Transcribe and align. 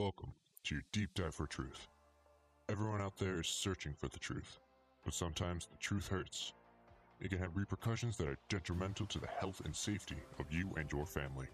Welcome 0.00 0.32
to 0.64 0.76
your 0.76 0.84
deep 0.92 1.10
dive 1.14 1.34
for 1.34 1.46
truth. 1.46 1.86
Everyone 2.70 3.02
out 3.02 3.18
there 3.18 3.38
is 3.38 3.48
searching 3.48 3.92
for 3.92 4.08
the 4.08 4.18
truth, 4.18 4.58
but 5.04 5.12
sometimes 5.12 5.66
the 5.66 5.76
truth 5.76 6.08
hurts. 6.08 6.54
It 7.20 7.28
can 7.28 7.38
have 7.38 7.54
repercussions 7.54 8.16
that 8.16 8.28
are 8.28 8.38
detrimental 8.48 9.04
to 9.04 9.18
the 9.18 9.26
health 9.26 9.60
and 9.66 9.76
safety 9.76 10.16
of 10.38 10.50
you 10.50 10.72
and 10.78 10.90
your 10.90 11.04
family. 11.04 11.48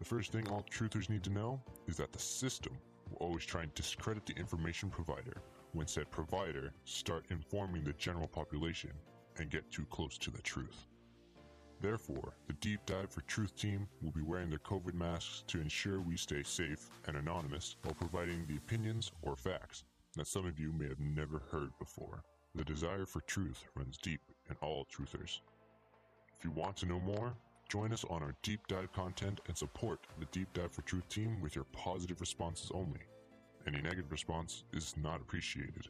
The 0.00 0.04
first 0.04 0.32
thing 0.32 0.48
all 0.48 0.66
truthers 0.68 1.08
need 1.08 1.22
to 1.22 1.30
know 1.30 1.62
is 1.86 1.96
that 1.98 2.12
the 2.12 2.18
system 2.18 2.76
will 3.08 3.18
always 3.18 3.44
try 3.44 3.62
and 3.62 3.74
discredit 3.74 4.26
the 4.26 4.34
information 4.34 4.90
provider 4.90 5.40
when 5.72 5.86
said 5.86 6.10
provider 6.10 6.72
start 6.86 7.26
informing 7.30 7.84
the 7.84 7.92
general 7.92 8.26
population 8.26 8.90
and 9.38 9.48
get 9.48 9.70
too 9.70 9.86
close 9.90 10.18
to 10.18 10.32
the 10.32 10.42
truth. 10.42 10.88
Therefore, 11.80 12.34
the 12.46 12.54
Deep 12.54 12.80
Dive 12.86 13.10
for 13.10 13.20
Truth 13.22 13.56
team 13.56 13.86
will 14.02 14.12
be 14.12 14.22
wearing 14.22 14.48
their 14.48 14.58
COVID 14.60 14.94
masks 14.94 15.44
to 15.48 15.60
ensure 15.60 16.00
we 16.00 16.16
stay 16.16 16.42
safe 16.42 16.88
and 17.06 17.16
anonymous 17.16 17.76
while 17.82 17.94
providing 17.94 18.46
the 18.46 18.56
opinions 18.56 19.12
or 19.22 19.36
facts 19.36 19.84
that 20.14 20.26
some 20.26 20.46
of 20.46 20.58
you 20.58 20.72
may 20.72 20.88
have 20.88 21.00
never 21.00 21.42
heard 21.50 21.70
before. 21.78 22.24
The 22.54 22.64
desire 22.64 23.04
for 23.04 23.20
truth 23.20 23.64
runs 23.74 23.98
deep 23.98 24.20
in 24.48 24.56
all 24.62 24.86
truthers. 24.86 25.40
If 26.38 26.44
you 26.44 26.50
want 26.50 26.76
to 26.78 26.86
know 26.86 27.00
more, 27.00 27.34
join 27.68 27.92
us 27.92 28.04
on 28.08 28.22
our 28.22 28.34
deep 28.42 28.66
dive 28.68 28.92
content 28.92 29.40
and 29.46 29.56
support 29.56 30.06
the 30.18 30.26
Deep 30.26 30.48
Dive 30.54 30.72
for 30.72 30.82
Truth 30.82 31.08
team 31.10 31.40
with 31.42 31.54
your 31.54 31.64
positive 31.72 32.20
responses 32.20 32.70
only. 32.72 33.00
Any 33.66 33.82
negative 33.82 34.10
response 34.10 34.64
is 34.72 34.94
not 34.96 35.20
appreciated. 35.20 35.88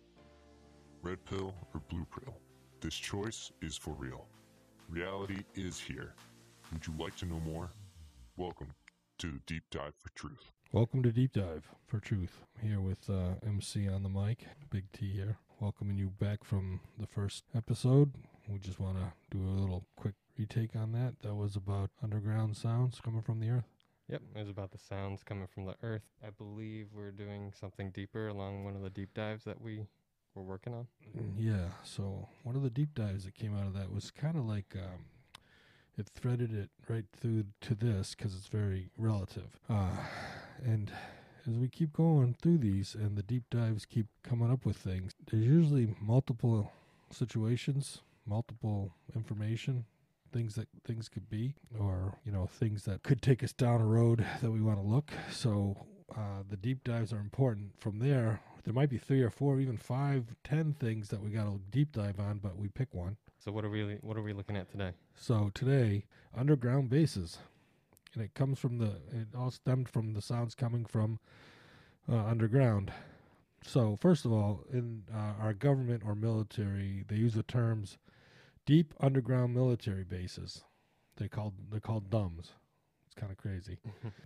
Red 1.03 1.25
pill 1.25 1.55
or 1.73 1.81
blue 1.89 2.07
pill, 2.07 2.35
this 2.81 2.95
choice 2.95 3.53
is 3.63 3.77
for 3.77 3.95
real. 3.95 4.27
Reality 4.89 5.43
is 5.55 5.81
here. 5.81 6.15
Would 6.73 6.87
you 6.87 6.95
like 6.99 7.17
to 7.17 7.27
know 7.27 7.41
more? 7.41 7.71
Welcome 8.37 8.69
to 9.19 9.27
the 9.33 9.41
Deep 9.47 9.65
Dive 9.71 9.95
for 9.99 10.11
Truth. 10.15 10.53
Welcome 10.71 11.03
to 11.03 11.11
Deep 11.11 11.33
Dive 11.33 11.69
for 11.87 11.99
Truth. 11.99 12.39
I'm 12.63 12.69
here 12.69 12.81
with 12.81 13.11
uh, 13.11 13.35
MC 13.45 13.89
on 13.89 14.05
the 14.05 14.09
mic, 14.09 14.45
Big 14.71 14.85
T 14.93 15.11
here, 15.11 15.39
welcoming 15.59 15.99
you 15.99 16.11
back 16.21 16.45
from 16.45 16.81
the 17.01 17.07
first 17.07 17.45
episode. 17.55 18.13
We 18.49 18.61
just 18.61 18.79
want 18.79 18.99
to 18.99 19.13
do 19.37 19.43
a 19.43 19.59
little 19.61 19.85
quick 19.97 20.15
retake 20.39 20.77
on 20.77 20.93
that. 20.93 21.15
That 21.23 21.35
was 21.35 21.57
about 21.57 21.91
underground 22.01 22.57
sounds 22.57 23.01
coming 23.01 23.23
from 23.23 23.41
the 23.41 23.51
earth. 23.51 23.69
Yep, 24.09 24.23
it 24.37 24.39
was 24.39 24.49
about 24.49 24.71
the 24.71 24.79
sounds 24.79 25.25
coming 25.25 25.49
from 25.53 25.65
the 25.65 25.75
earth. 25.83 26.07
I 26.25 26.31
believe 26.31 26.91
we're 26.95 27.11
doing 27.11 27.53
something 27.59 27.91
deeper 27.91 28.29
along 28.29 28.65
one 28.65 28.77
of 28.77 28.83
the 28.83 28.91
deep 28.91 29.15
dives 29.15 29.45
that 29.45 29.61
we 29.61 29.89
were 30.37 30.43
working 30.43 30.75
on. 30.75 30.87
Mm, 31.17 31.33
Yeah, 31.39 31.69
so 31.83 32.29
one 32.45 32.55
of 32.57 32.63
the 32.63 32.71
deep 32.71 32.95
dives 32.95 33.25
that 33.25 33.35
came 33.35 33.57
out 33.57 33.67
of 33.67 33.75
that 33.75 33.93
was 33.93 34.11
kind 34.11 34.37
of 34.37 34.45
like 34.47 34.77
um, 34.77 35.07
it 35.99 36.09
threaded 36.15 36.53
it 36.55 36.71
right 36.89 37.07
through 37.19 37.45
to 37.63 37.75
this 37.75 38.15
because 38.15 38.35
it's 38.37 38.49
very 38.49 38.91
relative. 38.99 39.59
Uh, 39.69 39.97
and 40.65 40.93
as 41.49 41.55
we 41.57 41.69
keep 41.69 41.93
going 41.93 42.35
through 42.41 42.59
these 42.59 42.95
and 42.95 43.17
the 43.17 43.23
deep 43.23 43.45
dives 43.51 43.87
keep 43.87 44.07
coming 44.23 44.51
up 44.53 44.65
with 44.67 44.77
things, 44.77 45.13
there's 45.31 45.45
usually 45.45 45.95
multiple 46.01 46.71
situations, 47.11 48.03
multiple 48.27 48.93
information. 49.15 49.85
Things 50.33 50.57
that 50.57 50.69
things 50.85 51.09
could 51.09 51.31
be, 51.31 51.55
or 51.81 52.19
you 52.27 52.33
know, 52.33 52.47
things 52.47 52.83
that 52.83 53.03
could 53.05 53.23
take 53.23 53.43
us 53.43 53.53
down 53.55 53.81
a 53.81 53.87
road 53.87 54.27
that 54.43 54.51
we 54.51 54.61
want 54.61 54.77
to 54.79 54.83
look. 54.87 55.11
So 55.31 55.87
uh, 56.15 56.43
the 56.51 56.57
deep 56.59 56.85
dives 56.85 57.11
are 57.13 57.21
important. 57.21 57.71
From 57.81 58.01
there, 58.01 58.41
there 58.67 58.75
might 58.75 58.91
be 58.91 58.99
three 58.99 59.23
or 59.23 59.31
four, 59.31 59.61
even 59.61 59.77
five, 59.77 60.35
ten 60.43 60.75
things 60.75 61.09
that 61.11 61.23
we 61.23 61.31
got 61.31 61.45
to 61.45 61.61
deep 61.71 61.93
dive 61.93 62.19
on, 62.19 62.39
but 62.39 62.59
we 62.59 62.67
pick 62.67 62.93
one. 62.93 63.17
So 63.39 63.53
what 63.53 63.65
are 63.65 63.71
we 63.71 63.97
what 64.01 64.17
are 64.17 64.23
we 64.23 64.33
looking 64.33 64.57
at 64.57 64.69
today? 64.69 64.91
So 65.15 65.53
today, 65.55 66.05
underground 66.37 66.91
bases, 66.91 67.39
and 68.13 68.25
it 68.25 68.35
comes 68.35 68.59
from 68.59 68.79
the 68.79 68.97
it 69.13 69.29
all 69.39 69.53
stemmed 69.53 69.89
from 69.89 70.15
the 70.15 70.21
sounds 70.21 70.57
coming 70.57 70.85
from 70.85 71.21
uh, 72.11 72.17
underground. 72.17 72.93
So 73.63 73.97
first 74.01 74.25
of 74.25 74.33
all, 74.33 74.65
in 74.73 75.05
uh, 75.15 75.35
our 75.41 75.53
government 75.53 76.03
or 76.05 76.17
military, 76.17 77.05
they 77.07 77.17
use 77.17 77.35
the 77.35 77.45
terms 77.45 77.99
deep 78.65 78.95
underground 78.99 79.55
military 79.55 80.03
bases. 80.03 80.65
They 81.19 81.29
called 81.29 81.55
they're 81.71 81.79
called 81.79 82.11
DUMBs. 82.11 82.49
Kind 83.19 83.33
of 83.33 83.39
crazy. 83.39 83.79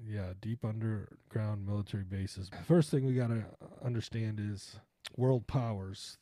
yeah, 0.07 0.33
deep 0.41 0.65
underground 0.65 1.67
military 1.67 2.03
bases. 2.03 2.51
First 2.67 2.91
thing 2.91 3.07
we 3.07 3.15
got 3.15 3.29
to 3.29 3.45
understand 3.85 4.41
is 4.41 4.77
world 5.17 5.47
powers. 5.47 6.19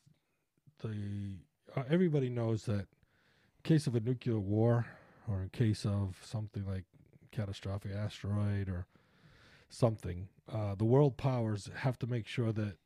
The 0.83 1.39
uh, 1.77 1.83
everybody 1.91 2.29
knows 2.29 2.65
that 2.65 2.81
in 2.81 3.65
case 3.65 3.87
of 3.87 3.95
a 3.95 4.01
nuclear 4.01 4.39
war 4.39 4.87
or 5.29 5.43
in 5.43 5.49
case 5.49 5.85
of 5.85 6.17
something 6.23 6.67
like 6.67 6.85
catastrophic 7.33 7.93
asteroid 7.93 8.69
or 8.69 8.87
something, 9.71 10.29
uh, 10.53 10.75
the 10.75 10.85
world 10.85 11.17
powers 11.17 11.71
have 11.77 11.99
to 11.99 12.07
make 12.07 12.27
sure 12.27 12.53
that 12.53 12.77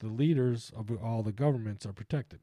the 0.00 0.08
leaders 0.08 0.72
of 0.76 0.90
all 1.02 1.22
the 1.22 1.32
governments 1.32 1.86
are 1.86 1.92
protected. 1.92 2.40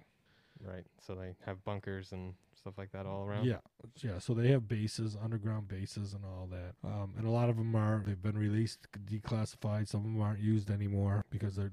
Right. 0.66 0.86
So 1.06 1.16
they 1.16 1.36
have 1.46 1.64
bunkers 1.64 2.12
and 2.12 2.34
stuff 2.62 2.78
like 2.78 2.92
that 2.92 3.06
all 3.06 3.26
around. 3.26 3.46
Yeah, 3.46 3.58
yeah. 4.04 4.20
So 4.20 4.34
they 4.34 4.50
have 4.50 4.68
bases, 4.68 5.18
underground 5.22 5.68
bases, 5.68 6.14
and 6.14 6.24
all 6.24 6.48
that. 6.52 6.76
Um, 6.88 7.14
and 7.18 7.28
a 7.28 7.32
lot 7.32 7.50
of 7.50 7.58
them 7.58 7.76
are 7.76 8.04
they've 8.06 8.22
been 8.22 8.38
released, 8.38 8.88
declassified. 9.06 9.88
Some 9.88 10.02
of 10.02 10.06
them 10.06 10.22
aren't 10.22 10.40
used 10.40 10.70
anymore 10.70 11.26
because 11.30 11.56
they're 11.56 11.72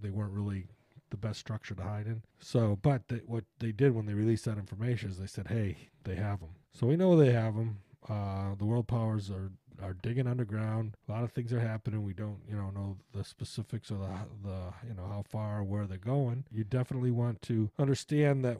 they 0.00 0.10
weren't 0.10 0.32
really 0.32 0.66
the 1.10 1.16
best 1.16 1.40
structure 1.40 1.74
to 1.74 1.82
hide 1.82 2.06
in. 2.06 2.22
So, 2.38 2.78
but 2.82 3.08
they, 3.08 3.16
what 3.26 3.44
they 3.58 3.72
did 3.72 3.94
when 3.94 4.06
they 4.06 4.14
released 4.14 4.44
that 4.44 4.58
information 4.58 5.10
is 5.10 5.18
they 5.18 5.26
said, 5.26 5.48
"Hey, 5.48 5.76
they 6.04 6.16
have 6.16 6.40
them." 6.40 6.50
So 6.72 6.86
we 6.86 6.96
know 6.96 7.16
they 7.16 7.32
have 7.32 7.56
them. 7.56 7.78
Uh, 8.08 8.54
the 8.56 8.64
world 8.64 8.88
powers 8.88 9.30
are 9.30 9.50
are 9.82 9.94
digging 9.94 10.26
underground. 10.26 10.96
A 11.08 11.12
lot 11.12 11.24
of 11.24 11.32
things 11.32 11.52
are 11.52 11.60
happening. 11.60 12.02
We 12.04 12.12
don't, 12.12 12.38
you 12.48 12.56
know, 12.56 12.70
know 12.70 12.96
the 13.12 13.24
specifics 13.24 13.90
or 13.90 13.98
the 13.98 14.48
the 14.48 14.58
you 14.88 14.94
know 14.94 15.06
how 15.08 15.22
far 15.28 15.60
or 15.60 15.64
where 15.64 15.86
they're 15.86 15.98
going. 15.98 16.44
You 16.50 16.64
definitely 16.64 17.10
want 17.10 17.42
to 17.42 17.70
understand 17.78 18.44
that 18.44 18.58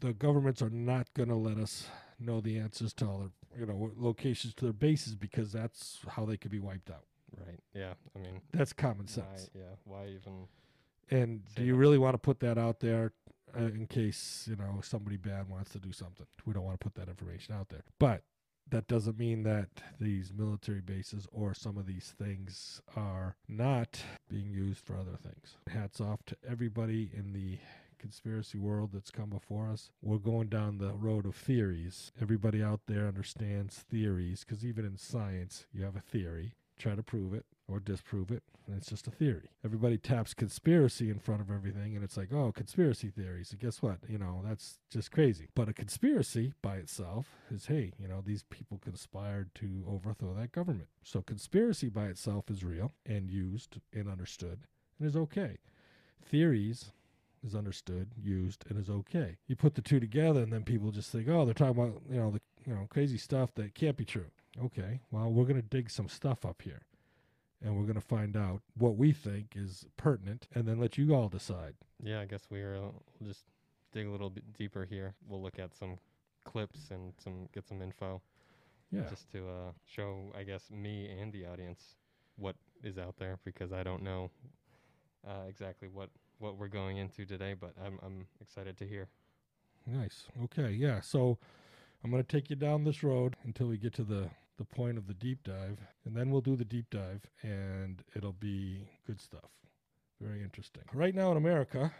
the 0.00 0.12
governments 0.12 0.60
are 0.62 0.70
not 0.70 1.12
going 1.14 1.28
to 1.28 1.34
let 1.34 1.56
us 1.58 1.86
know 2.20 2.40
the 2.40 2.58
answers 2.58 2.92
to 2.94 3.06
all 3.06 3.18
their 3.18 3.60
you 3.60 3.66
know 3.66 3.90
locations 3.96 4.54
to 4.54 4.64
their 4.66 4.72
bases 4.72 5.14
because 5.14 5.52
that's 5.52 5.98
how 6.08 6.24
they 6.24 6.36
could 6.36 6.50
be 6.50 6.60
wiped 6.60 6.90
out. 6.90 7.04
Right. 7.46 7.58
Yeah. 7.74 7.94
I 8.14 8.18
mean, 8.20 8.40
That's 8.52 8.72
common 8.72 9.06
why, 9.06 9.12
sense. 9.12 9.50
yeah. 9.54 9.62
Why 9.84 10.06
even? 10.06 10.46
And 11.10 11.42
do 11.56 11.64
you 11.64 11.72
that. 11.72 11.78
really 11.78 11.98
want 11.98 12.14
to 12.14 12.18
put 12.18 12.38
that 12.40 12.56
out 12.58 12.78
there 12.80 13.12
uh, 13.58 13.64
in 13.64 13.86
case 13.86 14.46
you 14.48 14.56
know 14.56 14.80
somebody 14.82 15.16
bad 15.16 15.48
wants 15.48 15.70
to 15.72 15.78
do 15.78 15.90
something? 15.92 16.26
We 16.46 16.52
don't 16.54 16.64
want 16.64 16.78
to 16.80 16.84
put 16.84 16.94
that 16.94 17.08
information 17.08 17.54
out 17.54 17.68
there, 17.70 17.82
but 17.98 18.22
that 18.70 18.88
doesn't 18.88 19.18
mean 19.18 19.42
that 19.44 19.68
these 20.00 20.32
military 20.36 20.80
bases 20.80 21.26
or 21.32 21.54
some 21.54 21.76
of 21.76 21.86
these 21.86 22.14
things 22.18 22.80
are 22.96 23.36
not 23.48 24.00
being 24.28 24.50
used 24.50 24.80
for 24.80 24.96
other 24.96 25.16
things. 25.22 25.56
Hats 25.68 26.00
off 26.00 26.24
to 26.26 26.36
everybody 26.48 27.10
in 27.14 27.32
the 27.32 27.58
conspiracy 27.98 28.58
world 28.58 28.90
that's 28.92 29.10
come 29.10 29.30
before 29.30 29.68
us. 29.68 29.90
We're 30.02 30.18
going 30.18 30.48
down 30.48 30.78
the 30.78 30.92
road 30.92 31.24
of 31.24 31.34
theories. 31.34 32.12
Everybody 32.20 32.62
out 32.62 32.80
there 32.86 33.06
understands 33.06 33.76
theories 33.90 34.44
because 34.44 34.64
even 34.64 34.84
in 34.84 34.98
science, 34.98 35.66
you 35.72 35.84
have 35.84 35.96
a 35.96 36.00
theory. 36.00 36.54
Try 36.78 36.96
to 36.96 37.02
prove 37.02 37.32
it 37.32 37.46
or 37.68 37.80
disprove 37.80 38.30
it, 38.30 38.42
and 38.66 38.76
it's 38.76 38.88
just 38.88 39.06
a 39.06 39.10
theory. 39.10 39.50
Everybody 39.64 39.98
taps 39.98 40.34
conspiracy 40.34 41.10
in 41.10 41.18
front 41.18 41.40
of 41.40 41.50
everything, 41.50 41.94
and 41.94 42.04
it's 42.04 42.16
like, 42.16 42.32
oh, 42.32 42.52
conspiracy 42.52 43.08
theories. 43.08 43.50
And 43.50 43.60
guess 43.60 43.82
what? 43.82 43.98
You 44.08 44.18
know, 44.18 44.42
that's 44.44 44.78
just 44.90 45.12
crazy. 45.12 45.48
But 45.54 45.68
a 45.68 45.72
conspiracy 45.72 46.54
by 46.62 46.76
itself 46.76 47.26
is, 47.50 47.66
hey, 47.66 47.92
you 47.98 48.08
know, 48.08 48.22
these 48.24 48.44
people 48.44 48.78
conspired 48.78 49.54
to 49.56 49.84
overthrow 49.88 50.34
that 50.34 50.52
government. 50.52 50.88
So 51.02 51.22
conspiracy 51.22 51.88
by 51.88 52.06
itself 52.06 52.50
is 52.50 52.64
real 52.64 52.92
and 53.04 53.30
used 53.30 53.80
and 53.92 54.08
understood 54.08 54.60
and 54.98 55.08
is 55.08 55.16
okay. 55.16 55.58
Theories 56.24 56.92
is 57.46 57.54
understood, 57.54 58.08
used, 58.20 58.64
and 58.68 58.78
is 58.78 58.88
okay. 58.88 59.36
You 59.46 59.56
put 59.56 59.74
the 59.74 59.82
two 59.82 60.00
together, 60.00 60.40
and 60.40 60.52
then 60.52 60.64
people 60.64 60.90
just 60.90 61.10
think, 61.10 61.28
oh, 61.28 61.44
they're 61.44 61.54
talking 61.54 61.82
about 61.82 62.02
you 62.10 62.18
know 62.18 62.30
the 62.30 62.40
you 62.66 62.74
know 62.74 62.86
crazy 62.88 63.18
stuff 63.18 63.54
that 63.54 63.74
can't 63.74 63.96
be 63.96 64.04
true. 64.04 64.30
Okay, 64.64 65.00
well, 65.10 65.30
we're 65.30 65.44
gonna 65.44 65.62
dig 65.62 65.90
some 65.90 66.08
stuff 66.08 66.44
up 66.44 66.62
here, 66.62 66.82
and 67.64 67.76
we're 67.76 67.86
gonna 67.86 68.00
find 68.00 68.36
out 68.36 68.60
what 68.76 68.96
we 68.96 69.10
think 69.12 69.54
is 69.56 69.86
pertinent, 69.96 70.46
and 70.54 70.68
then 70.68 70.78
let 70.78 70.96
you 70.98 71.14
all 71.14 71.28
decide. 71.28 71.74
Yeah. 72.02 72.20
I 72.20 72.26
guess 72.26 72.42
we 72.50 72.60
are. 72.62 72.76
uh, 72.76 72.90
We'll 73.18 73.30
just 73.30 73.44
dig 73.92 74.06
a 74.06 74.10
little 74.10 74.30
bit 74.30 74.52
deeper 74.52 74.84
here. 74.84 75.14
We'll 75.26 75.42
look 75.42 75.58
at 75.58 75.74
some 75.74 75.98
clips 76.44 76.90
and 76.90 77.14
some 77.18 77.48
get 77.54 77.66
some 77.66 77.80
info 77.80 78.20
Yeah, 78.90 79.08
just 79.08 79.30
to 79.32 79.48
uh, 79.48 79.72
show, 79.86 80.30
I 80.36 80.42
guess, 80.44 80.70
me 80.70 81.08
and 81.20 81.32
the 81.32 81.46
audience 81.46 81.80
what 82.36 82.56
is 82.82 82.98
out 82.98 83.16
there 83.18 83.38
because 83.44 83.72
I 83.72 83.82
don't 83.82 84.02
know 84.02 84.30
uh, 85.26 85.44
exactly 85.48 85.88
what 85.88 86.10
what 86.38 86.58
we're 86.58 86.68
going 86.68 86.98
into 86.98 87.24
today, 87.24 87.54
but 87.58 87.72
I'm 87.82 87.98
I'm 88.02 88.26
excited 88.40 88.76
to 88.78 88.86
hear. 88.86 89.08
nice. 89.86 90.24
Okay, 90.44 90.70
yeah. 90.72 91.00
So 91.00 91.38
I'm 92.02 92.10
gonna 92.10 92.22
take 92.24 92.50
you 92.50 92.56
down 92.56 92.84
this 92.84 93.02
road 93.02 93.36
until 93.44 93.68
we 93.68 93.78
get 93.78 93.94
to 93.94 94.02
the 94.04 94.28
the 94.56 94.64
point 94.64 94.98
of 94.98 95.06
the 95.06 95.14
deep 95.14 95.42
dive, 95.44 95.78
and 96.04 96.16
then 96.16 96.30
we'll 96.30 96.40
do 96.40 96.56
the 96.56 96.64
deep 96.64 96.86
dive, 96.90 97.26
and 97.42 98.02
it'll 98.14 98.32
be 98.32 98.88
good 99.06 99.20
stuff. 99.20 99.50
Very 100.20 100.42
interesting. 100.42 100.82
Right 100.92 101.14
now 101.14 101.30
in 101.32 101.36
America, 101.36 101.92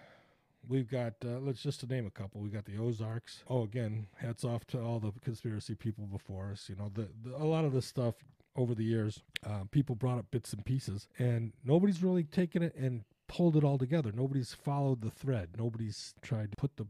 we've 0.69 0.89
got 0.89 1.15
uh, 1.25 1.39
let's 1.41 1.63
just 1.63 1.81
to 1.81 1.87
name 1.87 2.07
a 2.07 2.11
couple. 2.11 2.41
We 2.41 2.49
got 2.49 2.65
the 2.65 2.79
Ozarks. 2.79 3.43
Oh, 3.49 3.63
again, 3.63 4.07
hats 4.17 4.45
off 4.45 4.67
to 4.69 4.81
all 4.81 5.01
the 5.01 5.13
conspiracy 5.23 5.75
people 5.75 6.07
before 6.07 6.51
us. 6.53 6.69
You 6.69 6.77
know, 6.77 6.91
the, 6.95 7.09
the 7.23 7.37
a 7.37 7.45
lot 7.45 7.65
of 7.65 7.73
this 7.73 7.87
stuff 7.87 8.15
over 8.57 8.75
the 8.75 8.85
years, 8.85 9.21
uh, 9.45 9.65
people 9.71 9.97
brought 9.97 10.19
up 10.19 10.31
bits 10.31 10.53
and 10.53 10.65
pieces, 10.65 11.09
and 11.19 11.53
nobody's 11.65 12.03
really 12.03 12.23
taken 12.23 12.63
it 12.63 12.75
and 12.77 13.03
pulled 13.27 13.57
it 13.57 13.65
all 13.65 13.79
together. 13.79 14.13
Nobody's 14.15 14.55
followed 14.55 15.01
the 15.03 15.11
thread. 15.11 15.51
Nobody's 15.59 16.15
tried 16.23 16.53
to 16.53 16.57
put 16.57 16.77
the 16.77 16.87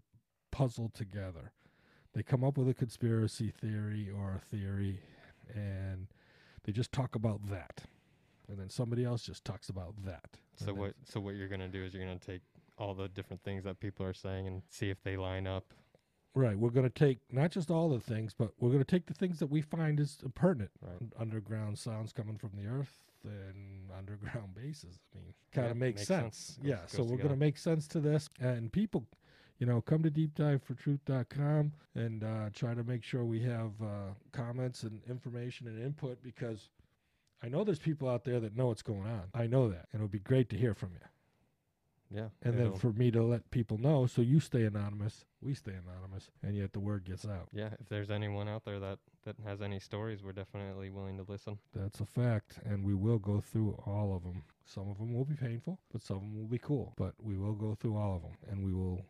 puzzle 0.52 0.90
together. 0.92 1.52
They 2.14 2.22
come 2.22 2.44
up 2.44 2.56
with 2.58 2.68
a 2.68 2.74
conspiracy 2.74 3.50
theory 3.50 4.08
or 4.08 4.34
a 4.34 4.56
theory, 4.56 5.00
and 5.52 6.06
they 6.64 6.72
just 6.72 6.92
talk 6.92 7.14
about 7.14 7.48
that, 7.50 7.82
and 8.48 8.58
then 8.58 8.70
somebody 8.70 9.04
else 9.04 9.22
just 9.22 9.44
talks 9.44 9.68
about 9.68 9.94
that. 10.04 10.38
So 10.56 10.68
And 10.68 10.78
what 10.78 10.94
so 11.04 11.20
what 11.20 11.34
you're 11.34 11.48
gonna 11.48 11.68
do 11.68 11.82
is 11.84 11.94
you're 11.94 12.04
gonna 12.04 12.18
take 12.18 12.42
all 12.78 12.94
the 12.94 13.08
different 13.08 13.42
things 13.42 13.64
that 13.64 13.80
people 13.80 14.04
are 14.06 14.12
saying 14.14 14.46
and 14.46 14.62
see 14.68 14.90
if 14.90 15.02
they 15.02 15.16
line 15.16 15.46
up. 15.46 15.64
Right. 16.36 16.58
We're 16.58 16.70
going 16.70 16.90
to 16.90 16.90
take 16.92 17.20
not 17.30 17.52
just 17.52 17.70
all 17.70 17.88
the 17.88 18.00
things, 18.00 18.34
but 18.36 18.50
we're 18.58 18.70
going 18.70 18.80
to 18.82 18.84
take 18.84 19.06
the 19.06 19.14
things 19.14 19.38
that 19.38 19.46
we 19.46 19.60
find 19.60 20.00
is 20.00 20.18
pertinent. 20.34 20.72
Right. 20.82 20.96
Underground 21.16 21.78
sounds 21.78 22.12
coming 22.12 22.36
from 22.36 22.50
the 22.56 22.66
earth 22.66 22.98
and 23.22 23.88
underground 23.96 24.52
bases. 24.56 24.98
I 25.14 25.18
mean, 25.22 25.34
kind 25.52 25.66
Yeah, 25.66 25.70
of 25.70 25.76
makes, 25.76 26.00
makes 26.00 26.08
sense. 26.08 26.36
sense. 26.36 26.58
Yeah. 26.60 26.78
so 26.86 27.04
we're 27.04 27.18
going 27.18 27.28
to 27.28 27.36
make 27.36 27.56
sense 27.56 27.86
to 27.86 28.00
this. 28.00 28.28
And 28.40 28.72
people, 28.72 29.06
you 29.58 29.66
know, 29.66 29.80
come 29.80 30.02
to 30.02 30.10
deepdivefortruth.com 30.10 31.72
and 31.94 32.24
uh, 32.24 32.50
try 32.52 32.74
to 32.74 32.82
make 32.82 33.04
sure 33.04 33.24
we 33.24 33.40
have 33.42 33.70
uh, 33.82 34.12
comments 34.32 34.82
and 34.82 35.00
information 35.08 35.68
and 35.68 35.82
input 35.82 36.22
because 36.22 36.70
I 37.42 37.48
know 37.48 37.62
there's 37.62 37.78
people 37.78 38.08
out 38.08 38.24
there 38.24 38.40
that 38.40 38.56
know 38.56 38.68
what's 38.68 38.82
going 38.82 39.06
on. 39.06 39.24
I 39.34 39.46
know 39.46 39.68
that. 39.68 39.86
And 39.92 40.00
it 40.00 40.04
would 40.04 40.10
be 40.10 40.18
great 40.18 40.48
to 40.50 40.56
hear 40.56 40.74
from 40.74 40.90
you. 40.94 41.00
Yeah. 42.14 42.28
And 42.42 42.58
then 42.58 42.74
for 42.74 42.92
me 42.92 43.10
to 43.10 43.22
let 43.22 43.50
people 43.50 43.76
know 43.78 44.06
so 44.06 44.22
you 44.22 44.38
stay 44.38 44.62
anonymous, 44.64 45.24
we 45.42 45.54
stay 45.54 45.72
anonymous, 45.72 46.30
and 46.42 46.56
yet 46.56 46.72
the 46.72 46.78
word 46.78 47.04
gets 47.04 47.24
out. 47.24 47.48
yeah, 47.52 47.70
if 47.80 47.88
there's 47.88 48.10
anyone 48.10 48.46
out 48.46 48.64
there 48.64 48.78
that 48.78 48.98
that 49.24 49.36
has 49.44 49.60
any 49.60 49.80
stories, 49.80 50.22
we're 50.22 50.32
definitely 50.32 50.90
willing 50.90 51.16
to 51.16 51.24
listen. 51.26 51.58
That's 51.74 52.00
a 52.00 52.04
fact, 52.04 52.60
and 52.64 52.84
we 52.84 52.94
will 52.94 53.18
go 53.18 53.40
through 53.40 53.82
all 53.86 54.14
of 54.14 54.22
them. 54.22 54.44
Some 54.64 54.88
of 54.90 54.98
them 54.98 55.12
will 55.12 55.24
be 55.24 55.34
painful, 55.34 55.80
but 55.90 56.02
some 56.02 56.16
of 56.16 56.22
them 56.22 56.36
will 56.38 56.46
be 56.46 56.58
cool. 56.58 56.92
But 56.96 57.14
we 57.20 57.36
will 57.36 57.54
go 57.54 57.74
through 57.74 57.96
all 57.96 58.16
of 58.16 58.22
them, 58.22 58.36
and 58.48 58.64
we 58.64 58.72
will 58.72 59.04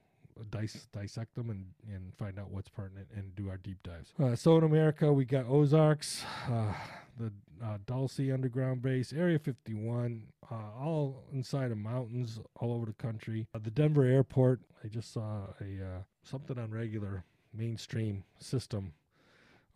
dice, 0.50 0.88
dissect 0.92 1.34
them 1.34 1.50
and, 1.50 1.66
and 1.92 2.14
find 2.16 2.38
out 2.38 2.50
what's 2.50 2.68
pertinent 2.68 3.08
and 3.14 3.34
do 3.34 3.48
our 3.48 3.56
deep 3.58 3.82
dives. 3.82 4.12
Uh, 4.22 4.34
so 4.34 4.56
in 4.56 4.64
America, 4.64 5.12
we 5.12 5.24
got 5.24 5.46
Ozarks, 5.48 6.24
uh, 6.50 6.72
the 7.18 7.32
uh, 7.64 7.78
Dulce 7.86 8.18
Underground 8.18 8.82
Base, 8.82 9.12
Area 9.12 9.38
51, 9.38 10.24
uh, 10.50 10.54
all 10.78 11.22
inside 11.32 11.70
of 11.70 11.78
mountains 11.78 12.40
all 12.60 12.72
over 12.72 12.86
the 12.86 12.92
country. 12.94 13.46
Uh, 13.54 13.58
the 13.62 13.70
Denver 13.70 14.04
Airport, 14.04 14.60
I 14.82 14.88
just 14.88 15.12
saw 15.12 15.46
a 15.60 15.84
uh, 15.84 15.98
something 16.22 16.58
on 16.58 16.70
regular 16.70 17.24
mainstream 17.52 18.24
system. 18.38 18.92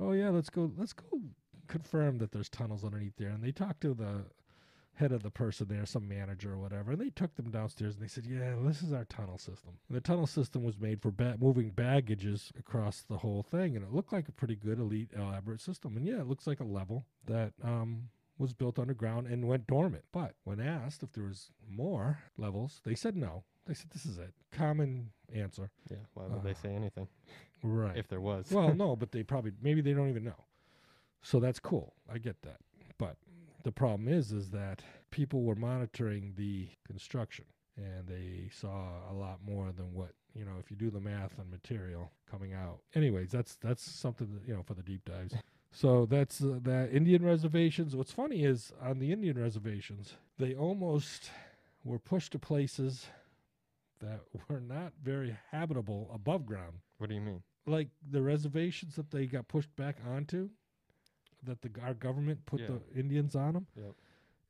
Oh 0.00 0.12
yeah, 0.12 0.30
let's 0.30 0.50
go. 0.50 0.70
Let's 0.76 0.92
go 0.92 1.20
confirm 1.68 2.18
that 2.18 2.32
there's 2.32 2.48
tunnels 2.48 2.84
underneath 2.84 3.16
there. 3.16 3.28
And 3.28 3.42
they 3.42 3.52
talked 3.52 3.82
to 3.82 3.94
the 3.94 4.24
head 4.98 5.12
of 5.12 5.22
the 5.22 5.30
person 5.30 5.68
there, 5.68 5.86
some 5.86 6.08
manager 6.08 6.52
or 6.54 6.58
whatever, 6.58 6.90
and 6.92 7.00
they 7.00 7.10
took 7.10 7.34
them 7.36 7.50
downstairs 7.50 7.94
and 7.94 8.02
they 8.02 8.08
said, 8.08 8.26
"Yeah, 8.26 8.56
this 8.62 8.82
is 8.82 8.92
our 8.92 9.04
tunnel 9.04 9.38
system." 9.38 9.74
And 9.88 9.96
the 9.96 10.00
tunnel 10.00 10.26
system 10.26 10.64
was 10.64 10.78
made 10.78 11.00
for 11.00 11.10
ba- 11.12 11.36
moving 11.40 11.70
baggages 11.70 12.52
across 12.58 13.02
the 13.02 13.18
whole 13.18 13.42
thing, 13.42 13.76
and 13.76 13.84
it 13.84 13.92
looked 13.92 14.12
like 14.12 14.28
a 14.28 14.32
pretty 14.32 14.56
good, 14.56 14.78
elite, 14.78 15.10
elaborate 15.16 15.60
system. 15.60 15.96
And 15.96 16.04
yeah, 16.06 16.20
it 16.20 16.26
looks 16.26 16.46
like 16.46 16.60
a 16.60 16.64
level 16.64 17.06
that 17.26 17.52
um, 17.62 18.08
was 18.38 18.52
built 18.52 18.78
underground 18.78 19.26
and 19.28 19.46
went 19.46 19.66
dormant. 19.68 20.04
But 20.12 20.34
when 20.44 20.60
asked 20.60 21.02
if 21.02 21.12
there 21.12 21.24
was 21.24 21.50
more 21.68 22.18
levels, 22.36 22.80
they 22.84 22.94
said 22.96 23.16
no. 23.16 23.44
They 23.66 23.74
said 23.74 23.90
this 23.90 24.04
is 24.06 24.18
it. 24.18 24.32
Common 24.50 25.10
answer. 25.32 25.70
Yeah. 25.90 25.98
Why 26.14 26.24
would 26.26 26.42
they 26.42 26.52
Uh, 26.52 26.62
say 26.62 26.74
anything 26.74 27.06
Right. 27.62 27.96
if 27.96 28.08
there 28.08 28.20
was? 28.20 28.50
well, 28.50 28.74
no, 28.74 28.96
but 28.96 29.12
they 29.12 29.22
probably 29.22 29.52
maybe 29.62 29.80
they 29.80 29.92
don't 29.92 30.08
even 30.08 30.24
know. 30.24 30.44
So 31.22 31.38
that's 31.38 31.60
cool. 31.60 31.94
I 32.12 32.18
get 32.18 32.42
that. 32.42 32.60
But 32.96 33.16
the 33.68 33.72
problem 33.72 34.08
is 34.08 34.32
is 34.32 34.48
that 34.48 34.80
people 35.10 35.42
were 35.42 35.54
monitoring 35.54 36.32
the 36.38 36.70
construction 36.86 37.44
and 37.76 38.06
they 38.06 38.48
saw 38.50 39.10
a 39.10 39.12
lot 39.12 39.40
more 39.46 39.72
than 39.76 39.92
what, 39.92 40.12
you 40.34 40.42
know, 40.42 40.52
if 40.58 40.70
you 40.70 40.76
do 40.78 40.88
the 40.88 41.00
math 41.00 41.38
on 41.38 41.50
material 41.50 42.10
coming 42.30 42.54
out. 42.54 42.78
Anyways, 42.94 43.30
that's 43.30 43.56
that's 43.56 43.82
something 43.82 44.26
that, 44.32 44.48
you 44.48 44.54
know 44.54 44.62
for 44.62 44.72
the 44.72 44.82
deep 44.82 45.04
dives. 45.04 45.34
So 45.70 46.06
that's 46.06 46.40
uh, 46.42 46.60
that 46.62 46.94
Indian 46.94 47.22
reservations. 47.22 47.94
What's 47.94 48.10
funny 48.10 48.42
is 48.42 48.72
on 48.80 49.00
the 49.00 49.12
Indian 49.12 49.38
reservations, 49.38 50.14
they 50.38 50.54
almost 50.54 51.30
were 51.84 51.98
pushed 51.98 52.32
to 52.32 52.38
places 52.38 53.04
that 54.00 54.20
were 54.48 54.60
not 54.60 54.94
very 55.02 55.36
habitable 55.50 56.10
above 56.14 56.46
ground 56.46 56.78
what 56.96 57.10
do 57.10 57.14
you 57.14 57.20
mean? 57.20 57.42
like 57.66 57.88
the 58.10 58.22
reservations 58.22 58.96
that 58.96 59.10
they 59.10 59.26
got 59.26 59.46
pushed 59.46 59.76
back 59.76 59.98
onto 60.08 60.48
that 61.44 61.62
the 61.62 61.70
our 61.82 61.94
government 61.94 62.44
put 62.46 62.60
Yeah. 62.60 62.68
the 62.94 63.00
Indians 63.00 63.34
on 63.36 63.54
them. 63.54 63.66
Yep. 63.76 63.94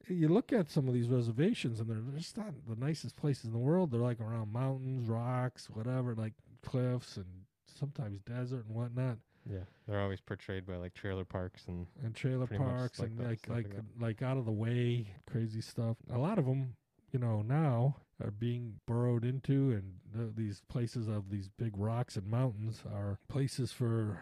You 0.09 0.29
look 0.29 0.53
at 0.53 0.71
some 0.71 0.89
of 0.89 0.95
these 0.95 1.09
reservations 1.09 1.81
and 1.81 1.91
they're 1.91 2.19
just 2.19 2.37
not 2.39 2.53
the 2.67 2.77
nicest 2.77 3.17
places 3.17 3.45
in 3.47 3.53
the 3.53 3.59
world. 3.59 3.91
They're 3.91 4.01
like 4.01 4.21
around 4.21 4.53
mountains, 4.53 5.07
rocks, 5.09 5.69
whatever, 5.69 6.15
like 6.15 6.33
cliffs 6.63 7.17
and 7.19 7.27
sometimes 7.67 8.21
desert 8.23 8.65
and 8.67 8.75
whatnot, 8.75 9.19
Yeah. 9.49 9.65
They're 9.87 10.01
always 10.01 10.21
portrayed 10.21 10.67
by 10.67 10.77
like 10.77 10.95
trailer 10.95 11.25
parks 11.25 11.67
and 11.69 11.87
and 12.03 12.15
trailer 12.15 12.47
parks 12.47 12.99
like 12.99 13.11
and 13.11 13.19
like 13.19 13.49
like 13.49 13.67
like 13.75 13.83
like 14.01 14.23
out 14.23 14.37
of 14.39 14.45
the 14.47 14.53
way, 14.53 15.15
crazy 15.31 15.61
stuff. 15.61 15.97
A 16.11 16.19
lot 16.19 16.39
of 16.39 16.47
them, 16.47 16.75
you 17.13 17.19
know, 17.19 17.43
now 17.43 17.97
are 18.23 18.31
being 18.33 18.81
burrowed 18.87 19.25
into, 19.25 19.71
and 19.71 20.01
th- 20.13 20.35
these 20.35 20.61
places 20.69 21.07
of 21.07 21.31
these 21.31 21.49
big 21.49 21.77
rocks 21.77 22.17
and 22.17 22.27
mountains 22.27 22.83
are 22.93 23.19
places 23.29 23.71
for, 23.71 24.21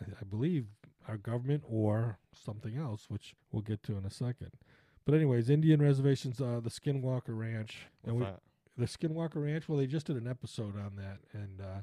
I, 0.00 0.06
I 0.20 0.24
believe, 0.24 0.66
our 1.08 1.16
government 1.16 1.62
or 1.68 2.18
something 2.32 2.76
else, 2.76 3.06
which 3.08 3.34
we'll 3.52 3.62
get 3.62 3.82
to 3.84 3.96
in 3.96 4.04
a 4.04 4.10
second. 4.10 4.50
But 5.04 5.14
anyways, 5.14 5.48
Indian 5.50 5.80
reservations, 5.80 6.40
uh, 6.40 6.60
the 6.62 6.70
Skinwalker 6.70 7.36
Ranch, 7.38 7.86
and 8.04 8.16
what's 8.16 8.26
we, 8.26 8.32
that? 8.32 8.40
the 8.76 8.86
Skinwalker 8.86 9.44
Ranch. 9.44 9.68
Well, 9.68 9.78
they 9.78 9.86
just 9.86 10.06
did 10.06 10.16
an 10.16 10.26
episode 10.26 10.76
on 10.76 10.96
that, 10.96 11.18
and 11.32 11.60
uh, 11.60 11.82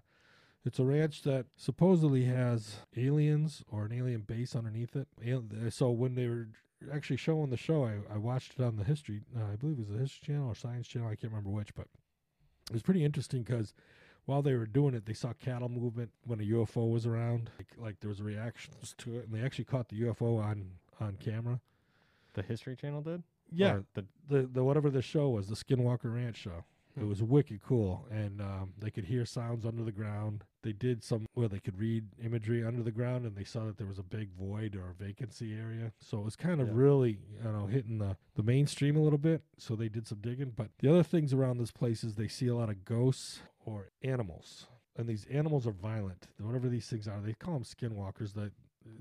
it's 0.65 0.79
a 0.79 0.83
ranch 0.83 1.23
that 1.23 1.45
supposedly 1.55 2.25
has 2.25 2.77
aliens 2.97 3.63
or 3.69 3.85
an 3.85 3.93
alien 3.93 4.21
base 4.21 4.55
underneath 4.55 4.95
it. 4.95 5.07
Uh, 5.25 5.69
So 5.69 5.89
when 5.91 6.15
they 6.15 6.27
were 6.27 6.49
actually 6.93 7.17
showing 7.17 7.49
the 7.49 7.57
show, 7.57 7.85
I, 7.85 7.99
I 8.13 8.17
watched 8.17 8.59
it 8.59 8.63
on 8.63 8.75
the 8.75 8.83
History. 8.83 9.21
Uh, 9.35 9.53
I 9.53 9.55
believe 9.55 9.77
it 9.77 9.87
was 9.87 9.89
the 9.89 9.99
History 9.99 10.33
Channel 10.33 10.49
or 10.49 10.55
Science 10.55 10.87
Channel. 10.87 11.07
I 11.07 11.15
can't 11.15 11.31
remember 11.31 11.49
which, 11.49 11.73
but 11.75 11.87
it 12.69 12.73
was 12.73 12.81
pretty 12.81 13.03
interesting 13.05 13.43
because 13.43 13.73
while 14.25 14.41
they 14.41 14.53
were 14.53 14.65
doing 14.65 14.93
it, 14.93 15.05
they 15.05 15.13
saw 15.13 15.33
cattle 15.33 15.69
movement 15.69 16.11
when 16.25 16.39
a 16.39 16.43
UFO 16.43 16.91
was 16.91 17.05
around. 17.05 17.49
Like, 17.57 17.67
like 17.77 17.99
there 17.99 18.09
was 18.09 18.21
reactions 18.21 18.93
to 18.99 19.17
it, 19.17 19.25
and 19.27 19.33
they 19.33 19.45
actually 19.45 19.65
caught 19.65 19.89
the 19.89 20.01
UFO 20.01 20.41
on 20.43 20.71
on 20.99 21.17
camera. 21.19 21.59
The 22.33 22.41
History 22.41 22.75
Channel 22.75 23.01
did? 23.01 23.23
Yeah, 23.51 23.75
Or 23.75 23.85
the 23.93 24.05
the 24.27 24.41
the 24.47 24.63
whatever 24.63 24.89
the 24.89 25.01
show 25.01 25.29
was, 25.29 25.47
the 25.47 25.55
Skinwalker 25.55 26.13
Ranch 26.13 26.37
show. 26.37 26.63
It 26.95 26.99
Hmm. 27.01 27.09
was 27.09 27.23
wicked 27.23 27.61
cool, 27.63 28.05
and 28.11 28.39
um, 28.39 28.73
they 28.77 28.91
could 28.91 29.05
hear 29.05 29.25
sounds 29.25 29.65
under 29.65 29.83
the 29.83 29.91
ground. 29.91 30.43
They 30.61 30.73
did 30.73 31.03
some 31.03 31.25
where 31.33 31.47
they 31.47 31.59
could 31.59 31.79
read 31.79 32.05
imagery 32.23 32.63
under 32.63 32.83
the 32.83 32.91
ground, 32.91 33.25
and 33.25 33.35
they 33.35 33.43
saw 33.43 33.65
that 33.65 33.77
there 33.77 33.87
was 33.87 33.97
a 33.97 34.03
big 34.03 34.29
void 34.31 34.75
or 34.75 34.93
vacancy 34.99 35.55
area. 35.57 35.91
So 35.99 36.19
it 36.19 36.23
was 36.23 36.35
kind 36.35 36.61
of 36.61 36.67
Yeah. 36.67 36.73
really, 36.75 37.17
you 37.43 37.51
know, 37.51 37.65
hitting 37.65 37.97
the 37.97 38.15
the 38.35 38.43
mainstream 38.43 38.95
a 38.95 39.01
little 39.01 39.17
bit. 39.17 39.43
So 39.57 39.75
they 39.75 39.89
did 39.89 40.07
some 40.07 40.19
digging. 40.19 40.51
But 40.55 40.69
the 40.79 40.87
other 40.89 41.01
things 41.03 41.33
around 41.33 41.57
this 41.57 41.71
place 41.71 42.03
is 42.03 42.13
they 42.15 42.27
see 42.27 42.47
a 42.47 42.55
lot 42.55 42.69
of 42.69 42.85
ghosts 42.85 43.41
or 43.65 43.89
animals, 44.03 44.67
and 44.97 45.07
these 45.07 45.25
animals 45.31 45.65
are 45.67 45.71
violent. 45.71 46.27
Whatever 46.39 46.69
these 46.69 46.87
things 46.87 47.07
are, 47.07 47.19
they 47.21 47.33
call 47.33 47.53
them 47.53 47.63
skinwalkers. 47.63 48.33
The 48.33 48.51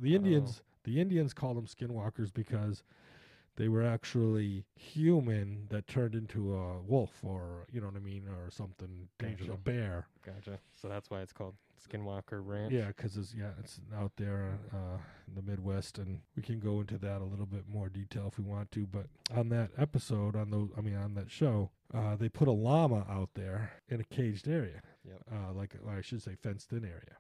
the 0.01 0.13
Oh. 0.13 0.17
Indians 0.17 0.63
the 0.85 1.01
Indians 1.01 1.33
call 1.35 1.55
them 1.55 1.67
skinwalkers 1.67 2.33
because 2.33 2.83
they 3.57 3.69
were 3.69 3.83
actually 3.85 4.65
human 4.75 5.67
that 5.71 5.87
turned 5.87 6.15
into 6.15 6.55
a 6.55 6.81
wolf 6.83 7.11
or 7.23 7.67
you 7.73 7.81
know 7.81 7.87
what 7.89 7.97
I 7.97 8.01
mean 8.01 8.27
or 8.29 8.51
something 8.51 9.09
dangerous 9.19 9.51
a 9.51 9.57
bear 9.57 10.07
gotcha. 10.25 10.59
So 10.81 10.89
that's 10.89 11.11
why 11.11 11.21
it's 11.21 11.33
called 11.33 11.55
Skinwalker 11.89 12.41
Ranch. 12.45 12.73
yeah 12.73 12.87
because 12.89 13.17
it's 13.17 13.35
yeah 13.35 13.51
it's 13.59 13.81
out 13.97 14.13
there 14.17 14.59
uh, 14.73 14.99
in 15.29 15.35
the 15.35 15.43
Midwest 15.43 15.99
and 15.99 16.21
we 16.37 16.43
can 16.43 16.61
go 16.61 16.81
into 16.81 16.97
that 16.99 17.21
a 17.21 17.25
little 17.25 17.47
bit 17.47 17.65
more 17.69 17.89
detail 17.89 18.29
if 18.29 18.39
we 18.39 18.45
want 18.45 18.71
to 18.73 18.87
but 18.87 19.07
on 19.37 19.49
that 19.51 19.71
episode 19.77 20.37
on 20.37 20.51
those 20.51 20.71
I 20.79 20.81
mean 20.81 20.97
on 20.97 21.15
that 21.15 21.31
show 21.31 21.71
uh, 21.95 22.17
they 22.17 22.29
put 22.29 22.49
a 22.49 22.53
llama 22.53 23.05
out 23.09 23.31
there 23.35 23.73
in 23.89 24.01
a 24.01 24.05
caged 24.05 24.49
area 24.49 24.81
Yep. 25.07 25.23
uh, 25.33 25.53
like 25.53 25.75
I 25.89 26.01
should 26.01 26.23
say 26.23 26.35
fenced 26.41 26.73
in 26.73 26.85
area 26.85 27.17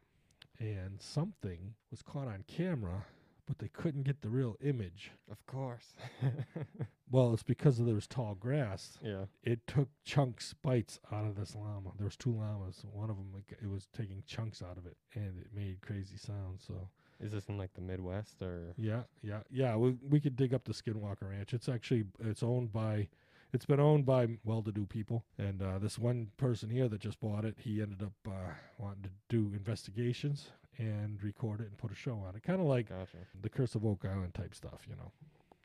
and 0.58 1.00
something 1.00 1.74
was 1.90 2.02
caught 2.02 2.28
on 2.28 2.44
camera 2.46 3.04
but 3.46 3.58
they 3.58 3.68
couldn't 3.68 4.04
get 4.04 4.22
the 4.22 4.28
real 4.30 4.56
image 4.62 5.10
Of 5.30 5.44
course. 5.46 5.94
well 7.10 7.32
it's 7.34 7.42
because 7.42 7.78
there 7.78 7.94
was 7.94 8.06
tall 8.06 8.34
grass 8.38 8.98
yeah. 9.02 9.24
it 9.42 9.66
took 9.66 9.88
chunks, 10.04 10.54
bites 10.62 11.00
out 11.12 11.24
of 11.26 11.34
this 11.34 11.54
llama. 11.56 11.90
There 11.96 12.04
was 12.06 12.16
two 12.16 12.32
llamas. 12.32 12.84
One 12.92 13.10
of 13.10 13.16
them, 13.16 13.32
it 13.60 13.68
was 13.68 13.88
taking 13.96 14.22
chunks 14.26 14.62
out 14.62 14.78
of 14.78 14.86
it, 14.86 14.96
and 15.14 15.38
it 15.40 15.48
made 15.54 15.80
crazy 15.82 16.16
sounds. 16.16 16.64
So 16.66 16.88
Is 17.20 17.32
this 17.32 17.46
in 17.48 17.58
like 17.58 17.74
the 17.74 17.80
Midwest 17.80 18.40
or? 18.42 18.74
yeah, 18.78 19.02
yeah, 19.22 19.40
yeah. 19.50 19.76
We 19.76 19.96
we 20.08 20.20
could 20.20 20.36
dig 20.36 20.54
up 20.54 20.64
the 20.64 20.72
Skinwalker 20.72 21.28
Ranch. 21.30 21.52
It's 21.52 21.68
actually 21.68 22.04
it's 22.20 22.42
owned 22.44 22.72
by, 22.72 23.08
it's 23.52 23.66
been 23.66 23.80
owned 23.80 24.06
by 24.06 24.26
well-to-do 24.44 24.86
people, 24.86 25.24
and 25.38 25.62
uh, 25.62 25.78
this 25.78 25.98
one 25.98 26.28
person 26.36 26.70
here 26.70 26.88
that 26.88 27.00
just 27.00 27.20
bought 27.20 27.44
it, 27.44 27.56
he 27.58 27.82
ended 27.82 28.02
up 28.02 28.12
uh, 28.26 28.52
wanting 28.78 29.02
to 29.04 29.10
do 29.28 29.52
investigations, 29.54 30.48
and 30.78 31.22
record 31.22 31.60
it 31.60 31.68
and 31.68 31.76
put 31.78 31.92
a 31.92 31.94
show 31.94 32.14
on 32.26 32.34
it. 32.34 32.42
Kind 32.42 32.60
of 32.60 32.66
like 32.66 32.88
Gotcha. 32.88 33.18
the 33.40 33.48
Curse 33.50 33.74
of 33.74 33.84
Oak 33.84 34.04
Island 34.04 34.34
type 34.34 34.54
stuff, 34.54 34.86
you 34.88 34.96
know. 34.96 35.12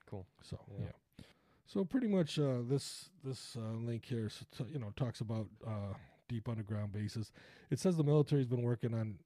Cool. 0.09 0.25
So 0.41 0.59
Yeah. 0.77 0.85
yeah. 0.85 1.25
So 1.65 1.83
pretty 1.83 2.07
much 2.07 2.39
uh, 2.39 2.59
this 2.67 3.09
this 3.25 3.57
uh, 3.57 3.75
link 3.77 4.05
here, 4.05 4.29
you 4.71 4.79
know, 4.79 4.93
talks 4.95 5.19
about 5.19 5.47
uh, 5.65 5.93
deep 6.29 6.47
underground 6.47 6.93
bases. 6.93 7.31
It 7.69 7.79
says 7.79 7.97
the 7.97 8.03
military's 8.05 8.47
been 8.47 8.61
working 8.63 8.93
on 8.93 9.19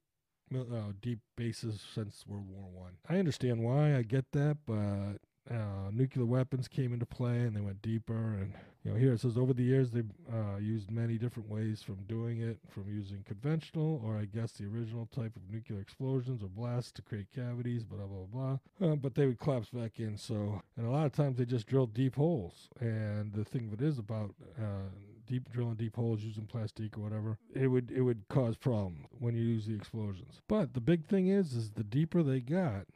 uh, 0.52 0.92
deep 1.00 1.20
bases 1.36 1.80
since 1.94 2.24
World 2.26 2.48
War 2.48 2.68
One. 2.72 2.92
I. 3.08 3.18
understand 3.18 3.62
why. 3.62 3.96
I 3.96 4.02
get 4.02 4.32
that, 4.32 4.58
but 4.66 5.18
uh, 5.50 5.90
nuclear 5.90 6.24
weapons 6.24 6.68
came 6.68 6.92
into 6.92 7.06
play 7.06 7.40
and 7.40 7.56
they 7.56 7.60
went 7.60 7.82
deeper. 7.82 8.14
And 8.14 8.54
you 8.84 8.92
know, 8.92 8.98
here 8.98 9.12
it 9.12 9.20
says 9.20 9.36
over 9.36 9.52
the 9.52 9.62
years 9.62 9.90
they've 9.90 10.10
uh, 10.32 10.58
used 10.58 10.90
many 10.90 11.18
different 11.18 11.48
ways 11.48 11.82
from 11.82 12.04
doing 12.08 12.40
it, 12.40 12.58
from 12.68 12.84
using 12.88 13.24
conventional 13.26 14.02
or 14.04 14.16
I 14.16 14.24
guess 14.24 14.52
the 14.52 14.66
original 14.66 15.06
type 15.06 15.36
of 15.36 15.50
nuclear 15.50 15.80
explosions 15.80 16.42
or 16.42 16.48
blasts 16.48 16.92
to 16.92 17.02
create 17.02 17.26
cavities, 17.34 17.84
blah 17.84 18.06
blah 18.06 18.26
blah. 18.32 18.88
Uh, 18.88 18.96
but 18.96 19.14
they 19.14 19.26
would 19.26 19.38
collapse 19.38 19.70
back 19.70 19.98
in. 19.98 20.16
So, 20.16 20.62
and 20.76 20.86
a 20.86 20.90
lot 20.90 21.06
of 21.06 21.12
times 21.12 21.38
they 21.38 21.44
just 21.44 21.66
drill 21.66 21.86
deep 21.86 22.16
holes. 22.16 22.68
And 22.80 23.32
the 23.32 23.44
thing 23.44 23.70
it 23.72 23.82
is 23.82 23.98
about 23.98 24.34
uh, 24.58 24.90
deep 25.26 25.50
drilling 25.50 25.76
deep 25.76 25.96
holes 25.96 26.20
using 26.22 26.46
plastic 26.46 26.96
or 26.96 27.00
whatever, 27.00 27.38
it 27.54 27.68
would 27.68 27.90
it 27.90 28.02
would 28.02 28.28
cause 28.28 28.56
problems 28.56 29.06
when 29.18 29.34
you 29.34 29.42
use 29.42 29.66
the 29.66 29.74
explosions. 29.74 30.40
But 30.48 30.74
the 30.74 30.80
big 30.80 31.06
thing 31.06 31.28
is, 31.28 31.54
is 31.54 31.70
the 31.70 31.84
deeper 31.84 32.22
they 32.22 32.40
got, 32.40 32.86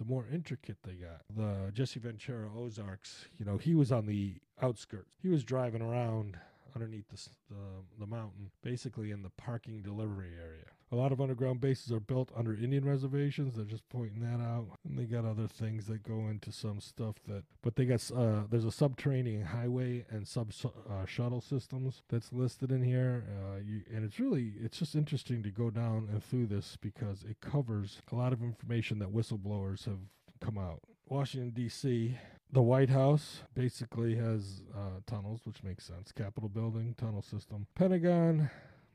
the 0.00 0.06
more 0.06 0.24
intricate 0.32 0.78
they 0.82 0.94
got. 0.94 1.20
The 1.36 1.70
Jesse 1.72 2.00
Ventura 2.00 2.48
Ozarks, 2.56 3.26
you 3.38 3.44
know, 3.44 3.58
he 3.58 3.74
was 3.74 3.92
on 3.92 4.06
the 4.06 4.36
outskirts. 4.62 5.14
He 5.22 5.28
was 5.28 5.44
driving 5.44 5.82
around 5.82 6.38
underneath 6.74 7.08
the, 7.08 7.54
the 7.54 7.60
the 7.98 8.06
mountain, 8.06 8.50
basically 8.62 9.10
in 9.10 9.22
the 9.22 9.28
parking 9.30 9.82
delivery 9.82 10.32
area. 10.42 10.64
A 10.92 10.96
lot 10.96 11.12
of 11.12 11.20
underground 11.20 11.60
bases 11.60 11.92
are 11.92 12.00
built 12.00 12.32
under 12.36 12.52
Indian 12.52 12.84
reservations. 12.84 13.54
They're 13.54 13.64
just 13.64 13.88
pointing 13.88 14.20
that 14.22 14.42
out, 14.42 14.66
and 14.84 14.98
they 14.98 15.04
got 15.04 15.24
other 15.24 15.46
things 15.46 15.86
that 15.86 16.02
go 16.02 16.28
into 16.28 16.50
some 16.50 16.80
stuff 16.80 17.16
that. 17.28 17.44
But 17.62 17.76
they 17.76 17.84
got 17.84 18.10
uh, 18.10 18.42
there's 18.50 18.64
a 18.64 18.72
subterranean 18.72 19.44
highway 19.44 20.04
and 20.10 20.26
sub 20.26 20.52
uh, 20.64 21.06
shuttle 21.06 21.40
systems 21.40 22.02
that's 22.08 22.32
listed 22.32 22.72
in 22.72 22.82
here. 22.82 23.24
Uh, 23.28 23.60
you, 23.64 23.82
and 23.94 24.04
it's 24.04 24.18
really 24.18 24.54
it's 24.60 24.78
just 24.78 24.96
interesting 24.96 25.42
to 25.44 25.50
go 25.50 25.70
down 25.70 26.08
and 26.10 26.24
through 26.24 26.46
this 26.46 26.76
because 26.80 27.22
it 27.22 27.40
covers 27.40 28.00
a 28.10 28.16
lot 28.16 28.32
of 28.32 28.42
information 28.42 28.98
that 28.98 29.14
whistleblowers 29.14 29.84
have 29.84 30.00
come 30.40 30.58
out. 30.58 30.80
Washington 31.08 31.50
D.C. 31.50 32.16
The 32.52 32.62
White 32.62 32.90
House 32.90 33.42
basically 33.54 34.16
has 34.16 34.62
uh, 34.74 35.00
tunnels, 35.06 35.42
which 35.44 35.62
makes 35.62 35.84
sense. 35.84 36.10
Capitol 36.10 36.48
building, 36.48 36.96
tunnel 36.98 37.22
system. 37.22 37.66
Pentagon, 37.76 38.50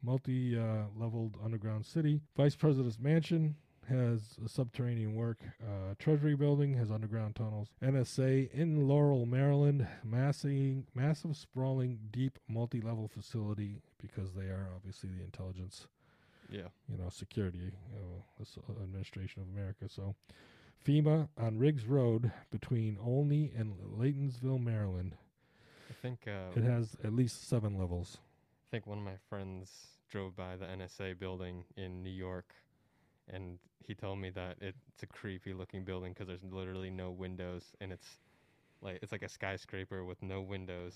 multi 0.05 0.57
uh, 0.57 0.83
leveled 0.95 1.35
underground 1.43 1.85
city. 1.85 2.21
Vice 2.37 2.55
President's 2.55 2.99
mansion 2.99 3.55
has 3.89 4.37
a 4.43 4.49
subterranean 4.49 5.13
work. 5.15 5.37
Uh, 5.61 5.93
Treasury 5.99 6.35
building 6.35 6.73
has 6.75 6.89
underground 6.89 7.35
tunnels. 7.35 7.69
NSA 7.83 8.51
in 8.51 8.87
Laurel, 8.87 9.25
Maryland, 9.25 9.87
massive, 10.03 10.83
massive 10.95 11.35
sprawling, 11.37 11.99
deep 12.11 12.39
multi 12.47 12.81
level 12.81 13.07
facility 13.07 13.81
because 14.01 14.33
they 14.33 14.45
are 14.45 14.69
obviously 14.75 15.09
the 15.09 15.23
intelligence 15.23 15.87
Yeah. 16.49 16.69
you 16.89 16.97
know, 16.97 17.09
security, 17.09 17.73
uh, 17.95 18.21
this 18.39 18.57
uh, 18.57 18.83
administration 18.83 19.41
of 19.43 19.49
America. 19.49 19.87
So, 19.87 20.15
FEMA 20.85 21.29
on 21.37 21.57
Riggs 21.59 21.85
Road 21.85 22.31
between 22.51 22.97
Olney 23.03 23.51
and 23.57 23.73
Laytonsville, 23.97 24.63
Maryland. 24.63 25.15
I 25.89 25.93
think 26.01 26.27
uh, 26.27 26.59
It 26.59 26.63
has 26.63 26.95
at 27.03 27.13
least 27.13 27.47
seven 27.47 27.77
levels. 27.77 28.17
I 28.67 28.71
think 28.71 28.85
one 28.87 28.97
of 28.99 29.03
my 29.03 29.17
friends 29.29 29.94
drove 30.09 30.35
by 30.35 30.55
the 30.57 30.65
NSA 30.65 31.19
building 31.19 31.63
in 31.77 32.03
New 32.03 32.11
York, 32.11 32.53
and 33.29 33.59
he 33.83 33.93
told 33.95 34.19
me 34.19 34.29
that 34.31 34.57
it's 34.61 35.03
a 35.03 35.07
creepy 35.07 35.53
looking 35.53 35.83
building 35.83 36.13
because 36.13 36.27
there's 36.27 36.43
literally 36.43 36.89
no 36.89 37.11
windows, 37.11 37.63
and 37.81 37.91
it's 37.91 38.19
like 38.81 38.99
it's 39.01 39.11
like 39.11 39.23
a 39.23 39.29
skyscraper 39.29 40.05
with 40.05 40.21
no 40.21 40.41
windows 40.41 40.93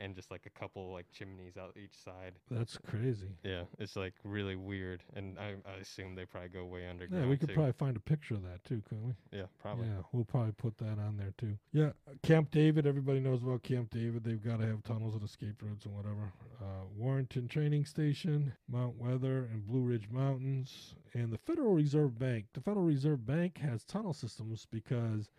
and 0.00 0.14
just 0.16 0.30
like 0.30 0.46
a 0.46 0.58
couple 0.58 0.92
like 0.92 1.06
chimneys 1.12 1.56
out 1.56 1.76
each 1.76 1.96
side. 2.02 2.32
That's 2.50 2.78
crazy. 2.78 3.28
Yeah, 3.44 3.64
it's 3.78 3.96
like 3.96 4.14
really 4.24 4.56
weird, 4.56 5.02
and 5.14 5.38
I, 5.38 5.54
I 5.68 5.80
assume 5.80 6.14
they 6.14 6.24
probably 6.24 6.48
go 6.48 6.64
way 6.64 6.88
underground. 6.88 7.24
Yeah, 7.24 7.30
we 7.30 7.36
could 7.36 7.50
too. 7.50 7.54
probably 7.54 7.72
find 7.72 7.96
a 7.96 8.00
picture 8.00 8.34
of 8.34 8.42
that 8.42 8.64
too, 8.64 8.82
couldn't 8.88 9.06
we? 9.06 9.38
Yeah, 9.38 9.44
probably. 9.60 9.86
Yeah, 9.86 10.02
we'll 10.12 10.24
probably 10.24 10.52
put 10.52 10.78
that 10.78 10.98
on 10.98 11.16
there 11.18 11.32
too. 11.38 11.56
Yeah, 11.72 11.90
Camp 12.22 12.50
David. 12.50 12.86
Everybody 12.86 13.20
knows 13.20 13.42
about 13.42 13.62
Camp 13.62 13.90
David. 13.90 14.24
They've 14.24 14.42
got 14.42 14.60
to 14.60 14.66
have 14.66 14.82
tunnels 14.82 15.14
and 15.14 15.22
escape 15.22 15.62
routes 15.62 15.84
and 15.84 15.94
whatever. 15.94 16.32
Uh, 16.60 16.84
Warrenton 16.96 17.48
Training 17.48 17.84
Station, 17.84 18.52
Mount 18.68 18.96
Weather, 18.96 19.48
and 19.52 19.66
Blue 19.66 19.82
Ridge 19.82 20.08
Mountains, 20.10 20.94
and 21.14 21.32
the 21.32 21.38
Federal 21.38 21.74
Reserve 21.74 22.18
Bank. 22.18 22.46
The 22.54 22.60
Federal 22.60 22.84
Reserve 22.84 23.26
Bank 23.26 23.58
has 23.58 23.84
tunnel 23.84 24.12
systems 24.12 24.66
because 24.70 25.30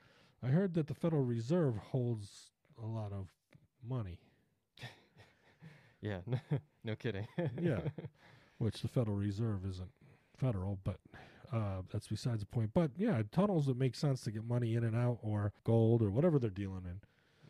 I 0.44 0.48
heard 0.48 0.74
that 0.76 0.88
the 0.88 0.94
Federal 0.94 1.24
Reserve 1.24 1.78
holds 1.78 2.52
a 2.82 2.86
lot 2.86 3.12
of 3.12 3.28
money, 3.88 4.20
Yeah, 6.02 6.20
no 6.84 6.96
kidding. 6.96 7.28
Yeah. 7.62 7.80
which 8.58 8.82
the 8.82 8.88
Federal 8.88 9.18
Reserve 9.18 9.66
isn't 9.66 9.92
federal, 10.38 10.80
but. 10.84 10.98
Uh, 11.54 11.82
that's 11.92 12.08
besides 12.08 12.40
the 12.40 12.46
point. 12.46 12.72
But 12.74 12.92
yeah, 12.98 13.22
tunnels 13.34 13.66
that 13.66 13.76
make 13.78 13.94
sense 13.94 14.22
to 14.22 14.32
get 14.32 14.46
money 14.46 14.76
in 14.76 14.86
and 14.86 14.96
out, 14.96 15.18
or 15.22 15.52
gold, 15.66 16.02
or 16.02 16.10
whatever 16.10 16.40
they're 16.40 16.50
dealing 16.50 16.84
in. 16.86 17.02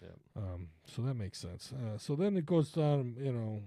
Yep. 0.01 0.17
Um, 0.37 0.67
so 0.87 1.03
that 1.03 1.13
makes 1.13 1.37
sense. 1.37 1.71
Uh, 1.71 1.99
so 1.99 2.15
then 2.15 2.35
it 2.35 2.47
goes 2.47 2.71
down, 2.71 3.15
you 3.19 3.31
know, 3.31 3.59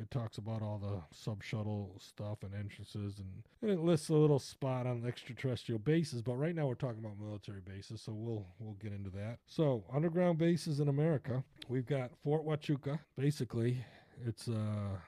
it 0.00 0.10
talks 0.10 0.38
about 0.38 0.62
all 0.62 0.78
the 0.78 1.02
sub 1.14 1.42
shuttle 1.42 1.94
stuff 2.00 2.38
and 2.42 2.54
entrances, 2.54 3.18
and, 3.18 3.42
and 3.60 3.70
it 3.70 3.78
lists 3.78 4.08
a 4.08 4.14
little 4.14 4.38
spot 4.38 4.86
on 4.86 5.04
extraterrestrial 5.06 5.78
bases. 5.80 6.22
But 6.22 6.36
right 6.36 6.54
now 6.54 6.66
we're 6.66 6.74
talking 6.76 7.04
about 7.04 7.20
military 7.20 7.60
bases, 7.60 8.00
so 8.00 8.12
we'll 8.12 8.46
we'll 8.58 8.78
get 8.82 8.92
into 8.94 9.10
that. 9.10 9.38
So 9.46 9.84
underground 9.92 10.38
bases 10.38 10.80
in 10.80 10.88
America, 10.88 11.44
we've 11.68 11.84
got 11.86 12.10
Fort 12.22 12.46
Huachuca. 12.46 13.00
Basically, 13.18 13.84
it's 14.26 14.48
uh, 14.48 14.98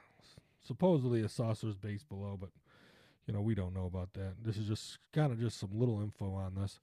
supposedly 0.65 1.21
a 1.21 1.29
saucer's 1.29 1.75
base 1.75 2.03
below, 2.03 2.37
but 2.39 2.49
you 3.25 3.33
know 3.33 3.41
we 3.41 3.55
don't 3.55 3.73
know 3.73 3.85
about 3.85 4.13
that. 4.13 4.33
This 4.43 4.57
is 4.57 4.67
just 4.67 4.97
kind 5.13 5.31
of 5.31 5.39
just 5.39 5.59
some 5.59 5.71
little 5.73 6.01
info 6.01 6.33
on 6.33 6.55
this 6.55 6.79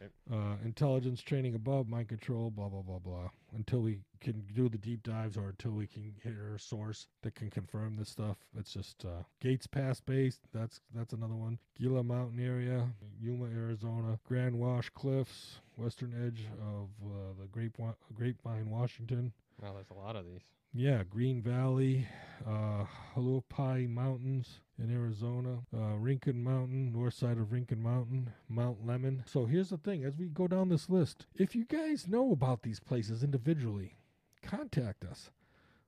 Right. 0.00 0.10
uh, 0.32 0.56
intelligence 0.64 1.20
training 1.22 1.54
above, 1.54 1.88
mind 1.88 2.08
control, 2.08 2.50
blah 2.50 2.68
blah 2.68 2.82
blah 2.82 2.98
blah. 2.98 3.28
Until 3.54 3.80
we 3.80 4.00
can 4.20 4.42
do 4.52 4.68
the 4.68 4.76
deep 4.78 5.02
dives, 5.04 5.36
or 5.36 5.50
until 5.50 5.70
we 5.70 5.86
can 5.86 6.14
hit 6.22 6.32
a 6.32 6.58
source 6.58 7.06
that 7.22 7.36
can 7.36 7.48
confirm 7.48 7.96
this 7.96 8.08
stuff. 8.08 8.38
It's 8.58 8.72
just 8.72 9.04
uh, 9.04 9.22
Gates 9.40 9.68
Pass 9.68 10.00
base. 10.00 10.40
That's 10.52 10.80
that's 10.94 11.12
another 11.12 11.36
one. 11.36 11.58
Gila 11.78 12.02
Mountain 12.02 12.40
area, 12.44 12.88
Yuma, 13.22 13.44
Arizona. 13.54 14.18
Grand 14.26 14.58
Wash 14.58 14.88
Cliffs, 14.90 15.60
western 15.76 16.12
edge 16.26 16.44
of 16.60 16.88
uh, 17.06 17.34
the 17.40 17.46
Grapevi- 17.46 17.94
Grapevine, 18.14 18.70
Washington. 18.70 19.32
Wow, 19.62 19.74
there's 19.74 19.90
a 19.90 19.94
lot 19.94 20.16
of 20.16 20.24
these. 20.24 20.42
Yeah, 20.76 21.04
Green 21.08 21.40
Valley, 21.40 22.08
uh, 22.44 22.84
Mountains 23.16 24.60
in 24.76 24.92
Arizona, 24.92 25.58
uh, 25.72 25.96
Rincon 25.96 26.42
Mountain, 26.42 26.92
north 26.92 27.14
side 27.14 27.38
of 27.38 27.52
Rincon 27.52 27.80
Mountain, 27.80 28.32
Mount 28.48 28.84
Lemmon. 28.84 29.22
So 29.28 29.46
here's 29.46 29.68
the 29.68 29.76
thing 29.76 30.02
as 30.04 30.16
we 30.16 30.26
go 30.26 30.48
down 30.48 30.70
this 30.70 30.90
list, 30.90 31.26
if 31.36 31.54
you 31.54 31.64
guys 31.64 32.08
know 32.08 32.32
about 32.32 32.62
these 32.62 32.80
places 32.80 33.22
individually, 33.22 33.94
contact 34.42 35.04
us. 35.04 35.30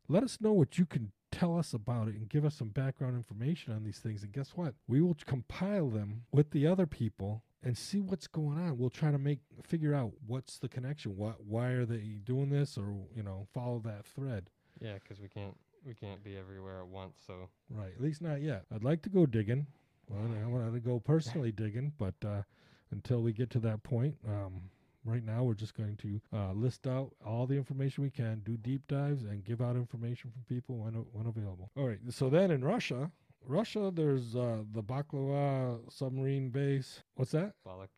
Let 0.07 0.23
us 0.23 0.41
know 0.41 0.53
what 0.53 0.79
you 0.79 0.87
can 0.87 1.11
tell 1.33 1.59
us 1.59 1.75
about 1.75 2.07
it 2.07 2.15
and 2.15 2.29
give 2.29 2.45
us 2.45 2.55
some 2.55 2.69
background 2.69 3.17
information 3.17 3.73
on 3.73 3.83
these 3.83 3.99
things. 3.99 4.23
And 4.23 4.33
guess 4.33 4.53
what? 4.55 4.75
We 4.87 5.03
will 5.03 5.17
compile 5.27 5.89
them 5.91 6.27
with 6.31 6.53
the 6.53 6.69
other 6.69 6.87
people 6.87 7.43
and 7.61 7.77
see 7.77 8.01
what's 8.01 8.29
going 8.29 8.57
on. 8.57 8.79
We'll 8.79 8.91
try 8.91 9.11
to 9.11 9.19
make 9.19 9.41
figure 9.65 9.95
out 9.95 10.13
what's 10.25 10.59
the 10.59 10.69
connection. 10.69 11.17
What 11.17 11.45
why 11.45 11.71
are 11.71 11.85
they 11.85 12.21
doing 12.23 12.51
this 12.51 12.79
or, 12.79 12.95
you 13.17 13.25
know, 13.25 13.49
follow 13.53 13.81
that 13.85 14.07
thread. 14.07 14.49
Yeah, 14.81 14.99
'cause 14.99 15.21
we 15.21 15.29
can't 15.29 15.57
we 15.85 15.95
can't 15.95 16.23
be 16.25 16.37
everywhere 16.37 16.81
at 16.81 16.89
once. 16.89 17.19
So 17.27 17.49
Right. 17.71 17.93
At 17.95 18.01
least 18.01 18.21
not 18.23 18.41
yet. 18.43 18.67
I'd 18.73 18.85
like 18.85 19.03
to 19.03 19.09
go 19.09 19.25
digging. 19.27 19.67
Well, 20.09 20.21
I 20.43 20.47
want 20.47 20.73
to 20.73 20.81
go 20.81 21.01
personally 21.01 21.53
digging, 21.63 21.93
but 21.99 22.15
uh, 22.25 22.43
until 22.91 23.23
we 23.23 23.33
get 23.33 23.51
to 23.51 23.59
that 23.61 23.83
point, 23.83 24.17
um, 24.27 24.71
right 25.05 25.25
now 25.25 25.43
we're 25.45 25.55
just 25.55 25.75
going 25.75 25.97
to 25.97 26.21
uh, 26.33 26.53
list 26.53 26.87
out 26.87 27.15
all 27.25 27.47
the 27.47 27.57
information 27.57 28.03
we 28.05 28.11
can, 28.11 28.41
do 28.45 28.57
deep 28.57 28.87
dives, 28.89 29.23
and 29.25 29.45
give 29.45 29.61
out 29.61 29.77
information 29.77 30.31
from 30.31 30.43
people 30.49 30.77
when 30.79 30.95
when 31.13 31.27
available. 31.27 31.71
All 31.77 31.87
right. 31.87 31.99
So 32.11 32.29
then 32.31 32.51
in 32.51 32.65
Russia, 32.65 33.11
Russia, 33.45 33.91
there's 33.95 34.35
uh, 34.37 34.63
the 34.73 34.83
Baklava 34.83 35.81
submarine 35.93 36.51
base. 36.51 37.03
What's 37.15 37.33
that? 37.33 37.55
Balak 37.65 37.91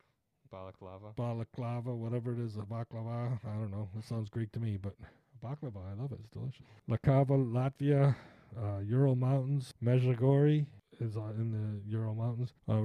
Balaklava. 0.51 1.15
Balaklava, 1.15 1.95
whatever 1.95 2.33
it 2.33 2.39
is, 2.39 2.55
a 2.57 2.61
baklava. 2.61 3.39
I 3.45 3.53
don't 3.53 3.69
know. 3.71 3.89
It 3.97 4.03
sounds 4.03 4.29
Greek 4.29 4.51
to 4.53 4.59
me, 4.59 4.77
but 4.77 4.95
baklava, 5.43 5.77
I 5.91 6.01
love 6.01 6.11
it. 6.11 6.19
It's 6.23 6.29
delicious. 6.29 6.65
Lakava, 6.89 7.37
Latvia, 7.37 8.15
uh, 8.57 8.79
Ural 8.79 9.15
Mountains, 9.15 9.73
Mezhagori 9.83 10.65
is 10.99 11.15
uh, 11.15 11.31
in 11.37 11.51
the 11.51 11.89
Ural 11.89 12.15
Mountains. 12.15 12.53
Uh, 12.67 12.81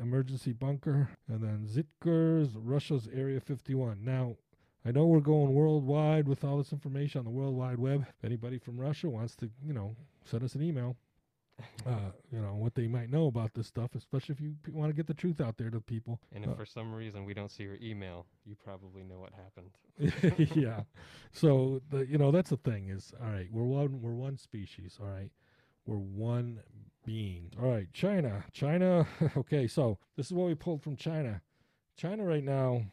emergency 0.00 0.52
bunker, 0.52 1.10
and 1.28 1.42
then 1.42 1.66
Zitkers, 1.66 2.50
Russia's 2.54 3.08
Area 3.12 3.40
51. 3.40 3.98
Now, 4.04 4.36
I 4.84 4.92
know 4.92 5.06
we're 5.06 5.20
going 5.20 5.52
worldwide 5.52 6.28
with 6.28 6.44
all 6.44 6.58
this 6.58 6.72
information 6.72 7.18
on 7.18 7.24
the 7.24 7.30
World 7.30 7.56
Wide 7.56 7.78
Web. 7.78 8.06
If 8.08 8.24
anybody 8.24 8.58
from 8.58 8.78
Russia 8.78 9.08
wants 9.08 9.34
to, 9.36 9.50
you 9.66 9.72
know, 9.72 9.96
send 10.24 10.44
us 10.44 10.54
an 10.54 10.62
email, 10.62 10.96
uh, 11.86 12.10
you 12.30 12.40
know, 12.40 12.54
what 12.54 12.74
they 12.74 12.86
might 12.86 13.10
know 13.10 13.26
about 13.26 13.54
this 13.54 13.66
stuff, 13.66 13.94
especially 13.94 14.34
if 14.34 14.40
you 14.40 14.54
want 14.72 14.90
to 14.90 14.96
get 14.96 15.06
the 15.06 15.14
truth 15.14 15.40
out 15.40 15.56
there 15.56 15.70
to 15.70 15.80
people. 15.80 16.20
And 16.32 16.44
if 16.44 16.50
Uh, 16.50 16.54
for 16.54 16.66
some 16.66 16.92
reason 16.92 17.24
we 17.24 17.34
don't 17.34 17.50
see 17.50 17.62
your 17.62 17.78
email, 17.80 18.26
you 18.44 18.54
probably 18.56 19.02
know 19.04 19.20
what 19.20 19.32
happened. 19.32 19.70
yeah. 20.56 20.82
So 21.32 21.82
the 21.90 22.06
you 22.06 22.16
know 22.16 22.30
that's 22.30 22.48
the 22.48 22.56
thing 22.56 22.88
is 22.88 23.12
all 23.20 23.30
right. 23.30 23.48
We're 23.52 23.64
one. 23.64 24.00
We're 24.00 24.14
one 24.14 24.38
species. 24.38 24.98
All 25.00 25.08
right. 25.08 25.30
We're 25.84 25.96
one 25.98 26.60
being. 27.04 27.52
All 27.62 27.70
right. 27.70 27.92
China. 27.92 28.44
China. 28.52 29.06
okay. 29.36 29.66
So 29.66 29.98
this 30.16 30.26
is 30.26 30.32
what 30.32 30.46
we 30.46 30.54
pulled 30.54 30.82
from 30.82 30.96
China. 30.96 31.42
China 31.96 32.24
right 32.24 32.44
now 32.44 32.86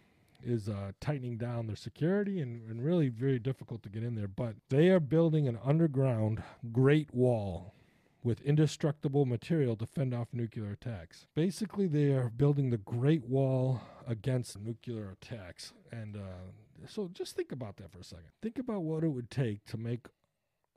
is 0.44 0.68
uh, 0.68 0.92
tightening 1.00 1.38
down 1.38 1.68
their 1.68 1.76
security 1.78 2.42
and, 2.42 2.70
and 2.70 2.84
really 2.84 3.08
very 3.08 3.40
difficult 3.40 3.82
to 3.84 3.90
get 3.90 4.04
in 4.04 4.16
there. 4.16 4.28
But 4.28 4.56
they 4.70 4.90
are 4.90 5.00
building 5.00 5.48
an 5.48 5.58
underground 5.64 6.44
Great 6.74 7.14
Wall 7.14 7.74
with 8.24 8.42
indestructible 8.42 9.26
material 9.26 9.76
to 9.76 9.86
fend 9.86 10.14
off 10.14 10.30
nuclear 10.32 10.72
attacks. 10.72 11.28
Basically, 11.36 11.88
they 11.88 12.12
are 12.14 12.30
building 12.30 12.70
the 12.70 12.78
Great 12.78 13.26
Wall 13.26 13.82
against 14.08 14.60
nuclear 14.60 15.10
attacks. 15.12 15.74
And 15.92 16.16
uh, 16.16 16.88
so 16.88 17.10
just 17.14 17.36
think 17.36 17.52
about 17.52 17.76
that 17.78 17.92
for 17.92 18.00
a 18.00 18.04
second. 18.04 18.30
Think 18.42 18.58
about 18.58 18.84
what 18.84 19.04
it 19.04 19.10
would 19.10 19.30
take 19.30 19.66
to 19.66 19.78
make 19.78 20.08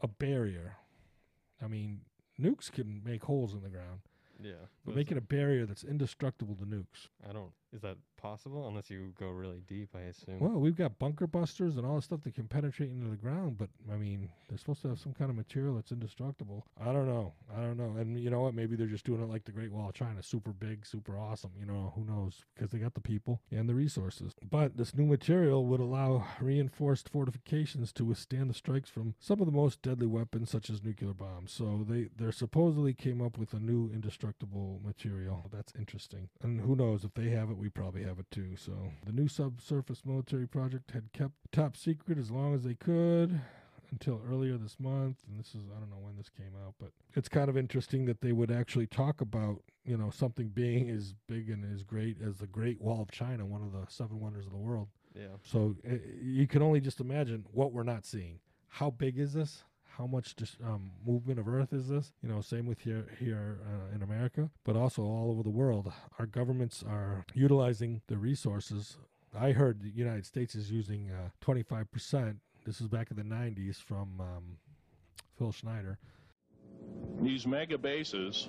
a 0.01 0.09
barrier. 0.09 0.77
I 1.63 1.69
mean, 1.69 2.01
nukes 2.41 2.71
can 2.71 3.01
make 3.05 3.25
holes 3.25 3.55
in 3.55 3.63
the 3.63 3.69
ground, 3.71 4.01
Yeah. 4.43 4.67
but 4.85 4.97
making 4.97 5.17
a 5.17 5.23
barrier 5.23 5.65
that's 5.67 5.85
indestructible 5.85 6.55
to 6.57 6.65
nukes. 6.65 7.09
I 7.29 7.33
don't. 7.33 7.53
Is 7.73 7.83
that 7.83 7.97
possible? 8.17 8.67
Unless 8.69 8.91
you 8.91 9.13
go 9.19 9.29
really 9.29 9.63
deep, 9.67 9.91
I 9.95 10.01
assume. 10.03 10.41
Well, 10.41 10.59
we've 10.59 10.77
got 10.77 10.99
bunker 10.99 11.27
busters 11.27 11.77
and 11.77 11.87
all 11.87 11.97
this 11.97 12.07
stuff 12.07 12.23
that 12.23 12.35
can 12.35 12.49
penetrate 12.49 12.91
into 12.91 13.09
the 13.09 13.17
ground, 13.17 13.59
but 13.59 13.69
I 13.93 13.97
mean, 13.97 14.31
they're 14.49 14.59
supposed 14.59 14.83
to 14.83 14.89
have 14.89 14.99
some 14.99 15.13
kind 15.13 15.31
of 15.31 15.37
material 15.37 15.75
that's 15.75 15.93
indestructible. 15.93 16.67
I 16.81 16.87
don't 16.87 17.07
know. 17.07 17.35
I 17.55 17.61
don't 17.61 17.77
know. 17.77 17.97
And 18.01 18.19
you 18.19 18.31
know 18.31 18.41
what? 18.41 18.55
Maybe 18.55 18.77
they're 18.77 18.87
just 18.87 19.05
doing 19.05 19.23
it 19.23 19.29
like 19.29 19.45
the 19.45 19.53
Great 19.53 19.73
Wall 19.73 19.89
of 19.89 19.95
China, 19.95 20.23
super 20.23 20.53
big, 20.53 20.87
super 20.87 21.19
awesome. 21.19 21.53
You 21.59 21.67
know, 21.67 21.93
who 21.95 22.05
knows? 22.05 22.45
Because 22.55 22.71
they 22.71 22.79
got 22.79 22.95
the 22.95 23.01
people 23.01 23.43
and 23.51 23.69
the 23.69 23.75
resources. 23.75 24.35
But 24.49 24.77
this 24.77 24.95
new 24.95 25.07
material 25.07 25.67
would 25.67 25.81
allow 25.81 26.27
reinforced 26.41 27.09
fortifications 27.09 27.93
to 27.95 28.05
withstand 28.05 28.51
the 28.51 28.55
strikes 28.55 28.91
from 28.91 29.15
some 29.19 29.41
of 29.41 29.47
the 29.47 29.53
most 29.53 29.83
deadly 29.83 30.07
weapons, 30.07 30.51
such 30.51 30.71
as 30.71 30.83
nuclear 30.83 31.13
bombs. 31.13 31.53
So 31.53 31.85
they 31.89 32.09
they 32.17 32.31
supposedly 32.31 32.95
came 32.95 33.21
up 33.21 33.39
with 33.39 33.53
a 33.53 33.61
new 33.61 33.91
indestructible 33.93 34.81
material. 34.85 35.49
That's 35.53 35.73
interesting. 35.79 36.29
And 36.43 36.61
who 36.61 36.77
knows 36.77 37.05
if 37.05 37.15
they 37.15 37.31
have 37.31 37.51
it, 37.51 37.56
we 37.57 37.69
probably 37.69 38.03
have 38.05 38.19
it 38.19 38.31
too. 38.31 38.57
So 38.57 38.73
the 39.05 39.13
new 39.13 39.29
subsurface 39.29 40.03
military 40.05 40.47
project 40.47 40.91
had 40.93 41.13
kept 41.13 41.33
top 41.53 41.77
secret 41.77 42.19
as 42.19 42.31
long 42.31 42.55
as 42.55 42.63
they 42.65 42.75
could 42.75 43.41
until 43.93 44.21
earlier 44.29 44.57
this 44.57 44.81
month 44.81 45.19
and 45.29 45.39
this 45.39 45.55
is 45.55 45.63
I 45.75 45.79
don't 45.79 45.91
know 45.91 46.01
when 46.01 46.17
this 46.17 46.29
came 46.29 46.53
out 46.67 46.75
but 46.81 46.91
it's 47.15 47.29
kind 47.29 47.49
of 47.49 47.57
interesting 47.57 48.05
that 48.07 48.21
they 48.21 48.33
would 48.33 48.51
actually 48.51 48.89
talk 48.89 49.21
about 49.21 49.63
you 49.85 49.97
know 49.97 50.11
something 50.11 50.49
being 50.49 50.91
as 50.91 51.15
big 51.29 51.49
and 51.51 51.65
as 51.73 51.85
great 51.85 52.17
as 52.21 52.39
the 52.39 52.49
Great 52.49 52.81
Wall 52.81 53.01
of 53.01 53.13
China 53.13 53.47
one 53.47 53.63
of 53.63 53.71
the 53.71 53.87
seven 53.89 54.19
wonders 54.19 54.45
of 54.45 54.51
the 54.51 54.59
world 54.59 54.89
Yeah. 55.15 55.37
so 55.45 55.77
uh, 55.89 55.95
you 56.21 56.49
can 56.49 56.63
only 56.63 56.81
just 56.81 56.99
imagine 56.99 57.47
what 57.53 57.73
we're 57.73 57.85
not 57.85 58.05
seeing 58.05 58.41
how 58.69 58.91
big 58.91 59.19
is 59.21 59.35
this 59.35 59.63
how 59.97 60.07
much 60.07 60.35
dis- 60.37 60.57
um, 60.65 60.91
movement 61.07 61.39
of 61.39 61.49
earth 61.49 61.73
is 61.73 61.89
this? 61.89 62.13
You 62.23 62.29
know 62.29 62.41
same 62.41 62.67
with 62.67 62.81
here 62.81 63.07
here 63.19 63.59
uh, 63.65 63.95
in 63.95 64.03
america 64.03 64.51
but 64.65 64.77
also 64.77 65.03
all 65.03 65.31
over 65.31 65.43
the 65.43 65.51
world. 65.51 65.93
Our 66.19 66.27
governments 66.27 66.85
are 66.87 67.25
utilizing 67.35 68.03
the 68.07 68.19
resources. 68.19 68.99
I 69.39 69.53
heard 69.53 69.83
the 69.83 69.91
united 69.91 70.27
states 70.27 70.55
is 70.55 70.71
using 70.71 71.11
uh, 71.11 71.29
25% 71.45 72.37
this 72.65 72.81
is 72.81 72.89
back 72.89 73.13
in 73.13 73.17
the 73.17 73.23
90s 73.23 73.77
from 73.77 74.21
um, 74.21 74.59
phil 75.39 75.53
schneider. 75.53 75.99
These 77.23 77.47
mega 77.47 77.79
bases 77.79 78.49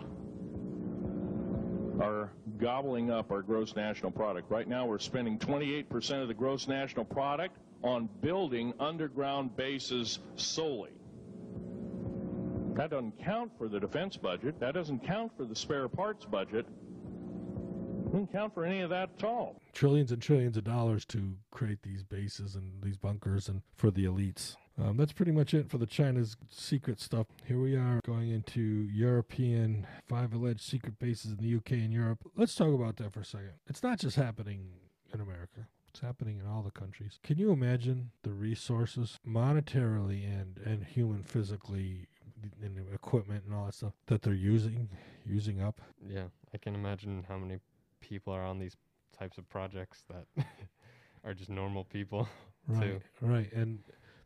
are 2.01 2.31
gobbling 2.57 3.11
up 3.11 3.31
our 3.31 3.41
gross 3.41 3.75
national 3.75 4.11
product. 4.11 4.49
Right 4.49 4.67
now, 4.67 4.85
we're 4.85 4.99
spending 4.99 5.37
28% 5.37 6.21
of 6.21 6.27
the 6.27 6.33
gross 6.33 6.67
national 6.67 7.05
product 7.05 7.57
on 7.83 8.09
building 8.21 8.73
underground 8.79 9.55
bases 9.55 10.19
solely. 10.35 10.91
That 12.77 12.91
doesn't 12.91 13.23
count 13.23 13.51
for 13.57 13.67
the 13.67 13.79
defense 13.79 14.17
budget. 14.17 14.59
That 14.59 14.73
doesn't 14.75 15.05
count 15.05 15.31
for 15.35 15.45
the 15.45 15.55
spare 15.55 15.87
parts 15.89 16.25
budget. 16.25 16.65
It 16.67 18.11
Doesn't 18.11 18.31
count 18.31 18.53
for 18.53 18.63
any 18.63 18.81
of 18.81 18.89
that 18.91 19.09
at 19.17 19.23
all. 19.23 19.61
trillions 19.73 20.11
and 20.11 20.21
trillions 20.21 20.55
of 20.57 20.63
dollars 20.63 21.03
to 21.05 21.33
create 21.51 21.81
these 21.83 22.03
bases 22.03 22.55
and 22.55 22.81
these 22.81 22.97
bunkers 22.97 23.49
and 23.49 23.61
for 23.75 23.91
the 23.91 24.05
elites. 24.05 24.55
Um, 24.79 24.95
that's 24.95 25.11
pretty 25.11 25.31
much 25.31 25.53
it 25.55 25.69
for 25.69 25.77
the 25.79 25.87
China's 25.87 26.37
secret 26.51 27.01
stuff. 27.01 27.25
Here 27.45 27.59
we 27.59 27.75
are 27.75 27.99
going 28.05 28.29
into 28.29 28.61
European 28.61 29.87
five 30.07 30.33
alleged 30.33 30.61
secret 30.61 30.99
bases 30.99 31.31
in 31.31 31.37
the 31.37 31.55
UK 31.55 31.71
and 31.83 31.91
Europe. 31.91 32.19
Let's 32.35 32.53
talk 32.55 32.73
about 32.73 32.97
that 32.97 33.11
for 33.11 33.21
a 33.21 33.25
second. 33.25 33.53
It's 33.67 33.81
not 33.83 33.99
just 33.99 34.15
happening 34.15 34.67
in 35.13 35.19
America. 35.19 35.67
It's 35.89 35.99
happening 36.01 36.37
in 36.39 36.45
all 36.45 36.61
the 36.61 36.69
countries. 36.71 37.19
Can 37.23 37.39
you 37.39 37.51
imagine 37.51 38.11
the 38.21 38.31
resources, 38.33 39.17
monetarily 39.27 40.23
and, 40.25 40.59
and 40.63 40.83
human 40.83 41.23
physically, 41.23 42.07
and 42.61 42.77
equipment 42.93 43.43
and 43.45 43.53
all 43.53 43.65
that 43.65 43.73
stuff 43.75 43.93
that 44.07 44.21
they're 44.21 44.33
using, 44.33 44.89
using 45.25 45.61
up? 45.61 45.81
Yeah. 46.07 46.25
I 46.53 46.57
can 46.57 46.75
imagine 46.75 47.25
how 47.27 47.37
many 47.37 47.57
people 47.99 48.33
are 48.33 48.43
on 48.43 48.59
these 48.59 48.75
types 49.17 49.37
of 49.37 49.49
projects 49.49 50.03
that 50.09 50.45
are 51.23 51.33
just 51.33 51.49
normal 51.49 51.83
people. 51.83 52.27
Right, 52.69 52.81
too. 52.81 53.01
right, 53.21 53.53
and 53.53 53.79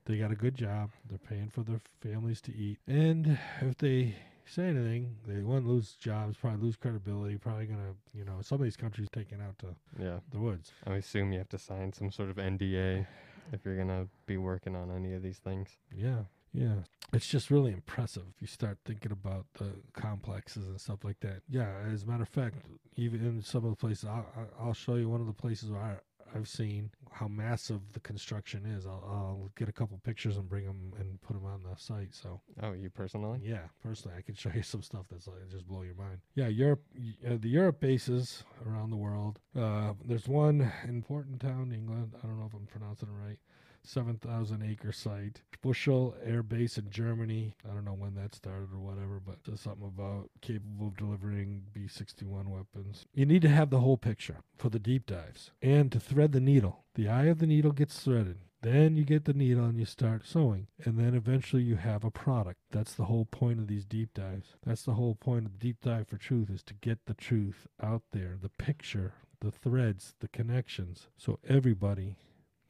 they 0.06 0.18
got 0.18 0.32
a 0.32 0.36
good 0.36 0.56
job. 0.56 0.90
They're 1.08 1.20
paying 1.20 1.50
for 1.50 1.62
their 1.62 1.80
families 2.02 2.42
to 2.42 2.52
eat, 2.56 2.80
and 2.88 3.38
if 3.62 3.78
they 3.78 4.16
say 4.46 4.64
anything, 4.64 5.16
they 5.28 5.44
one 5.44 5.68
lose 5.68 5.94
jobs, 5.94 6.38
probably 6.38 6.60
lose 6.66 6.76
credibility, 6.76 7.38
probably 7.38 7.68
gonna, 7.68 7.94
you 8.16 8.26
know, 8.26 8.40
some 8.42 8.56
of 8.56 8.64
these 8.64 8.76
countries 8.76 9.10
taken 9.14 9.40
out 9.42 9.60
to 9.60 9.76
Yeah. 10.00 10.22
the 10.32 10.40
woods. 10.40 10.72
I 10.88 10.96
assume 10.96 11.32
you 11.32 11.38
have 11.38 11.50
to 11.50 11.60
sign 11.60 11.94
some 11.94 12.10
sort 12.10 12.32
of 12.32 12.38
NDA 12.40 13.06
if 13.54 13.64
you're 13.64 13.78
gonna 13.78 14.08
be 14.26 14.38
working 14.38 14.76
on 14.76 14.90
any 14.90 15.14
of 15.14 15.22
these 15.22 15.38
things. 15.38 15.78
Yeah, 15.96 16.24
yeah, 16.54 16.76
it's 17.14 17.28
just 17.28 17.50
really 17.52 17.72
impressive 17.72 18.24
if 18.36 18.42
you 18.42 18.48
start 18.48 18.78
thinking 18.86 19.12
about 19.12 19.46
the 19.58 19.72
complexes 19.94 20.66
and 20.68 20.80
stuff 20.80 21.04
like 21.04 21.20
that. 21.22 21.42
Yeah, 21.50 21.70
as 21.92 22.04
a 22.04 22.06
matter 22.08 22.24
of 22.24 22.30
fact, 22.30 22.56
even 22.96 23.22
in 23.26 23.42
some 23.42 23.64
of 23.66 23.72
the 23.72 23.76
places, 23.76 24.06
I'll, 24.06 24.26
I'll- 24.60 24.74
show 24.74 24.96
you 24.96 25.10
one 25.10 25.22
of 25.22 25.28
the 25.28 25.34
places 25.34 25.70
where 25.70 25.82
I, 25.82 25.96
I've 26.34 26.48
seen 26.48 26.92
how 27.12 27.28
massive 27.28 27.82
the 27.92 28.00
construction 28.00 28.66
is. 28.66 28.86
I'll, 28.86 29.04
I'll 29.06 29.50
get 29.58 29.68
a 29.68 29.74
couple 29.74 30.00
pictures 30.04 30.38
and 30.38 30.48
bring 30.48 30.66
them 30.66 30.94
and 30.98 31.22
put 31.22 31.34
them 31.34 31.46
on 31.46 31.62
the 31.64 31.76
site. 31.78 32.16
So. 32.16 32.40
Oh, 32.64 32.72
you 32.72 32.90
personally? 32.90 33.40
Yeah, 33.44 33.64
personally, 33.84 34.18
I 34.18 34.22
can 34.22 34.36
show 34.36 34.50
you 34.56 34.64
some 34.64 34.82
stuff 34.82 35.06
that's 35.12 35.28
like 35.28 35.50
just 35.50 35.68
blow 35.68 35.82
your 35.82 35.96
mind. 35.96 36.20
Yeah, 36.36 36.48
Europe, 36.48 36.84
uh, 37.30 37.36
the 37.40 37.50
Europe 37.50 37.80
bases 37.82 38.44
around 38.66 38.92
the 38.92 38.98
world. 38.98 39.40
Uh, 39.58 39.94
there's 40.06 40.28
one 40.28 40.72
in 40.88 41.04
Porton 41.04 41.38
Down, 41.38 41.72
England. 41.74 42.14
I 42.24 42.28
don't 42.28 42.40
know 42.40 42.46
if 42.46 42.54
I'm 42.54 42.66
pronouncing 42.66 43.10
it 43.10 43.26
right. 43.28 43.38
Seven 43.84 44.18
thousand 44.18 44.64
acre 44.64 44.92
site. 44.92 45.42
Büchel 45.64 46.16
Air 46.24 46.42
Base 46.42 46.78
in 46.78 46.90
Germany. 46.90 47.56
I 47.70 47.74
don't 47.74 47.86
know 47.86 47.94
when 47.94 48.16
that 48.16 48.34
started 48.34 48.70
or 48.74 48.80
whatever, 48.80 49.22
but 49.24 49.38
something 49.60 49.86
about 49.86 50.30
capable 50.42 50.88
of 50.88 50.98
delivering 50.98 51.64
B-61 51.74 52.48
weapons. 52.48 53.06
You 53.14 53.26
need 53.28 53.44
to 53.44 53.50
have 53.50 53.70
the 53.70 53.82
whole 53.82 53.98
picture 53.98 54.38
for 54.58 54.70
the 54.70 54.80
deep 54.80 55.06
dives 55.06 55.52
and 55.62 55.92
to 55.92 56.00
thread 56.00 56.32
the 56.32 56.40
needle. 56.40 56.84
The 56.96 57.08
eye 57.08 57.26
of 57.26 57.40
the 57.40 57.46
needle 57.46 57.72
gets 57.72 58.00
threaded. 58.00 58.38
Then 58.62 58.96
you 58.96 59.04
get 59.04 59.26
the 59.26 59.34
needle 59.34 59.66
and 59.66 59.80
you 59.80 59.86
start 59.86 60.26
sewing. 60.26 60.68
And 60.84 60.98
then 60.98 61.14
eventually 61.16 61.64
you 61.64 61.76
have 61.76 62.04
a 62.04 62.12
product. 62.12 62.60
That's 62.72 62.94
the 62.94 63.06
whole 63.06 63.26
point 63.26 63.60
of 63.60 63.68
these 63.68 63.86
deep 63.86 64.14
dives. 64.14 64.56
That's 64.66 64.84
the 64.84 64.94
whole 64.94 65.16
point 65.16 65.46
of 65.46 65.54
the 65.54 65.60
deep 65.60 65.78
dive 65.82 66.08
for 66.08 66.18
truth 66.18 66.50
is 66.50 66.64
to 66.64 66.74
get 66.76 67.06
the 67.06 67.16
truth 67.16 67.68
out 67.82 68.04
there, 68.12 68.38
the 68.42 68.50
picture, 68.50 69.14
the 69.40 69.52
threads, 69.52 70.14
the 70.20 70.28
connections, 70.28 71.08
so 71.18 71.40
everybody 71.48 72.16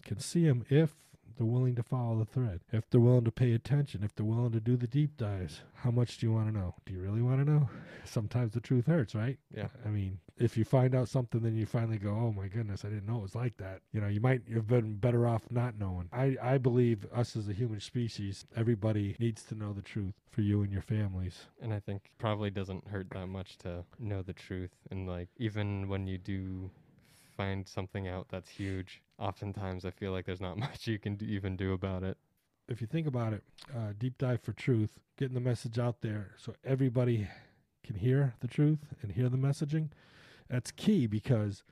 can 0.01 0.19
see 0.19 0.45
them 0.45 0.65
if 0.69 0.95
they're 1.37 1.45
willing 1.45 1.75
to 1.75 1.83
follow 1.83 2.19
the 2.19 2.25
thread, 2.25 2.61
if 2.71 2.89
they're 2.89 3.01
willing 3.01 3.25
to 3.25 3.31
pay 3.31 3.53
attention, 3.53 4.03
if 4.03 4.13
they're 4.15 4.25
willing 4.25 4.51
to 4.51 4.59
do 4.59 4.77
the 4.77 4.87
deep 4.87 5.17
dives. 5.17 5.61
How 5.73 5.89
much 5.89 6.17
do 6.17 6.27
you 6.27 6.33
want 6.33 6.53
to 6.53 6.57
know? 6.57 6.75
Do 6.85 6.93
you 6.93 6.99
really 6.99 7.21
want 7.21 7.43
to 7.43 7.51
know? 7.51 7.69
Sometimes 8.05 8.53
the 8.53 8.59
truth 8.59 8.85
hurts, 8.85 9.15
right? 9.15 9.39
Yeah. 9.55 9.67
I 9.85 9.89
mean, 9.89 10.19
if 10.37 10.57
you 10.57 10.65
find 10.65 10.93
out 10.93 11.09
something, 11.09 11.41
then 11.41 11.55
you 11.55 11.65
finally 11.65 11.97
go, 11.97 12.11
"Oh 12.11 12.31
my 12.31 12.47
goodness, 12.47 12.85
I 12.85 12.89
didn't 12.89 13.07
know 13.07 13.17
it 13.17 13.23
was 13.23 13.35
like 13.35 13.57
that." 13.57 13.81
You 13.91 14.01
know, 14.01 14.07
you 14.07 14.21
might 14.21 14.41
have 14.53 14.67
been 14.67 14.95
better 14.95 15.27
off 15.27 15.43
not 15.49 15.79
knowing. 15.79 16.09
I 16.11 16.37
I 16.41 16.57
believe 16.57 17.05
us 17.13 17.35
as 17.35 17.47
a 17.47 17.53
human 17.53 17.79
species, 17.79 18.45
everybody 18.55 19.15
needs 19.19 19.43
to 19.45 19.55
know 19.55 19.73
the 19.73 19.81
truth 19.81 20.13
for 20.29 20.41
you 20.41 20.61
and 20.61 20.71
your 20.71 20.81
families. 20.81 21.45
And 21.61 21.73
I 21.73 21.79
think 21.79 22.11
probably 22.17 22.49
doesn't 22.49 22.87
hurt 22.87 23.07
that 23.11 23.27
much 23.27 23.57
to 23.59 23.83
know 23.99 24.21
the 24.21 24.33
truth. 24.33 24.71
And 24.89 25.07
like 25.07 25.29
even 25.37 25.87
when 25.87 26.07
you 26.07 26.17
do 26.17 26.71
find 27.41 27.67
something 27.67 28.08
out 28.08 28.27
that's 28.30 28.49
huge, 28.49 29.01
oftentimes 29.17 29.84
I 29.84 29.89
feel 29.89 30.12
like 30.12 30.25
there's 30.25 30.41
not 30.41 30.58
much 30.65 30.86
you 30.86 30.99
can 30.99 31.15
do, 31.15 31.25
even 31.25 31.56
do 31.56 31.73
about 31.73 32.04
it. 32.04 32.17
If 32.67 32.82
you 32.82 32.88
think 32.88 33.08
about 33.08 33.34
it, 33.34 33.43
uh, 33.75 33.93
deep 33.97 34.17
dive 34.17 34.41
for 34.41 34.54
truth, 34.54 34.91
getting 35.17 35.34
the 35.34 35.41
message 35.41 35.80
out 35.80 36.01
there 36.01 36.32
so 36.38 36.54
everybody 36.63 37.27
can 37.84 37.95
hear 37.95 38.36
the 38.41 38.47
truth 38.47 38.80
and 39.01 39.12
hear 39.12 39.27
the 39.27 39.38
messaging. 39.38 39.89
That's 40.49 40.71
key 40.71 41.08
because 41.08 41.63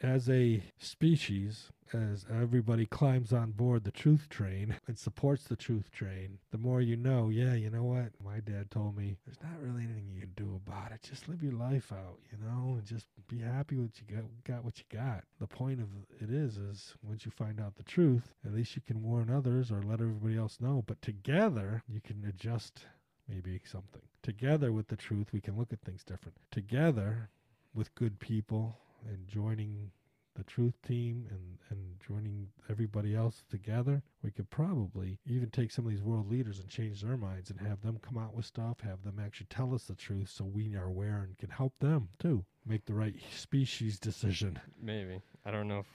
as 0.00 0.28
a 0.28 0.62
species, 0.78 1.70
as 1.94 2.26
everybody 2.30 2.86
climbs 2.86 3.32
on 3.32 3.52
board 3.52 3.84
the 3.84 3.90
truth 3.90 4.28
train 4.28 4.76
and 4.86 4.98
supports 4.98 5.44
the 5.44 5.56
truth 5.56 5.90
train, 5.92 6.38
the 6.50 6.58
more 6.58 6.80
you 6.80 6.96
know, 6.96 7.28
yeah, 7.28 7.54
you 7.54 7.70
know 7.70 7.84
what? 7.84 8.10
My 8.22 8.40
dad 8.40 8.70
told 8.70 8.96
me 8.96 9.16
there's 9.24 9.40
not 9.42 9.60
really 9.60 9.84
anything 9.84 10.10
you 10.12 10.20
can 10.20 10.32
do 10.36 10.60
about 10.66 10.92
it. 10.92 11.02
Just 11.02 11.28
live 11.28 11.42
your 11.42 11.52
life 11.52 11.92
out, 11.92 12.18
you 12.30 12.38
know, 12.44 12.74
and 12.74 12.84
just 12.84 13.06
be 13.28 13.38
happy 13.38 13.76
with 13.76 13.92
you 14.00 14.16
got, 14.16 14.24
got 14.44 14.64
what 14.64 14.78
you 14.78 14.84
got. 14.92 15.24
The 15.38 15.46
point 15.46 15.80
of 15.80 15.88
it 16.20 16.30
is, 16.30 16.56
is 16.56 16.94
once 17.02 17.24
you 17.24 17.30
find 17.30 17.60
out 17.60 17.76
the 17.76 17.82
truth, 17.84 18.34
at 18.44 18.52
least 18.52 18.76
you 18.76 18.82
can 18.86 19.02
warn 19.02 19.30
others 19.30 19.70
or 19.70 19.82
let 19.82 20.00
everybody 20.00 20.36
else 20.36 20.58
know. 20.60 20.82
But 20.86 21.00
together, 21.00 21.82
you 21.88 22.00
can 22.00 22.24
adjust 22.28 22.86
maybe 23.28 23.60
something. 23.64 24.02
Together 24.22 24.72
with 24.72 24.88
the 24.88 24.96
truth, 24.96 25.28
we 25.32 25.40
can 25.40 25.56
look 25.56 25.72
at 25.72 25.80
things 25.82 26.02
different. 26.04 26.36
Together 26.50 27.30
with 27.74 27.94
good 27.94 28.18
people 28.20 28.78
and 29.06 29.26
joining 29.28 29.90
the 30.34 30.44
truth 30.44 30.74
team 30.86 31.26
and, 31.30 31.58
and 31.70 31.94
joining 32.06 32.48
everybody 32.68 33.14
else 33.14 33.44
together, 33.50 34.02
we 34.22 34.30
could 34.30 34.50
probably 34.50 35.18
even 35.26 35.50
take 35.50 35.70
some 35.70 35.84
of 35.84 35.90
these 35.90 36.02
world 36.02 36.30
leaders 36.30 36.58
and 36.58 36.68
change 36.68 37.02
their 37.02 37.16
minds 37.16 37.50
and 37.50 37.60
have 37.60 37.80
them 37.82 37.98
come 38.02 38.18
out 38.18 38.34
with 38.34 38.44
stuff, 38.46 38.80
have 38.80 39.02
them 39.02 39.20
actually 39.24 39.46
tell 39.50 39.74
us 39.74 39.84
the 39.84 39.94
truth 39.94 40.30
so 40.30 40.44
we 40.44 40.74
are 40.74 40.86
aware 40.86 41.22
and 41.22 41.38
can 41.38 41.50
help 41.50 41.72
them 41.80 42.08
too 42.18 42.44
make 42.66 42.84
the 42.86 42.94
right 42.94 43.14
species 43.34 43.98
decision. 43.98 44.58
Maybe. 44.80 45.20
I 45.44 45.50
don't 45.50 45.68
know 45.68 45.80
if 45.80 45.86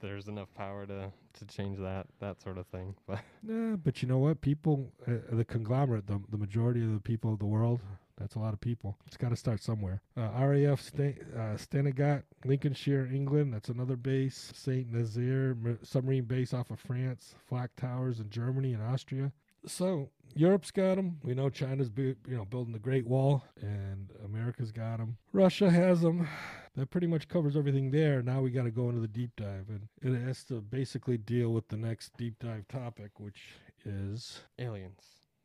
there's 0.00 0.28
enough 0.28 0.52
power 0.54 0.86
to, 0.86 1.10
to 1.38 1.46
change 1.46 1.78
that 1.78 2.06
that 2.20 2.40
sort 2.40 2.58
of 2.58 2.66
thing. 2.66 2.94
But 3.06 3.20
Nah, 3.42 3.76
but 3.76 4.02
you 4.02 4.08
know 4.08 4.18
what? 4.18 4.40
People, 4.40 4.92
uh, 5.06 5.12
the 5.32 5.44
conglomerate, 5.44 6.06
the, 6.06 6.20
the 6.30 6.36
majority 6.36 6.82
of 6.82 6.92
the 6.92 7.00
people 7.00 7.32
of 7.32 7.38
the 7.38 7.46
world, 7.46 7.80
that's 8.18 8.34
a 8.34 8.38
lot 8.38 8.52
of 8.52 8.60
people. 8.60 8.96
It's 9.06 9.16
got 9.16 9.30
to 9.30 9.36
start 9.36 9.62
somewhere. 9.62 10.00
Uh, 10.16 10.30
RAF 10.38 10.80
Sta- 10.80 11.14
uh, 11.36 12.18
Lincolnshire, 12.44 13.06
England. 13.12 13.52
That's 13.54 13.68
another 13.68 13.96
base. 13.96 14.52
Saint 14.54 14.92
Nazaire 14.92 15.56
submarine 15.82 16.24
base 16.24 16.52
off 16.52 16.70
of 16.70 16.80
France. 16.80 17.34
Flak 17.46 17.70
Towers 17.76 18.20
in 18.20 18.30
Germany 18.30 18.72
and 18.74 18.82
Austria. 18.82 19.32
So 19.66 20.10
Europe's 20.34 20.70
got 20.70 20.96
them. 20.96 21.18
We 21.22 21.34
know 21.34 21.50
China's 21.50 21.88
bu- 21.88 22.14
you 22.26 22.36
know 22.36 22.44
building 22.44 22.72
the 22.72 22.78
Great 22.78 23.06
Wall, 23.06 23.44
and 23.60 24.10
America's 24.24 24.72
got 24.72 24.98
them. 24.98 25.16
Russia 25.32 25.70
has 25.70 26.00
them. 26.00 26.28
That 26.76 26.90
pretty 26.90 27.08
much 27.08 27.26
covers 27.28 27.56
everything 27.56 27.90
there. 27.90 28.22
Now 28.22 28.40
we 28.40 28.50
got 28.50 28.62
to 28.62 28.70
go 28.70 28.88
into 28.88 29.00
the 29.00 29.08
deep 29.08 29.30
dive, 29.36 29.66
and 29.68 29.88
it 30.00 30.16
has 30.24 30.44
to 30.44 30.60
basically 30.60 31.18
deal 31.18 31.50
with 31.52 31.66
the 31.68 31.76
next 31.76 32.16
deep 32.16 32.38
dive 32.38 32.68
topic, 32.68 33.18
which 33.18 33.40
is 33.84 34.40
aliens. 34.58 35.02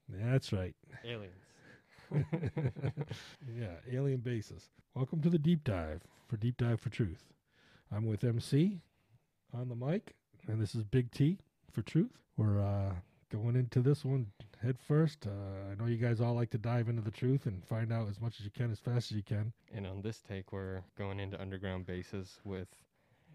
that's 0.09 0.53
right. 0.53 0.75
Aliens. 1.03 1.33
yeah, 3.55 3.75
alien 3.91 4.19
bases. 4.19 4.69
Welcome 4.95 5.21
to 5.21 5.29
the 5.29 5.37
deep 5.39 5.63
dive 5.63 6.01
for 6.27 6.37
Deep 6.37 6.57
Dive 6.57 6.79
for 6.79 6.89
Truth. 6.89 7.23
I'm 7.91 8.05
with 8.05 8.23
MC 8.23 8.81
on 9.53 9.69
the 9.69 9.75
mic, 9.75 10.15
and 10.47 10.61
this 10.61 10.75
is 10.75 10.83
Big 10.83 11.11
T 11.11 11.37
for 11.71 11.81
Truth. 11.81 12.11
We're 12.37 12.61
uh, 12.61 12.93
going 13.31 13.55
into 13.55 13.81
this 13.81 14.03
one 14.05 14.27
head 14.61 14.77
first. 14.87 15.27
Uh, 15.27 15.71
I 15.71 15.75
know 15.75 15.87
you 15.89 15.97
guys 15.97 16.21
all 16.21 16.33
like 16.33 16.49
to 16.51 16.57
dive 16.57 16.87
into 16.89 17.01
the 17.01 17.11
truth 17.11 17.45
and 17.45 17.63
find 17.65 17.91
out 17.91 18.07
as 18.09 18.19
much 18.21 18.39
as 18.39 18.45
you 18.45 18.51
can 18.51 18.71
as 18.71 18.79
fast 18.79 19.11
as 19.11 19.17
you 19.17 19.23
can. 19.23 19.51
And 19.73 19.85
on 19.85 20.01
this 20.01 20.21
take, 20.21 20.51
we're 20.51 20.81
going 20.97 21.19
into 21.19 21.39
underground 21.41 21.85
bases 21.85 22.39
with 22.43 22.67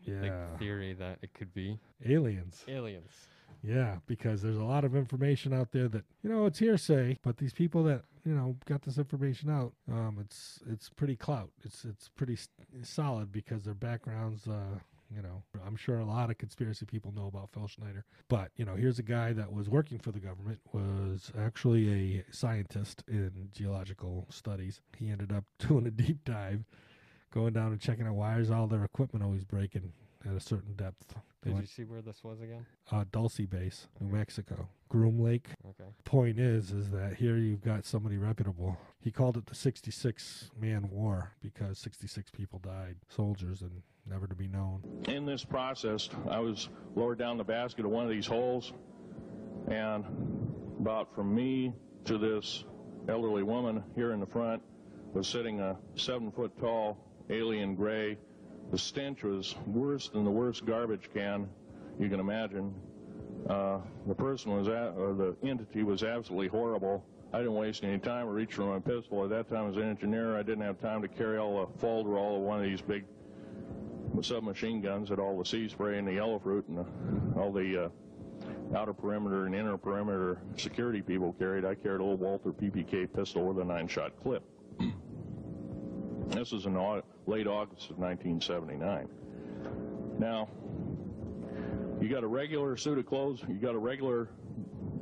Yeah, 0.04 0.20
the 0.20 0.58
theory 0.58 0.94
that 0.94 1.18
it 1.22 1.34
could 1.34 1.52
be 1.54 1.78
aliens. 2.06 2.64
aliens. 2.68 3.10
Yeah, 3.62 3.96
because 4.06 4.40
there's 4.42 4.56
a 4.56 4.64
lot 4.64 4.84
of 4.84 4.94
information 4.94 5.52
out 5.52 5.72
there 5.72 5.88
that 5.88 6.04
you 6.22 6.30
know 6.30 6.46
it's 6.46 6.58
hearsay, 6.58 7.18
but 7.22 7.38
these 7.38 7.52
people 7.52 7.82
that 7.84 8.02
you 8.24 8.32
know 8.34 8.56
got 8.66 8.82
this 8.82 8.98
information 8.98 9.50
out, 9.50 9.72
um, 9.90 10.18
it's 10.20 10.60
it's 10.70 10.88
pretty 10.88 11.16
clout. 11.16 11.50
It's 11.64 11.84
it's 11.84 12.08
pretty 12.08 12.38
solid 12.82 13.32
because 13.32 13.64
their 13.64 13.74
backgrounds. 13.74 14.46
Uh, 14.46 14.78
you 15.14 15.22
know, 15.22 15.42
I'm 15.66 15.76
sure 15.76 16.00
a 16.00 16.04
lot 16.04 16.28
of 16.28 16.36
conspiracy 16.36 16.84
people 16.84 17.12
know 17.12 17.28
about 17.28 17.48
Phil 17.54 17.66
Schneider, 17.66 18.04
but 18.28 18.50
you 18.56 18.66
know, 18.66 18.74
here's 18.74 18.98
a 18.98 19.02
guy 19.02 19.32
that 19.32 19.50
was 19.50 19.66
working 19.66 19.98
for 19.98 20.12
the 20.12 20.20
government, 20.20 20.60
was 20.72 21.32
actually 21.38 22.18
a 22.18 22.24
scientist 22.30 23.04
in 23.08 23.48
geological 23.50 24.26
studies. 24.28 24.82
He 24.98 25.08
ended 25.08 25.32
up 25.32 25.44
doing 25.66 25.86
a 25.86 25.90
deep 25.90 26.24
dive, 26.26 26.62
going 27.32 27.54
down 27.54 27.72
and 27.72 27.80
checking 27.80 28.06
out 28.06 28.16
why 28.16 28.36
is 28.38 28.50
all 28.50 28.66
their 28.66 28.84
equipment 28.84 29.24
always 29.24 29.44
breaking 29.44 29.94
at 30.26 30.34
a 30.34 30.40
certain 30.40 30.74
depth. 30.74 31.14
They 31.42 31.50
Did 31.50 31.54
went 31.54 31.64
you 31.64 31.68
see 31.68 31.84
where 31.84 32.02
this 32.02 32.24
was 32.24 32.40
again? 32.40 32.66
uh, 32.90 33.04
Dulce 33.12 33.38
Base, 33.48 33.86
New 34.00 34.08
Mexico, 34.16 34.68
Groom 34.88 35.20
Lake. 35.20 35.46
Okay. 35.64 35.88
Point 36.04 36.38
is, 36.38 36.72
is 36.72 36.90
that 36.90 37.14
here 37.14 37.36
you've 37.36 37.62
got 37.62 37.84
somebody 37.84 38.16
reputable. 38.16 38.76
He 39.00 39.10
called 39.12 39.36
it 39.36 39.46
the 39.46 39.54
66 39.54 40.50
man 40.60 40.88
war 40.90 41.32
because 41.40 41.78
66 41.78 42.30
people 42.32 42.58
died, 42.58 42.96
soldiers, 43.08 43.62
and 43.62 43.82
never 44.08 44.26
to 44.26 44.34
be 44.34 44.48
known. 44.48 44.82
In 45.06 45.24
this 45.24 45.44
process, 45.44 46.08
I 46.28 46.40
was 46.40 46.68
lowered 46.96 47.18
down 47.18 47.36
the 47.36 47.44
basket 47.44 47.84
of 47.84 47.92
one 47.92 48.04
of 48.04 48.10
these 48.10 48.26
holes, 48.26 48.72
and 49.68 50.04
about 50.80 51.14
from 51.14 51.34
me 51.34 51.72
to 52.06 52.18
this 52.18 52.64
elderly 53.08 53.42
woman 53.42 53.82
here 53.94 54.12
in 54.12 54.20
the 54.20 54.26
front 54.26 54.62
was 55.14 55.28
sitting 55.28 55.60
a 55.60 55.76
seven 55.94 56.30
foot 56.32 56.52
tall 56.58 56.98
alien 57.30 57.74
gray. 57.74 58.18
The 58.70 58.78
stench 58.78 59.22
was 59.22 59.54
worse 59.66 60.08
than 60.08 60.24
the 60.24 60.30
worst 60.30 60.66
garbage 60.66 61.08
can 61.14 61.48
you 61.98 62.08
can 62.08 62.20
imagine. 62.20 62.74
Uh, 63.48 63.78
the 64.06 64.14
person 64.14 64.52
was 64.56 64.68
at, 64.68 64.94
or 64.96 65.14
the 65.14 65.36
entity 65.42 65.82
was 65.82 66.02
absolutely 66.02 66.48
horrible. 66.48 67.04
I 67.32 67.38
didn't 67.38 67.54
waste 67.54 67.84
any 67.84 67.98
time. 67.98 68.28
I 68.28 68.30
reached 68.30 68.54
for 68.54 68.62
my 68.62 68.78
pistol. 68.78 69.24
At 69.24 69.30
that 69.30 69.48
time, 69.48 69.68
as 69.68 69.76
an 69.76 69.82
engineer, 69.82 70.36
I 70.36 70.42
didn't 70.42 70.62
have 70.62 70.80
time 70.80 71.02
to 71.02 71.08
carry 71.08 71.38
all 71.38 71.66
the 71.66 71.86
Folderol 71.86 72.36
of 72.36 72.42
one 72.42 72.58
of 72.58 72.64
these 72.64 72.80
big 72.80 73.04
submachine 74.22 74.80
guns 74.80 75.08
that 75.10 75.18
all 75.18 75.38
the 75.38 75.44
sea 75.44 75.68
spray 75.68 75.98
and 75.98 76.08
the 76.08 76.14
yellow 76.14 76.38
fruit 76.38 76.66
and 76.68 76.78
the, 76.78 77.40
all 77.40 77.52
the 77.52 77.84
uh, 77.84 78.76
outer 78.76 78.92
perimeter 78.92 79.46
and 79.46 79.54
inner 79.54 79.76
perimeter 79.76 80.40
security 80.56 81.02
people 81.02 81.32
carried. 81.34 81.64
I 81.64 81.74
carried 81.74 82.00
a 82.00 82.04
little 82.04 82.16
Walther 82.16 82.50
PPK 82.50 83.12
pistol 83.12 83.46
with 83.46 83.58
a 83.58 83.64
nine-shot 83.64 84.12
clip. 84.22 84.42
this 86.28 86.52
in 86.52 86.76
au- 86.76 87.02
late 87.28 87.46
August 87.46 87.90
of 87.90 87.98
1979. 87.98 89.06
Now, 90.18 90.48
you 92.00 92.08
got 92.08 92.24
a 92.24 92.26
regular 92.26 92.76
suit 92.76 92.98
of 92.98 93.06
clothes, 93.06 93.42
you 93.46 93.56
got 93.56 93.74
a 93.74 93.78
regular 93.78 94.30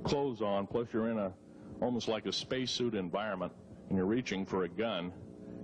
clothes 0.02 0.42
on, 0.42 0.66
plus 0.66 0.88
you're 0.92 1.08
in 1.10 1.18
a 1.18 1.32
almost 1.80 2.08
like 2.08 2.26
a 2.26 2.32
spacesuit 2.32 2.94
environment, 2.94 3.52
and 3.88 3.96
you're 3.96 4.06
reaching 4.06 4.44
for 4.44 4.64
a 4.64 4.68
gun. 4.68 5.12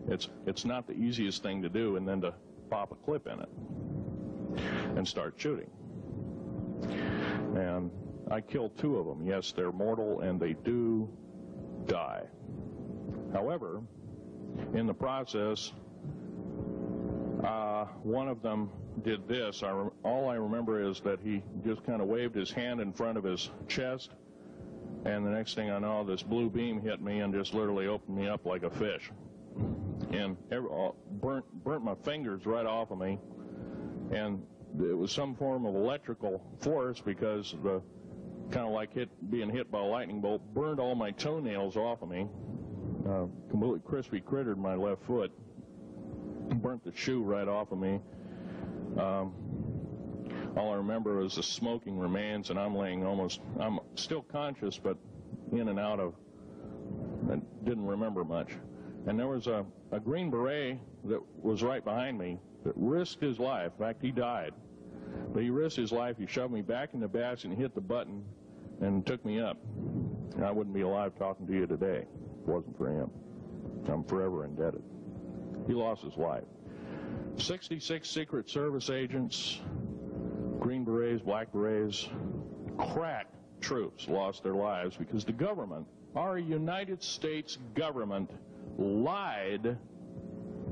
It's 0.09 0.29
it's 0.47 0.65
not 0.65 0.87
the 0.87 0.93
easiest 0.93 1.43
thing 1.43 1.63
to 1.63 1.69
do, 1.69 1.97
and 1.97 2.07
then 2.07 2.21
to 2.21 2.33
pop 2.71 2.93
a 2.93 2.95
clip 2.95 3.27
in 3.27 3.41
it 3.41 3.49
and 4.97 5.07
start 5.07 5.35
shooting. 5.37 5.71
And 7.57 7.91
I 8.31 8.41
killed 8.41 8.79
two 8.79 8.99
of 8.99 9.07
them. 9.07 9.27
Yes, 9.27 9.53
they're 9.53 9.73
mortal, 9.73 10.21
and 10.21 10.39
they 10.39 10.53
do 10.53 11.09
die. 11.87 12.23
However, 13.33 13.83
in 14.75 14.87
the 14.87 14.95
process, 14.95 15.73
uh, 17.45 17.87
one 18.03 18.29
of 18.29 18.43
them 18.43 18.71
did 19.03 19.27
this. 19.27 19.63
I 19.63 19.71
all 20.05 20.29
I 20.29 20.35
remember 20.35 20.83
is 20.89 21.01
that 21.01 21.19
he 21.21 21.43
just 21.65 21.85
kind 21.85 22.01
of 22.01 22.09
waved 22.09 22.35
his 22.35 22.51
hand 22.51 22.81
in 22.81 22.93
front 22.93 23.19
of 23.19 23.25
his 23.25 23.51
chest, 23.69 24.11
and 25.05 25.27
the 25.27 25.31
next 25.31 25.55
thing 25.55 25.71
I 25.71 25.79
know, 25.79 26.05
this 26.05 26.23
blue 26.23 26.49
beam 26.49 26.81
hit 26.81 27.01
me 27.01 27.21
and 27.21 27.35
just 27.35 27.55
literally 27.55 27.87
opened 27.87 28.17
me 28.17 28.29
up 28.29 28.47
like 28.47 28.63
a 28.63 28.71
fish, 28.71 29.11
and 30.13 30.37
every, 30.53 30.69
all, 30.69 30.97
burnt 31.21 31.45
burnt 31.65 31.85
my 31.85 31.95
fingers 31.97 32.47
right 32.47 32.67
off 32.67 32.91
of 32.93 32.99
me, 32.99 33.19
and 34.13 34.43
it 34.79 34.97
was 34.97 35.11
some 35.11 35.35
form 35.35 35.67
of 35.67 35.75
electrical 35.75 36.43
force 36.61 37.01
because 37.01 37.57
the 37.63 37.83
kind 38.51 38.67
of 38.67 38.73
like 38.73 38.93
hit 38.95 39.09
being 39.31 39.51
hit 39.51 39.71
by 39.71 39.81
a 39.81 39.83
lightning 39.83 40.21
bolt 40.21 40.43
burned 40.55 40.79
all 40.79 40.95
my 40.95 41.11
toenails 41.11 41.77
off 41.77 42.03
of 42.03 42.09
me, 42.09 42.29
uh, 43.09 43.27
completely 43.51 43.81
crispy 43.85 44.21
crittered 44.21 44.59
my 44.59 44.75
left 44.75 45.03
foot 45.05 45.33
burnt 46.63 46.85
the 46.85 46.93
shoe 46.95 47.23
right 47.23 47.49
off 47.49 47.73
of 47.73 47.79
me. 47.79 48.01
Um, 48.97 49.35
all 50.57 50.73
I 50.73 50.77
remember 50.77 51.21
is 51.23 51.35
the 51.35 51.43
smoking 51.43 51.99
remains, 51.99 52.51
and 52.51 52.59
I'm 52.59 52.77
laying 52.77 53.05
almost, 53.05 53.41
I'm 53.59 53.81
still 53.97 54.23
conscious, 54.23 54.79
but 54.79 54.97
in 55.51 55.69
and 55.69 55.79
out 55.79 55.99
of, 55.99 56.15
I 57.31 57.41
didn't 57.65 57.87
remember 57.87 58.25
much. 58.25 58.51
And 59.07 59.19
there 59.19 59.29
was 59.29 59.47
a, 59.47 59.65
a 59.91 59.99
Green 59.99 60.31
Beret 60.31 60.79
that 61.05 61.21
was 61.43 61.63
right 61.63 61.85
behind 61.85 62.19
me 62.19 62.39
that 62.65 62.75
risked 62.77 63.21
his 63.21 63.39
life. 63.39 63.73
In 63.79 63.85
fact, 63.85 64.03
he 64.03 64.13
died. 64.13 64.53
But 65.33 65.43
he 65.43 65.51
risked 65.51 65.79
his 65.79 65.91
life. 65.91 66.17
He 66.19 66.27
shoved 66.27 66.53
me 66.53 66.63
back 66.63 66.95
in 66.95 67.01
the 67.01 67.09
basket 67.09 67.51
and 67.51 67.59
hit 67.59 67.75
the 67.75 67.81
button 67.81 68.23
and 68.81 69.05
took 69.05 69.25
me 69.25 69.41
up. 69.41 69.59
And 70.35 70.45
I 70.45 70.51
wouldn't 70.51 70.75
be 70.75 70.83
alive 70.83 71.13
talking 71.19 71.47
to 71.47 71.53
you 71.53 71.67
today 71.67 72.07
if 72.07 72.49
it 72.49 72.49
wasn't 72.49 72.77
for 72.79 72.89
him. 72.89 73.11
I'm 73.89 74.05
forever 74.05 74.45
indebted. 74.45 74.83
He 75.73 75.79
lost 75.79 76.03
his 76.03 76.19
life. 76.19 76.45
66 77.39 78.07
Secret 78.07 78.51
Service 78.51 78.91
agents, 78.91 79.59
Green 80.61 80.85
Berets, 80.85 81.23
Black 81.23 81.51
Berets, 81.51 82.11
crack 82.77 83.27
troops 83.63 84.07
lost 84.07 84.43
their 84.43 84.53
lives 84.53 84.99
because 84.99 85.25
the 85.25 85.33
government, 85.33 85.87
our 86.15 86.37
United 86.37 87.03
States 87.03 87.57
government, 87.73 88.31
lied 88.77 89.79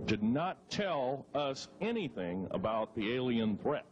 did 0.04 0.22
not 0.22 0.68
tell 0.68 1.24
us 1.34 1.68
anything 1.80 2.46
about 2.50 2.94
the 2.94 3.14
alien 3.14 3.56
threat. 3.56 3.86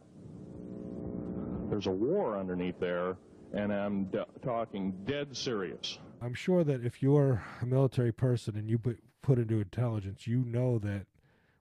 There's 1.71 1.87
a 1.87 1.91
war 1.91 2.37
underneath 2.37 2.79
there, 2.79 3.17
and 3.51 3.73
I'm 3.73 4.11
talking 4.43 4.93
dead 5.05 5.35
serious. 5.35 5.97
I'm 6.21 6.35
sure 6.35 6.63
that 6.63 6.85
if 6.85 7.01
you're 7.01 7.41
a 7.63 7.65
military 7.65 8.11
person 8.11 8.55
and 8.55 8.69
you 8.69 8.77
put, 9.21 9.39
into 9.39 9.59
intelligence, 9.59 10.27
you 10.27 10.43
know 10.45 10.79
that 10.79 11.05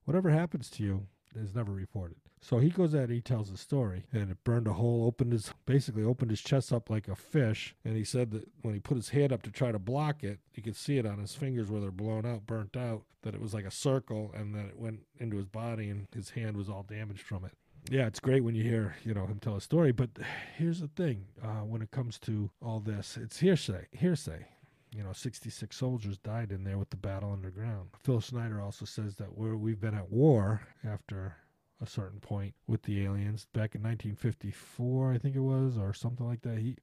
whatever 0.05 0.31
happens 0.31 0.71
to 0.71 0.83
you 0.83 1.07
is 1.35 1.55
never 1.55 1.73
reported. 1.73 2.17
So 2.41 2.59
he 2.59 2.71
goes 2.71 2.95
out 2.95 3.05
and 3.05 3.13
he 3.13 3.21
tells 3.21 3.51
the 3.51 3.57
story, 3.57 4.05
and 4.13 4.31
it 4.31 4.45
burned 4.45 4.69
a 4.69 4.75
hole, 4.75 5.05
opened 5.05 5.33
his 5.33 5.53
basically 5.67 6.05
opened 6.05 6.31
his 6.31 6.41
chest 6.41 6.73
up 6.73 6.89
like 6.89 7.09
a 7.09 7.17
fish. 7.17 7.75
And 7.85 7.97
he 7.97 8.05
said 8.05 8.31
that 8.31 8.49
when 8.63 8.75
he 8.75 8.81
put 8.81 8.97
his 8.97 9.09
hand 9.09 9.33
up 9.33 9.43
to 9.43 9.51
try 9.51 9.73
to 9.73 9.79
block 9.79 10.23
it, 10.23 10.39
you 10.55 10.63
could 10.63 10.77
see 10.77 10.99
it 10.99 11.07
on 11.07 11.19
his 11.19 11.35
fingers 11.35 11.69
where 11.71 11.81
they're 11.81 11.91
blown 11.91 12.25
out, 12.25 12.47
burnt 12.47 12.77
out. 12.77 13.03
That 13.23 13.35
it 13.35 13.41
was 13.41 13.53
like 13.53 13.65
a 13.65 13.71
circle, 13.71 14.33
and 14.35 14.55
that 14.55 14.67
it 14.67 14.79
went 14.79 15.01
into 15.19 15.37
his 15.37 15.47
body, 15.47 15.91
and 15.91 16.07
his 16.15 16.31
hand 16.31 16.57
was 16.57 16.69
all 16.69 16.85
damaged 16.85 17.23
from 17.23 17.45
it. 17.45 17.53
Yeah, 17.91 18.07
it's 18.07 18.21
great 18.21 18.45
when 18.45 18.55
you 18.55 18.63
hear 18.63 18.97
you 19.05 19.13
know 19.15 19.27
him 19.27 19.41
tell 19.41 19.57
a 19.57 19.61
story, 19.61 19.91
but 19.91 20.11
here's 20.57 20.81
the 20.81 20.89
thing: 20.89 21.27
uh, 21.43 21.65
when 21.65 21.83
it 21.83 21.91
comes 21.91 22.19
to 22.21 22.51
all 22.63 22.79
this, 22.79 23.19
it's 23.21 23.41
hearsay. 23.41 23.87
Hearsay. 23.93 24.47
You 24.95 25.03
know, 25.03 25.13
66 25.13 25.77
soldiers 25.77 26.19
died 26.19 26.51
in 26.51 26.65
there 26.65 26.79
with 26.79 26.91
the 26.91 26.97
battle 26.97 27.33
underground. 27.33 27.91
Phil 28.03 28.21
Schneider 28.21 28.61
also 28.61 28.85
says 28.85 29.17
that 29.17 29.37
we're, 29.37 29.57
we've 29.57 29.81
been 29.81 29.95
at 29.95 30.11
war 30.11 30.63
after 30.85 31.37
a 31.81 31.87
certain 31.87 32.21
point 32.21 32.55
with 32.67 32.83
the 32.83 33.05
aliens 33.05 33.47
back 33.53 33.75
in 33.75 33.83
1954, 33.83 35.13
I 35.13 35.19
think 35.19 35.37
it 35.37 35.41
was, 35.41 35.79
or 35.79 35.93
something 35.93 36.27
like 36.27 36.43
that. 36.43 36.59
He 36.59 36.77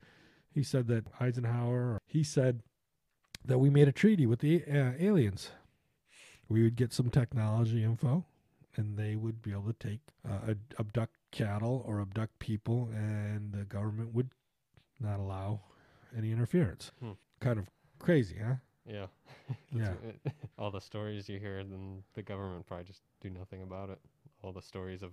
he 0.50 0.63
said 0.63 0.88
that 0.88 1.08
Eisenhower 1.20 2.00
he 2.08 2.24
said 2.24 2.62
that 3.44 3.60
we 3.60 3.70
made 3.70 3.88
a 3.88 3.91
treaty 3.91 4.26
with 4.26 4.39
the 4.39 4.63
uh, 4.65 4.94
aliens. 4.98 5.52
We 6.48 6.63
would 6.63 6.76
get 6.76 6.94
some 6.94 7.10
technology 7.10 7.84
info, 7.84 8.26
and 8.76 8.98
they 8.98 9.15
would 9.15 9.41
be 9.41 9.52
able 9.52 9.74
to 9.74 9.88
take 9.88 10.00
uh, 10.28 10.54
abduct 10.80 11.15
cattle 11.32 11.84
or 11.86 12.00
abduct 12.00 12.39
people, 12.39 12.89
and 12.94 13.52
the 13.52 13.65
government 13.65 14.13
would 14.13 14.30
not 15.00 15.20
allow 15.20 15.62
any 16.18 16.32
interference. 16.32 16.91
Hmm. 17.02 17.12
Kind 17.39 17.60
of 17.60 17.65
crazy, 18.06 18.38
huh? 18.46 18.56
Yeah. 18.88 19.08
Yeah. 19.72 19.94
All 20.58 20.72
the 20.72 20.80
stories 20.82 21.30
you 21.30 21.38
hear, 21.38 21.63
then 21.63 22.02
the 22.15 22.24
government 22.24 22.65
probably 22.65 22.86
just 22.86 23.02
do 23.22 23.30
nothing 23.30 23.62
about 23.62 23.89
it. 23.91 24.00
All 24.41 24.52
the 24.52 24.62
stories 24.62 25.04
of 25.04 25.12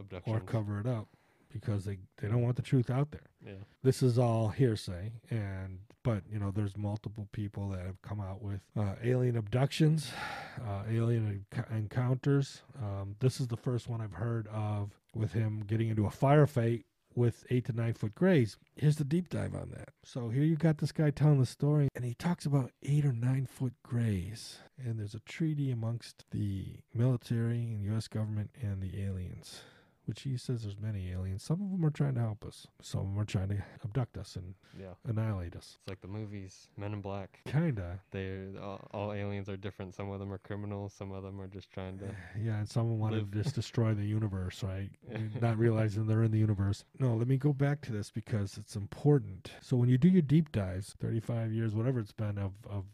abduction. 0.00 0.32
Or 0.34 0.40
cover 0.40 0.80
it 0.80 0.86
up 0.86 1.08
because 1.52 1.84
they, 1.84 1.98
they 2.18 2.28
don't 2.28 2.40
want 2.40 2.56
the 2.56 2.62
truth 2.62 2.88
out 2.88 3.10
there. 3.10 3.28
Yeah. 3.44 3.54
this 3.82 4.02
is 4.02 4.18
all 4.18 4.48
hearsay 4.48 5.10
and 5.28 5.80
but 6.04 6.22
you 6.32 6.38
know 6.38 6.50
there's 6.52 6.76
multiple 6.76 7.28
people 7.32 7.68
that 7.70 7.80
have 7.80 8.00
come 8.00 8.20
out 8.20 8.40
with 8.40 8.60
uh, 8.78 8.94
alien 9.02 9.36
abductions 9.36 10.10
uh, 10.66 10.84
alien 10.88 11.44
enc- 11.52 11.76
encounters 11.76 12.62
um, 12.80 13.16
this 13.18 13.40
is 13.40 13.48
the 13.48 13.56
first 13.56 13.88
one 13.88 14.00
i've 14.00 14.12
heard 14.14 14.46
of 14.48 14.92
with 15.14 15.32
him 15.32 15.62
getting 15.66 15.88
into 15.88 16.06
a 16.06 16.10
firefight 16.10 16.84
with 17.14 17.44
eight 17.50 17.66
to 17.66 17.72
nine 17.72 17.94
foot 17.94 18.14
grays. 18.14 18.56
Here's 18.76 18.96
the 18.96 19.04
deep 19.04 19.28
dive 19.28 19.54
on 19.54 19.70
that. 19.70 19.90
So 20.04 20.28
here 20.28 20.44
you 20.44 20.56
got 20.56 20.78
this 20.78 20.92
guy 20.92 21.10
telling 21.10 21.40
the 21.40 21.46
story 21.46 21.88
and 21.94 22.04
he 22.04 22.14
talks 22.14 22.46
about 22.46 22.72
eight 22.82 23.04
or 23.04 23.12
nine 23.12 23.46
foot 23.46 23.74
grays. 23.82 24.58
And 24.78 24.98
there's 24.98 25.14
a 25.14 25.20
treaty 25.20 25.70
amongst 25.70 26.24
the 26.30 26.76
military 26.94 27.58
and 27.58 27.96
us 27.96 28.08
government 28.08 28.50
and 28.60 28.82
the 28.82 29.02
aliens 29.02 29.62
which 30.04 30.22
he 30.22 30.36
says 30.36 30.62
there's 30.62 30.78
many 30.78 31.10
aliens. 31.12 31.42
Some 31.42 31.60
of 31.62 31.70
them 31.70 31.84
are 31.84 31.90
trying 31.90 32.14
to 32.14 32.20
help 32.20 32.44
us. 32.44 32.66
Some 32.80 33.00
of 33.00 33.06
them 33.06 33.18
are 33.20 33.24
trying 33.24 33.48
to 33.50 33.62
abduct 33.84 34.16
us 34.18 34.36
and 34.36 34.54
Yeah. 34.78 34.94
annihilate 35.04 35.54
us. 35.54 35.78
It's 35.80 35.88
like 35.88 36.00
the 36.00 36.08
movies, 36.08 36.68
Men 36.76 36.92
in 36.92 37.00
Black. 37.00 37.40
Kinda, 37.46 38.00
They 38.10 38.56
all, 38.60 38.88
all 38.92 39.12
aliens 39.12 39.48
are 39.48 39.56
different. 39.56 39.94
Some 39.94 40.10
of 40.10 40.18
them 40.18 40.32
are 40.32 40.38
criminals. 40.38 40.92
Some 40.92 41.12
of 41.12 41.22
them 41.22 41.40
are 41.40 41.46
just 41.46 41.70
trying 41.70 41.98
to. 41.98 42.06
yeah. 42.40 42.58
And 42.58 42.68
some 42.68 42.86
of 42.86 42.90
them 42.90 42.98
want 42.98 43.14
to 43.14 43.42
just 43.42 43.54
destroy 43.54 43.94
the 43.94 44.04
universe, 44.04 44.62
right? 44.62 44.90
Not 45.40 45.58
realizing 45.58 46.06
they're 46.06 46.22
in 46.24 46.32
the 46.32 46.38
universe. 46.38 46.84
No, 46.98 47.14
let 47.14 47.28
me 47.28 47.36
go 47.36 47.52
back 47.52 47.80
to 47.82 47.92
this 47.92 48.10
because 48.10 48.56
it's 48.58 48.74
important. 48.76 49.52
So 49.60 49.76
when 49.76 49.88
you 49.88 49.98
do 49.98 50.08
your 50.08 50.22
deep 50.22 50.50
dives, 50.52 50.94
35 51.00 51.52
years, 51.52 51.74
whatever 51.74 52.00
it's 52.00 52.12
been 52.12 52.38
of 52.38 52.52
of 52.68 52.84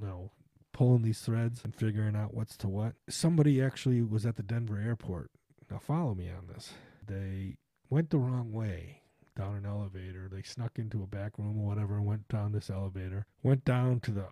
you 0.00 0.06
know 0.06 0.30
pulling 0.72 1.02
these 1.02 1.20
threads 1.20 1.62
and 1.64 1.74
figuring 1.74 2.14
out 2.14 2.34
what's 2.34 2.54
to 2.58 2.68
what. 2.68 2.92
Somebody 3.08 3.62
actually 3.62 4.02
was 4.02 4.26
at 4.26 4.36
the 4.36 4.42
Denver 4.42 4.78
airport. 4.78 5.30
Now 5.70 5.78
follow 5.78 6.14
me 6.14 6.30
on 6.30 6.46
this. 6.52 6.72
They 7.06 7.56
went 7.90 8.10
the 8.10 8.18
wrong 8.18 8.52
way 8.52 9.02
down 9.36 9.56
an 9.56 9.66
elevator. 9.66 10.28
They 10.30 10.42
snuck 10.42 10.78
into 10.78 11.02
a 11.02 11.06
back 11.06 11.38
room 11.38 11.60
or 11.60 11.66
whatever 11.66 11.96
and 11.96 12.06
went 12.06 12.28
down 12.28 12.52
this 12.52 12.70
elevator. 12.70 13.26
Went 13.42 13.64
down 13.64 14.00
to 14.00 14.10
the 14.10 14.26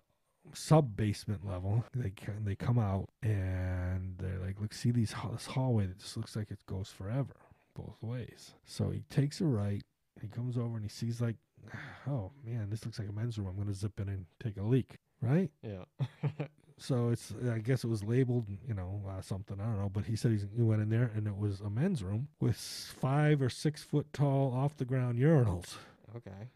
sub 0.53 0.95
basement 0.95 1.45
level. 1.47 1.83
They 1.93 2.13
they 2.43 2.55
come 2.55 2.79
out 2.79 3.09
and 3.21 4.15
they're 4.17 4.39
like, 4.39 4.59
look, 4.59 4.73
see 4.73 4.91
these 4.91 5.13
this 5.31 5.45
hallway 5.47 5.87
that 5.87 5.99
just 5.99 6.17
looks 6.17 6.35
like 6.35 6.51
it 6.51 6.65
goes 6.65 6.89
forever 6.89 7.35
both 7.75 7.97
ways. 8.01 8.53
So 8.65 8.89
he 8.89 9.01
takes 9.09 9.41
a 9.41 9.45
right. 9.45 9.83
He 10.21 10.27
comes 10.27 10.57
over 10.57 10.75
and 10.75 10.83
he 10.83 10.89
sees 10.89 11.21
like, 11.21 11.35
oh 12.07 12.31
man, 12.43 12.69
this 12.69 12.85
looks 12.85 12.99
like 12.99 13.09
a 13.09 13.13
men's 13.13 13.37
room. 13.37 13.49
I'm 13.49 13.57
gonna 13.57 13.73
zip 13.73 13.99
in 13.99 14.09
and 14.09 14.25
take 14.41 14.57
a 14.57 14.63
leak. 14.63 14.97
Right. 15.21 15.51
Yeah. 15.63 15.85
So 16.77 17.09
it's 17.09 17.33
I 17.51 17.59
guess 17.59 17.83
it 17.83 17.87
was 17.87 18.03
labeled, 18.03 18.47
you 18.67 18.73
know, 18.73 19.01
uh, 19.07 19.21
something 19.21 19.59
I 19.59 19.63
don't 19.63 19.79
know. 19.79 19.89
But 19.89 20.05
he 20.05 20.15
said 20.15 20.31
he's, 20.31 20.45
he 20.55 20.61
went 20.61 20.81
in 20.81 20.89
there 20.89 21.11
and 21.15 21.25
it 21.27 21.37
was 21.37 21.61
a 21.61 21.69
men's 21.69 22.03
room 22.03 22.27
with 22.39 22.57
five 22.57 23.41
or 23.41 23.49
six 23.49 23.81
foot 23.83 24.11
tall 24.11 24.53
off 24.53 24.75
the 24.75 24.85
ground 24.85 25.17
urinals. 25.17 25.75
okay. 26.15 26.49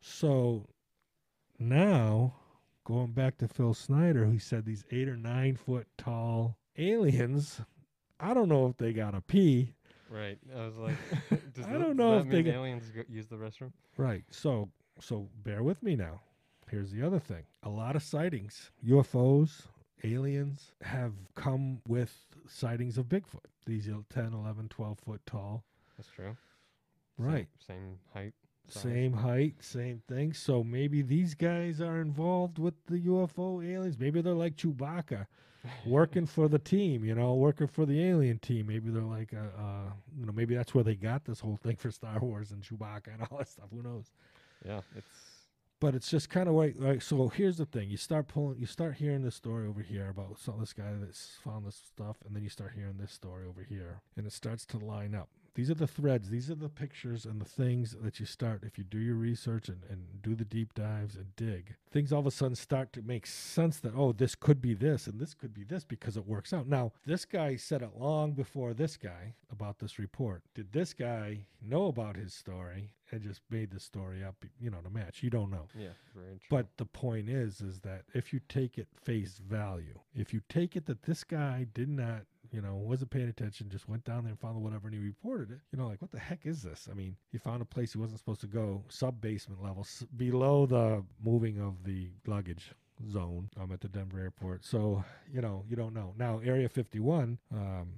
So 0.00 0.66
now 1.58 2.34
going 2.84 3.12
back 3.12 3.38
to 3.38 3.48
Phil 3.48 3.74
Schneider, 3.74 4.24
who 4.24 4.38
said 4.38 4.64
these 4.64 4.84
eight 4.90 5.08
or 5.08 5.16
nine 5.16 5.56
foot 5.56 5.86
tall 5.98 6.56
aliens. 6.76 7.60
I 8.18 8.34
don't 8.34 8.48
know 8.48 8.66
if 8.66 8.76
they 8.76 8.92
got 8.92 9.14
a 9.14 9.20
pee. 9.20 9.74
Right. 10.08 10.38
I 10.54 10.66
was 10.66 10.76
like, 10.76 10.96
does 11.54 11.66
I 11.66 11.72
don't 11.72 11.96
know 11.96 12.22
that 12.22 12.34
if 12.34 12.44
they 12.44 12.50
aliens 12.50 12.84
use 13.08 13.26
the 13.26 13.36
restroom. 13.36 13.72
Right. 13.96 14.24
So 14.30 14.68
so 15.00 15.28
bear 15.42 15.62
with 15.62 15.82
me 15.82 15.96
now. 15.96 16.20
Here's 16.72 16.90
the 16.90 17.06
other 17.06 17.18
thing. 17.18 17.42
A 17.64 17.68
lot 17.68 17.96
of 17.96 18.02
sightings, 18.02 18.70
UFOs, 18.88 19.66
aliens 20.02 20.72
have 20.80 21.12
come 21.34 21.82
with 21.86 22.24
sightings 22.48 22.96
of 22.96 23.10
Bigfoot. 23.10 23.44
These 23.66 23.88
are 23.88 23.98
10, 24.08 24.32
11, 24.32 24.70
12 24.70 24.98
foot 24.98 25.20
tall. 25.26 25.64
That's 25.98 26.08
true. 26.08 26.34
Right. 27.18 27.46
Same, 27.66 27.98
height. 28.14 28.32
size. 28.68 28.82
Same 28.84 29.12
height, 29.12 29.56
same 29.60 30.00
thing. 30.08 30.32
So 30.32 30.64
maybe 30.64 31.02
these 31.02 31.34
guys 31.34 31.82
are 31.82 32.00
involved 32.00 32.58
with 32.58 32.72
the 32.86 33.00
UFO 33.00 33.62
aliens. 33.62 33.98
Maybe 33.98 34.22
they're 34.22 34.32
like 34.32 34.56
Chewbacca, 34.56 35.26
working 35.84 36.24
for 36.24 36.48
the 36.48 36.58
team, 36.58 37.04
you 37.04 37.14
know, 37.14 37.34
working 37.34 37.66
for 37.66 37.84
the 37.84 38.02
alien 38.02 38.38
team. 38.38 38.68
Maybe 38.68 38.88
they're 38.88 39.02
like, 39.02 39.34
uh, 39.34 39.60
uh, 39.60 39.90
you 40.18 40.24
know, 40.24 40.32
maybe 40.32 40.54
that's 40.54 40.74
where 40.74 40.84
they 40.84 40.94
got 40.94 41.26
this 41.26 41.38
whole 41.38 41.58
thing 41.62 41.76
for 41.76 41.90
Star 41.90 42.18
Wars 42.20 42.50
and 42.50 42.62
Chewbacca 42.62 43.08
and 43.12 43.26
all 43.30 43.36
that 43.36 43.48
stuff. 43.50 43.66
Who 43.70 43.82
knows? 43.82 44.06
Yeah. 44.64 44.80
It's 44.96 45.06
but 45.82 45.96
it's 45.96 46.08
just 46.08 46.30
kind 46.30 46.48
of 46.48 46.54
like, 46.54 46.76
like 46.78 47.02
so 47.02 47.26
here's 47.26 47.56
the 47.56 47.66
thing 47.66 47.90
you 47.90 47.96
start 47.96 48.28
pulling 48.28 48.56
you 48.56 48.66
start 48.66 48.94
hearing 48.94 49.24
this 49.24 49.34
story 49.34 49.66
over 49.66 49.82
here 49.82 50.08
about 50.10 50.38
some 50.38 50.60
this 50.60 50.72
guy 50.72 50.92
that's 51.00 51.32
found 51.42 51.66
this 51.66 51.82
stuff 51.92 52.18
and 52.24 52.36
then 52.36 52.44
you 52.44 52.48
start 52.48 52.70
hearing 52.72 52.96
this 53.00 53.10
story 53.10 53.44
over 53.48 53.66
here 53.68 54.00
and 54.16 54.24
it 54.24 54.32
starts 54.32 54.64
to 54.64 54.78
line 54.78 55.12
up 55.12 55.28
these 55.54 55.70
are 55.70 55.74
the 55.74 55.86
threads 55.86 56.28
these 56.30 56.50
are 56.50 56.54
the 56.54 56.68
pictures 56.68 57.24
and 57.24 57.40
the 57.40 57.44
things 57.44 57.96
that 58.02 58.18
you 58.20 58.26
start 58.26 58.62
if 58.64 58.78
you 58.78 58.84
do 58.84 58.98
your 58.98 59.16
research 59.16 59.68
and, 59.68 59.82
and 59.88 60.22
do 60.22 60.34
the 60.34 60.44
deep 60.44 60.74
dives 60.74 61.16
and 61.16 61.34
dig 61.36 61.74
things 61.90 62.12
all 62.12 62.20
of 62.20 62.26
a 62.26 62.30
sudden 62.30 62.54
start 62.54 62.92
to 62.92 63.02
make 63.02 63.26
sense 63.26 63.78
that 63.80 63.94
oh 63.96 64.12
this 64.12 64.34
could 64.34 64.60
be 64.60 64.74
this 64.74 65.06
and 65.06 65.20
this 65.20 65.34
could 65.34 65.52
be 65.54 65.64
this 65.64 65.84
because 65.84 66.16
it 66.16 66.26
works 66.26 66.52
out 66.52 66.66
now 66.68 66.92
this 67.06 67.24
guy 67.24 67.56
said 67.56 67.82
it 67.82 67.90
long 67.98 68.32
before 68.32 68.72
this 68.74 68.96
guy 68.96 69.34
about 69.50 69.78
this 69.78 69.98
report 69.98 70.42
did 70.54 70.72
this 70.72 70.92
guy 70.92 71.38
know 71.60 71.86
about 71.86 72.16
his 72.16 72.32
story 72.32 72.92
and 73.10 73.20
just 73.22 73.42
made 73.50 73.70
the 73.70 73.80
story 73.80 74.24
up 74.24 74.34
you 74.58 74.70
know 74.70 74.78
to 74.78 74.90
match 74.90 75.22
you 75.22 75.30
don't 75.30 75.50
know 75.50 75.68
yeah. 75.78 75.90
Very 76.14 76.38
true. 76.38 76.46
but 76.50 76.66
the 76.76 76.84
point 76.84 77.28
is, 77.28 77.60
is 77.60 77.80
that 77.80 78.02
if 78.14 78.32
you 78.32 78.40
take 78.48 78.78
it 78.78 78.88
face 79.02 79.38
value, 79.38 79.98
if 80.14 80.32
you 80.32 80.40
take 80.48 80.76
it 80.76 80.86
that 80.86 81.02
this 81.02 81.24
guy 81.24 81.66
did 81.72 81.88
not, 81.88 82.22
you 82.52 82.60
know, 82.60 82.74
wasn't 82.76 83.10
paying 83.10 83.28
attention, 83.28 83.68
just 83.70 83.88
went 83.88 84.04
down 84.04 84.24
there 84.24 84.30
and 84.30 84.38
found 84.40 84.62
whatever 84.62 84.86
and 84.88 84.94
he 84.94 85.00
reported 85.00 85.50
it, 85.50 85.60
you 85.72 85.78
know, 85.78 85.88
like 85.88 86.02
what 86.02 86.10
the 86.12 86.18
heck 86.18 86.44
is 86.44 86.62
this? 86.62 86.88
I 86.90 86.94
mean, 86.94 87.16
he 87.30 87.38
found 87.38 87.62
a 87.62 87.64
place 87.66 87.92
he 87.92 87.98
wasn't 87.98 88.18
supposed 88.18 88.42
to 88.42 88.46
go, 88.46 88.84
sub 88.88 89.20
basement 89.20 89.62
level, 89.62 89.82
s- 89.82 90.04
below 90.16 90.66
the 90.66 91.02
moving 91.22 91.60
of 91.60 91.84
the 91.84 92.10
luggage 92.26 92.72
zone 93.10 93.48
um, 93.60 93.72
at 93.72 93.80
the 93.80 93.88
Denver 93.88 94.20
airport. 94.20 94.64
So, 94.64 95.02
you 95.32 95.40
know, 95.40 95.64
you 95.68 95.76
don't 95.76 95.94
know. 95.94 96.14
Now, 96.18 96.40
Area 96.44 96.68
51, 96.68 97.38
um, 97.52 97.88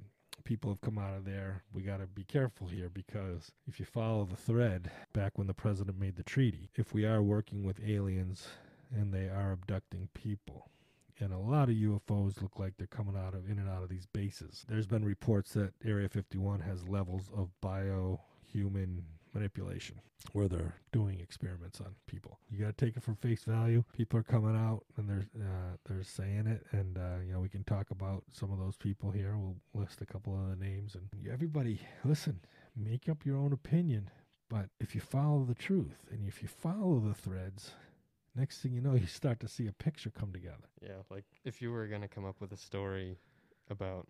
people 0.45 0.71
have 0.71 0.81
come 0.81 0.99
out 0.99 1.17
of 1.17 1.25
there. 1.25 1.62
We 1.73 1.83
got 1.83 1.99
to 1.99 2.07
be 2.07 2.25
careful 2.25 2.69
here 2.69 2.88
because 2.88 3.51
if 3.67 3.81
you 3.81 3.87
follow 3.87 4.25
the 4.25 4.37
thread 4.37 4.90
back 5.12 5.37
when 5.37 5.47
the 5.47 5.55
president 5.55 5.99
made 5.99 6.17
the 6.17 6.23
treaty, 6.23 6.71
if 6.77 6.95
we 6.95 7.05
are 7.05 7.23
working 7.23 7.64
with 7.64 7.81
aliens 7.85 8.47
and 8.95 9.12
they 9.12 9.29
are 9.29 9.53
abducting 9.53 10.09
people, 10.14 10.71
and 11.20 11.33
a 11.33 11.38
lot 11.38 11.68
of 11.68 11.77
UFOs 11.77 12.42
look 12.42 12.59
like 12.59 12.74
they're 12.77 12.87
coming 12.87 13.16
out 13.16 13.35
of 13.35 13.48
in 13.48 13.59
and 13.59 13.68
out 13.68 13.83
of 13.83 13.88
these 13.88 14.07
bases. 14.07 14.64
There's 14.68 14.87
been 14.87 15.05
reports 15.05 15.53
that 15.53 15.72
Area 15.85 16.09
51 16.09 16.61
has 16.61 16.88
levels 16.88 17.31
of 17.37 17.50
biohuman 17.62 19.03
manipulation 19.33 20.00
where 20.33 20.48
they're 20.48 20.77
doing 20.92 21.20
experiments 21.20 21.81
on 21.81 21.94
people. 22.07 22.38
You 22.50 22.59
got 22.64 22.77
to 22.77 22.85
take 22.85 22.96
it 22.96 23.03
for 23.03 23.14
face 23.14 23.44
value. 23.44 23.85
People 23.92 24.18
are 24.18 24.24
coming 24.24 24.57
out 24.57 24.85
and 24.96 25.09
they're 25.09 25.27
uh, 25.38 25.77
they're 25.87 26.03
saying 26.03 26.46
it, 26.46 26.64
and 26.72 26.96
uh, 26.96 27.20
you 27.27 27.33
know 27.33 27.40
we 27.40 27.48
can 27.48 27.64
talk 27.64 27.90
about 27.90 28.24
some 28.33 28.53
of 28.53 28.59
those 28.59 28.77
people 28.77 29.11
here. 29.11 29.37
We'll 29.37 29.57
list 29.74 30.00
a 30.00 30.07
couple 30.07 30.35
of 30.35 30.50
the 30.50 30.64
names, 30.64 30.94
and 30.94 31.09
everybody 31.31 31.81
listen, 32.05 32.40
make 32.77 33.09
up 33.09 33.27
your 33.27 33.37
own 33.37 33.53
opinion. 33.53 34.11
But 34.48 34.68
if 34.79 34.94
you 34.94 35.00
follow 35.00 35.44
the 35.44 35.55
truth 35.55 36.05
and 36.11 36.27
if 36.29 36.42
you 36.42 36.48
follow 36.48 37.00
the 37.00 37.14
threads, 37.14 37.72
next 38.35 38.61
thing 38.61 38.73
you 38.73 38.81
know, 38.81 38.94
you 39.01 39.07
start 39.07 39.40
to 39.40 39.49
see 39.49 39.66
a 39.66 39.73
picture 39.73 40.11
come 40.11 40.33
together. 40.33 40.68
Yeah, 40.83 41.03
like 41.11 41.25
if 41.44 41.61
you 41.62 41.70
were 41.73 41.87
gonna 41.87 42.09
come 42.09 42.25
up 42.25 42.40
with 42.40 42.53
a 42.53 42.57
story 42.57 43.18
about 43.70 44.07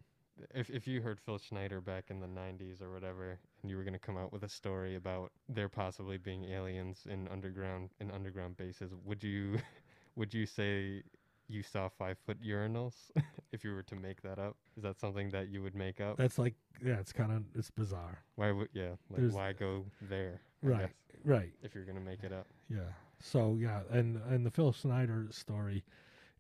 if 0.54 0.68
if 0.70 0.87
you 0.87 1.00
heard 1.00 1.20
Phil 1.20 1.38
Schneider 1.38 1.80
back 1.80 2.06
in 2.10 2.20
the 2.20 2.26
'90s 2.26 2.82
or 2.82 2.92
whatever, 2.92 3.38
and 3.62 3.70
you 3.70 3.76
were 3.76 3.84
gonna 3.84 3.98
come 3.98 4.16
out 4.16 4.32
with 4.32 4.42
a 4.42 4.48
story 4.48 4.96
about 4.96 5.30
there 5.48 5.68
possibly 5.68 6.18
being 6.18 6.44
aliens 6.44 7.06
in 7.08 7.28
underground 7.28 7.90
in 8.00 8.10
underground 8.10 8.56
bases, 8.56 8.92
would 9.04 9.22
you 9.22 9.58
would 10.16 10.34
you 10.34 10.46
say 10.46 11.02
you 11.46 11.62
saw 11.62 11.88
five 11.88 12.16
foot 12.24 12.38
urinals 12.42 12.94
if 13.52 13.62
you 13.64 13.72
were 13.72 13.82
to 13.82 13.94
make 13.94 14.22
that 14.22 14.38
up? 14.38 14.56
Is 14.76 14.82
that 14.82 14.98
something 14.98 15.28
that 15.30 15.48
you 15.50 15.62
would 15.62 15.74
make 15.74 16.00
up? 16.00 16.16
That's 16.16 16.38
like, 16.38 16.54
yeah, 16.84 16.98
it's 16.98 17.12
kind 17.12 17.30
of 17.30 17.42
it's 17.54 17.70
bizarre. 17.70 18.24
Why 18.37 18.50
would 18.50 18.68
yeah? 18.72 18.90
Like 19.10 19.20
There's- 19.20 19.32
why 19.34 19.52
go 19.52 19.84
there? 20.02 20.40
Right, 20.62 20.88
right. 21.24 21.52
if 21.62 21.74
you're 21.74 21.84
gonna 21.84 22.00
make 22.00 22.24
it 22.24 22.32
up. 22.32 22.46
Yeah. 22.70 22.78
So 23.24 23.56
yeah, 23.58 23.80
and 23.90 24.20
and 24.28 24.44
the 24.44 24.50
Phil 24.50 24.70
Schneider 24.72 25.28
story 25.30 25.82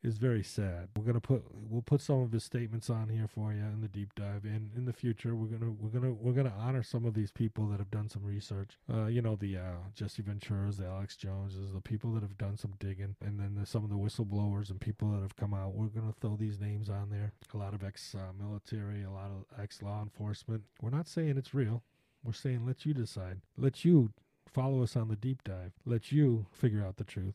is 0.02 0.18
very 0.18 0.42
sad. 0.44 0.88
We're 0.94 1.04
gonna 1.04 1.18
put 1.18 1.42
we'll 1.50 1.80
put 1.80 2.02
some 2.02 2.20
of 2.20 2.30
his 2.30 2.44
statements 2.44 2.90
on 2.90 3.08
here 3.08 3.26
for 3.26 3.54
you 3.54 3.60
in 3.60 3.80
the 3.80 3.88
deep 3.88 4.14
dive. 4.14 4.44
And 4.44 4.70
in 4.76 4.84
the 4.84 4.92
future, 4.92 5.34
we're 5.34 5.46
gonna 5.46 5.72
we're 5.72 5.88
gonna 5.88 6.12
we're 6.12 6.34
gonna 6.34 6.52
honor 6.58 6.82
some 6.82 7.06
of 7.06 7.14
these 7.14 7.32
people 7.32 7.66
that 7.68 7.78
have 7.78 7.90
done 7.90 8.10
some 8.10 8.22
research. 8.22 8.76
Uh, 8.92 9.06
you 9.06 9.22
know 9.22 9.34
the 9.34 9.56
uh, 9.56 9.76
Jesse 9.94 10.22
Venturas, 10.22 10.76
the 10.76 10.84
Alex 10.84 11.16
Joneses, 11.16 11.72
the 11.72 11.80
people 11.80 12.12
that 12.12 12.22
have 12.22 12.36
done 12.36 12.58
some 12.58 12.74
digging, 12.78 13.16
and 13.24 13.40
then 13.40 13.54
there's 13.56 13.70
some 13.70 13.82
of 13.82 13.88
the 13.88 13.96
whistleblowers 13.96 14.68
and 14.68 14.78
people 14.78 15.10
that 15.12 15.22
have 15.22 15.36
come 15.36 15.54
out. 15.54 15.74
We're 15.74 15.86
gonna 15.86 16.14
throw 16.20 16.36
these 16.36 16.60
names 16.60 16.90
on 16.90 17.08
there. 17.08 17.32
A 17.54 17.56
lot 17.56 17.72
of 17.72 17.82
ex-military, 17.82 19.04
a 19.04 19.10
lot 19.10 19.30
of 19.30 19.46
ex-law 19.58 20.02
enforcement. 20.02 20.64
We're 20.82 20.90
not 20.90 21.08
saying 21.08 21.38
it's 21.38 21.54
real. 21.54 21.82
We're 22.22 22.34
saying 22.34 22.66
let 22.66 22.84
you 22.84 22.92
decide. 22.92 23.40
Let 23.56 23.86
you 23.86 24.10
follow 24.52 24.82
us 24.82 24.96
on 24.96 25.08
the 25.08 25.16
deep 25.16 25.42
dive. 25.44 25.72
Let 25.84 26.12
you 26.12 26.46
figure 26.52 26.84
out 26.84 26.96
the 26.96 27.04
truth. 27.04 27.34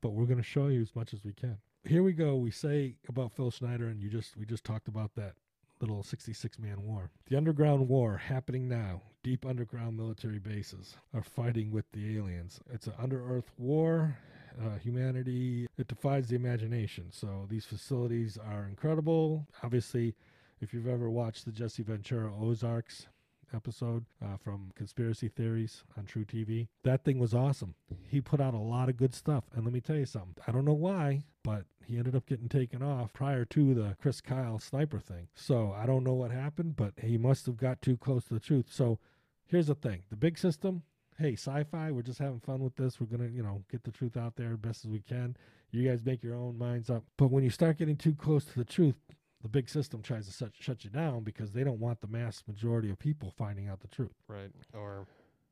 But 0.00 0.10
we're 0.10 0.26
going 0.26 0.38
to 0.38 0.44
show 0.44 0.68
you 0.68 0.80
as 0.80 0.94
much 0.94 1.12
as 1.12 1.24
we 1.24 1.32
can. 1.32 1.58
Here 1.84 2.02
we 2.02 2.12
go. 2.12 2.36
We 2.36 2.50
say 2.50 2.96
about 3.08 3.32
Phil 3.32 3.50
Schneider, 3.50 3.88
and 3.88 4.00
you 4.00 4.08
just 4.08 4.36
we 4.36 4.44
just 4.44 4.64
talked 4.64 4.88
about 4.88 5.14
that 5.16 5.34
little 5.80 6.02
66 6.02 6.58
man 6.58 6.82
war. 6.82 7.10
The 7.28 7.36
underground 7.36 7.88
war 7.88 8.16
happening 8.16 8.68
now. 8.68 9.02
Deep 9.22 9.46
underground 9.46 9.96
military 9.96 10.38
bases 10.38 10.96
are 11.14 11.22
fighting 11.22 11.70
with 11.70 11.90
the 11.92 12.16
aliens. 12.16 12.60
It's 12.72 12.86
an 12.86 12.94
under 12.98 13.24
earth 13.24 13.50
war. 13.58 14.16
Uh, 14.60 14.76
humanity, 14.78 15.68
it 15.78 15.86
defies 15.86 16.26
the 16.26 16.34
imagination. 16.34 17.06
So 17.12 17.46
these 17.48 17.64
facilities 17.64 18.36
are 18.36 18.64
incredible. 18.64 19.46
Obviously, 19.62 20.16
if 20.60 20.74
you've 20.74 20.88
ever 20.88 21.08
watched 21.08 21.44
the 21.44 21.52
Jesse 21.52 21.84
Ventura 21.84 22.32
Ozarks 22.34 23.06
episode 23.54 24.04
uh, 24.22 24.36
from 24.36 24.70
Conspiracy 24.74 25.28
Theories 25.28 25.84
on 25.96 26.04
truTV. 26.04 26.68
That 26.84 27.04
thing 27.04 27.18
was 27.18 27.34
awesome. 27.34 27.74
He 28.08 28.20
put 28.20 28.40
out 28.40 28.54
a 28.54 28.58
lot 28.58 28.88
of 28.88 28.96
good 28.96 29.14
stuff. 29.14 29.44
And 29.54 29.64
let 29.64 29.72
me 29.72 29.80
tell 29.80 29.96
you 29.96 30.06
something. 30.06 30.34
I 30.46 30.52
don't 30.52 30.64
know 30.64 30.72
why, 30.72 31.24
but 31.42 31.64
he 31.84 31.96
ended 31.96 32.14
up 32.14 32.26
getting 32.26 32.48
taken 32.48 32.82
off 32.82 33.12
prior 33.12 33.44
to 33.46 33.74
the 33.74 33.96
Chris 34.00 34.20
Kyle 34.20 34.58
sniper 34.58 35.00
thing. 35.00 35.28
So 35.34 35.74
I 35.76 35.86
don't 35.86 36.04
know 36.04 36.14
what 36.14 36.30
happened, 36.30 36.76
but 36.76 36.94
he 37.00 37.16
must 37.16 37.46
have 37.46 37.56
got 37.56 37.80
too 37.82 37.96
close 37.96 38.24
to 38.26 38.34
the 38.34 38.40
truth. 38.40 38.66
So 38.70 38.98
here's 39.46 39.68
the 39.68 39.74
thing 39.74 40.02
the 40.10 40.16
big 40.16 40.38
system. 40.38 40.82
Hey, 41.18 41.32
sci-fi, 41.32 41.90
we're 41.90 42.02
just 42.02 42.20
having 42.20 42.38
fun 42.38 42.60
with 42.60 42.76
this. 42.76 43.00
We're 43.00 43.06
gonna, 43.06 43.28
you 43.28 43.42
know, 43.42 43.64
get 43.72 43.82
the 43.82 43.90
truth 43.90 44.16
out 44.16 44.36
there 44.36 44.56
best 44.56 44.84
as 44.84 44.90
we 44.90 45.00
can. 45.00 45.36
You 45.72 45.88
guys 45.88 46.04
make 46.04 46.22
your 46.22 46.36
own 46.36 46.56
minds 46.56 46.90
up. 46.90 47.04
But 47.16 47.30
when 47.32 47.42
you 47.42 47.50
start 47.50 47.78
getting 47.78 47.96
too 47.96 48.14
close 48.14 48.44
to 48.44 48.58
the 48.58 48.64
truth, 48.64 48.94
the 49.42 49.48
big 49.48 49.68
system 49.68 50.02
tries 50.02 50.26
to 50.26 50.32
shut, 50.32 50.50
shut 50.58 50.84
you 50.84 50.90
down 50.90 51.22
because 51.22 51.52
they 51.52 51.64
don't 51.64 51.78
want 51.80 52.00
the 52.00 52.08
mass 52.08 52.42
majority 52.46 52.90
of 52.90 52.98
people 52.98 53.32
finding 53.36 53.68
out 53.68 53.80
the 53.80 53.88
truth. 53.88 54.14
Right. 54.28 54.50
Or 54.74 55.06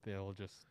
they'll 0.05 0.33
just 0.33 0.66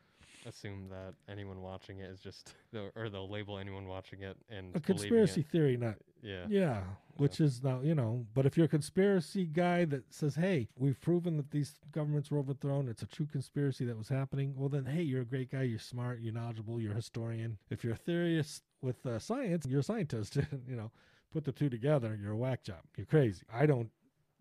assume 0.46 0.90
that 0.90 1.14
anyone 1.32 1.62
watching 1.62 2.00
it 2.00 2.10
is 2.12 2.20
just, 2.20 2.54
or 2.96 3.10
they'll 3.10 3.30
label 3.30 3.58
anyone 3.58 3.88
watching 3.88 4.22
it 4.22 4.38
and 4.50 4.76
A 4.76 4.80
conspiracy 4.80 5.42
It. 5.42 5.48
theory, 5.48 5.76
not 5.78 5.96
Yeah. 6.22 6.46
yeah, 6.50 6.84
which 7.18 7.40
is 7.40 7.64
now 7.64 7.80
you 7.82 7.96
know. 7.96 8.26
But 8.34 8.46
if 8.46 8.56
you're 8.58 8.66
a 8.68 8.70
conspiracy 8.70 9.46
guy 9.46 9.86
that 9.86 10.14
says, 10.14 10.36
"Hey, 10.36 10.68
we've 10.78 11.00
proven 11.02 11.38
that 11.38 11.50
these 11.52 11.80
governments 11.92 12.30
were 12.30 12.38
overthrown. 12.40 12.88
It's 12.90 13.02
a 13.02 13.08
true 13.08 13.26
conspiracy 13.26 13.86
that 13.86 13.98
was 13.98 14.10
happening," 14.10 14.54
well, 14.56 14.70
then 14.70 14.86
hey, 14.86 15.02
you're 15.02 15.22
a 15.22 15.26
great 15.26 15.52
guy. 15.52 15.64
You're 15.64 15.80
smart. 15.80 16.20
You're 16.20 16.34
knowledgeable. 16.34 16.80
You're 16.82 16.92
a 16.92 16.96
historian. 16.96 17.58
If 17.72 17.84
you're 17.84 17.94
a 17.94 17.98
theorist 17.98 18.64
with 18.82 19.04
uh, 19.06 19.18
science, 19.20 19.66
you're 19.66 19.80
a 19.80 19.84
scientist. 19.84 20.36
you 20.68 20.76
know, 20.76 20.92
put 21.36 21.44
the 21.44 21.52
two 21.52 21.70
together, 21.70 22.18
you're 22.20 22.32
a 22.32 22.38
whack 22.38 22.64
job. 22.64 22.80
You're 22.96 23.06
crazy. 23.06 23.44
I 23.54 23.66
don't 23.66 23.90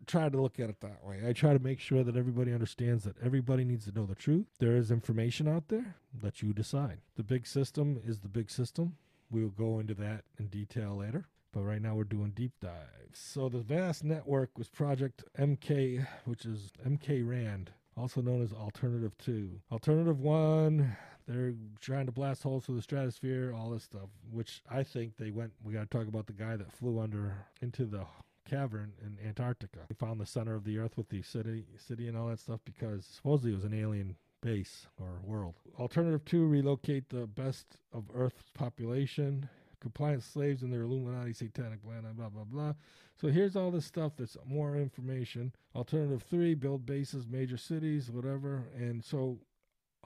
try 0.07 0.29
to 0.29 0.41
look 0.41 0.61
at 0.61 0.71
it 0.71 0.81
that 0.81 1.05
way. 1.05 1.23
I 1.27 1.33
try 1.33 1.53
to 1.53 1.59
make 1.59 1.81
sure 1.81 2.05
that 2.05 2.17
everybody 2.17 2.53
understands 2.53 3.03
that 3.03 3.17
everybody 3.21 3.65
needs 3.65 3.87
to 3.87 3.93
know 3.93 4.07
the 4.07 4.15
truth. 4.15 4.47
There 4.61 4.77
is 4.77 4.93
information 4.93 5.49
out 5.49 5.67
there. 5.67 5.97
Let 6.23 6.41
you 6.41 6.53
decide. 6.53 6.99
The 7.17 7.25
big 7.25 7.49
system 7.49 8.01
is 8.07 8.21
the 8.21 8.29
big 8.29 8.49
system. 8.49 8.95
We 9.29 9.43
will 9.43 9.51
go 9.51 9.81
into 9.81 9.95
that 9.95 10.23
in 10.39 10.47
detail 10.47 10.97
later. 10.97 11.27
But 11.53 11.65
right 11.65 11.83
now 11.83 11.97
we're 11.97 12.05
doing 12.05 12.31
deep 12.31 12.53
dives. 12.61 13.19
So 13.19 13.49
the 13.49 13.59
vast 13.59 14.05
network 14.05 14.57
was 14.57 14.69
Project 14.69 15.25
MK, 15.37 16.07
which 16.27 16.45
is 16.45 16.71
MK 16.87 17.29
Rand, 17.29 17.73
also 17.97 18.21
known 18.21 18.41
as 18.41 18.53
Alternative 18.53 19.19
2. 19.19 19.51
Alternative 19.73 20.21
1, 20.21 20.97
they're 21.27 21.55
trying 21.81 22.07
to 22.07 22.13
blast 22.13 22.43
holes 22.43 22.67
through 22.67 22.77
the 22.77 22.83
stratosphere, 22.83 23.55
all 23.57 23.71
this 23.71 23.85
stuff, 23.85 24.09
which 24.31 24.63
I 24.71 24.83
think 24.83 25.17
they 25.17 25.31
went. 25.31 25.53
We 25.63 25.73
got 25.73 25.91
to 25.91 25.99
talk 25.99 26.09
about 26.09 26.27
the 26.27 26.33
guy 26.33 26.57
that 26.57 26.73
flew 26.73 27.01
under 27.01 27.47
into 27.63 27.87
the 27.87 28.05
cavern 28.49 28.93
in 29.01 29.17
Antarctica. 29.27 29.81
He 29.89 29.95
found 29.95 30.21
the 30.21 30.27
center 30.27 30.55
of 30.55 30.65
the 30.65 30.79
earth 30.79 30.97
with 30.97 31.09
the 31.09 31.23
city, 31.23 31.65
city 31.79 32.09
and 32.09 32.17
all 32.17 32.29
that 32.29 32.41
stuff 32.41 32.61
because 32.65 33.07
supposedly 33.07 33.53
it 33.53 33.57
was 33.57 33.65
an 33.65 33.75
alien 33.75 34.17
base 34.43 34.87
or 35.01 35.21
world. 35.23 35.55
Alternative 35.79 36.23
2, 36.25 36.47
relocate 36.47 37.09
the 37.09 37.27
best 37.27 37.79
of 37.93 38.05
Earth's 38.15 38.51
population 38.55 39.49
compliant 39.85 40.23
slaves 40.23 40.63
and 40.63 40.73
their 40.73 40.83
Illuminati 40.83 41.35
satanic 41.35 41.83
blah 41.83 42.01
blah 42.01 42.31
blah 42.31 42.45
blah. 42.45 42.73
So 43.21 43.29
here's 43.29 43.55
all 43.55 43.71
this 43.71 43.85
stuff 43.85 44.13
that's 44.17 44.37
more 44.47 44.77
information. 44.77 45.53
Alternative 45.77 46.23
three, 46.23 46.55
build 46.55 46.87
bases, 46.87 47.27
major 47.29 47.59
cities, 47.59 48.11
whatever. 48.11 48.65
And 48.75 49.05
so 49.05 49.39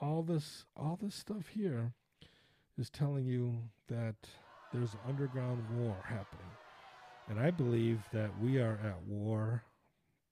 all 0.00 0.22
this 0.22 0.64
all 0.76 0.98
this 1.00 1.14
stuff 1.14 1.48
here 1.48 1.92
is 2.78 2.90
telling 2.90 3.26
you 3.26 3.56
that 3.88 4.16
there's 4.72 4.94
an 4.94 5.00
underground 5.08 5.62
war 5.76 5.96
happening. 6.04 6.46
And 7.28 7.38
I 7.40 7.50
believe 7.50 8.00
that 8.12 8.30
we 8.40 8.58
are 8.58 8.78
at 8.84 9.02
war 9.06 9.62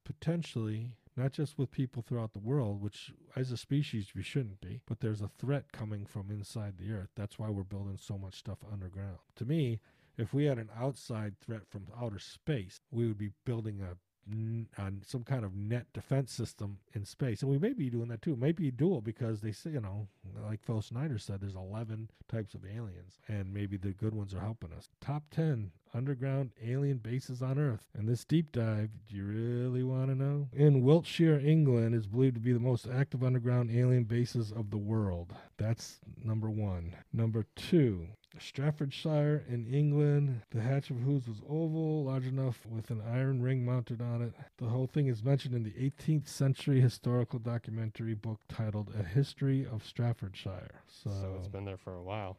potentially 0.04 0.92
not 1.16 1.32
just 1.32 1.58
with 1.58 1.70
people 1.70 2.02
throughout 2.02 2.34
the 2.34 2.38
world, 2.38 2.82
which 2.82 3.12
as 3.34 3.50
a 3.50 3.56
species 3.56 4.12
we 4.14 4.22
shouldn't 4.22 4.60
be, 4.60 4.82
but 4.86 5.00
there's 5.00 5.22
a 5.22 5.30
threat 5.38 5.72
coming 5.72 6.04
from 6.04 6.30
inside 6.30 6.74
the 6.76 6.92
earth. 6.92 7.08
That's 7.16 7.38
why 7.38 7.48
we're 7.48 7.62
building 7.62 7.96
so 7.98 8.18
much 8.18 8.34
stuff 8.34 8.58
underground. 8.70 9.18
To 9.36 9.46
me, 9.46 9.80
if 10.18 10.34
we 10.34 10.44
had 10.44 10.58
an 10.58 10.68
outside 10.78 11.38
threat 11.40 11.62
from 11.68 11.86
outer 11.98 12.18
space, 12.18 12.80
we 12.90 13.06
would 13.06 13.18
be 13.18 13.30
building 13.44 13.80
a, 13.80 13.96
n- 14.30 14.68
a 14.78 14.92
some 15.04 15.24
kind 15.24 15.44
of 15.44 15.54
net 15.54 15.86
defense 15.92 16.32
system 16.32 16.78
in 16.94 17.04
space, 17.04 17.42
and 17.42 17.50
we 17.50 17.58
may 17.58 17.72
be 17.72 17.90
doing 17.90 18.08
that 18.08 18.22
too. 18.22 18.32
It 18.32 18.38
may 18.38 18.52
be 18.52 18.70
dual 18.70 19.00
because 19.00 19.40
they 19.40 19.52
say, 19.52 19.70
you 19.70 19.80
know, 19.80 20.08
like 20.44 20.62
Phil 20.62 20.80
Schneider 20.80 21.18
said, 21.18 21.40
there's 21.40 21.54
11 21.54 22.10
types 22.28 22.54
of 22.54 22.64
aliens, 22.64 23.18
and 23.28 23.52
maybe 23.52 23.76
the 23.76 23.92
good 23.92 24.14
ones 24.14 24.34
are 24.34 24.40
helping 24.40 24.72
us. 24.72 24.88
Top 25.00 25.24
10 25.30 25.72
underground 25.94 26.50
alien 26.62 26.98
bases 26.98 27.42
on 27.42 27.58
Earth. 27.58 27.86
And 27.96 28.08
this 28.08 28.24
deep 28.24 28.52
dive, 28.52 28.90
do 29.08 29.16
you 29.16 29.24
really 29.24 29.82
want 29.82 30.08
to 30.08 30.14
know? 30.14 30.48
In 30.52 30.82
Wiltshire, 30.82 31.38
England, 31.38 31.94
is 31.94 32.06
believed 32.06 32.34
to 32.34 32.40
be 32.40 32.52
the 32.52 32.60
most 32.60 32.86
active 32.86 33.24
underground 33.24 33.70
alien 33.70 34.04
bases 34.04 34.52
of 34.52 34.70
the 34.70 34.76
world. 34.76 35.34
That's 35.56 35.98
number 36.22 36.50
one. 36.50 36.94
Number 37.12 37.46
two, 37.56 38.08
Staffordshire 38.40 39.44
in 39.48 39.66
England. 39.72 40.42
The 40.50 40.60
hatch 40.60 40.90
of 40.90 40.98
whose 41.00 41.26
was 41.28 41.42
oval, 41.48 42.04
large 42.04 42.26
enough 42.26 42.64
with 42.66 42.90
an 42.90 43.02
iron 43.06 43.42
ring 43.42 43.64
mounted 43.64 44.00
on 44.00 44.22
it. 44.22 44.32
The 44.58 44.66
whole 44.66 44.86
thing 44.86 45.06
is 45.08 45.22
mentioned 45.24 45.54
in 45.54 45.62
the 45.62 45.70
18th 45.72 46.28
century 46.28 46.80
historical 46.80 47.38
documentary 47.38 48.14
book 48.14 48.40
titled 48.48 48.92
A 48.98 49.02
History 49.02 49.66
of 49.66 49.84
Staffordshire. 49.84 50.80
So, 50.86 51.10
So 51.10 51.34
it's 51.38 51.48
been 51.48 51.64
there 51.64 51.76
for 51.76 51.94
a 51.94 52.02
while. 52.02 52.36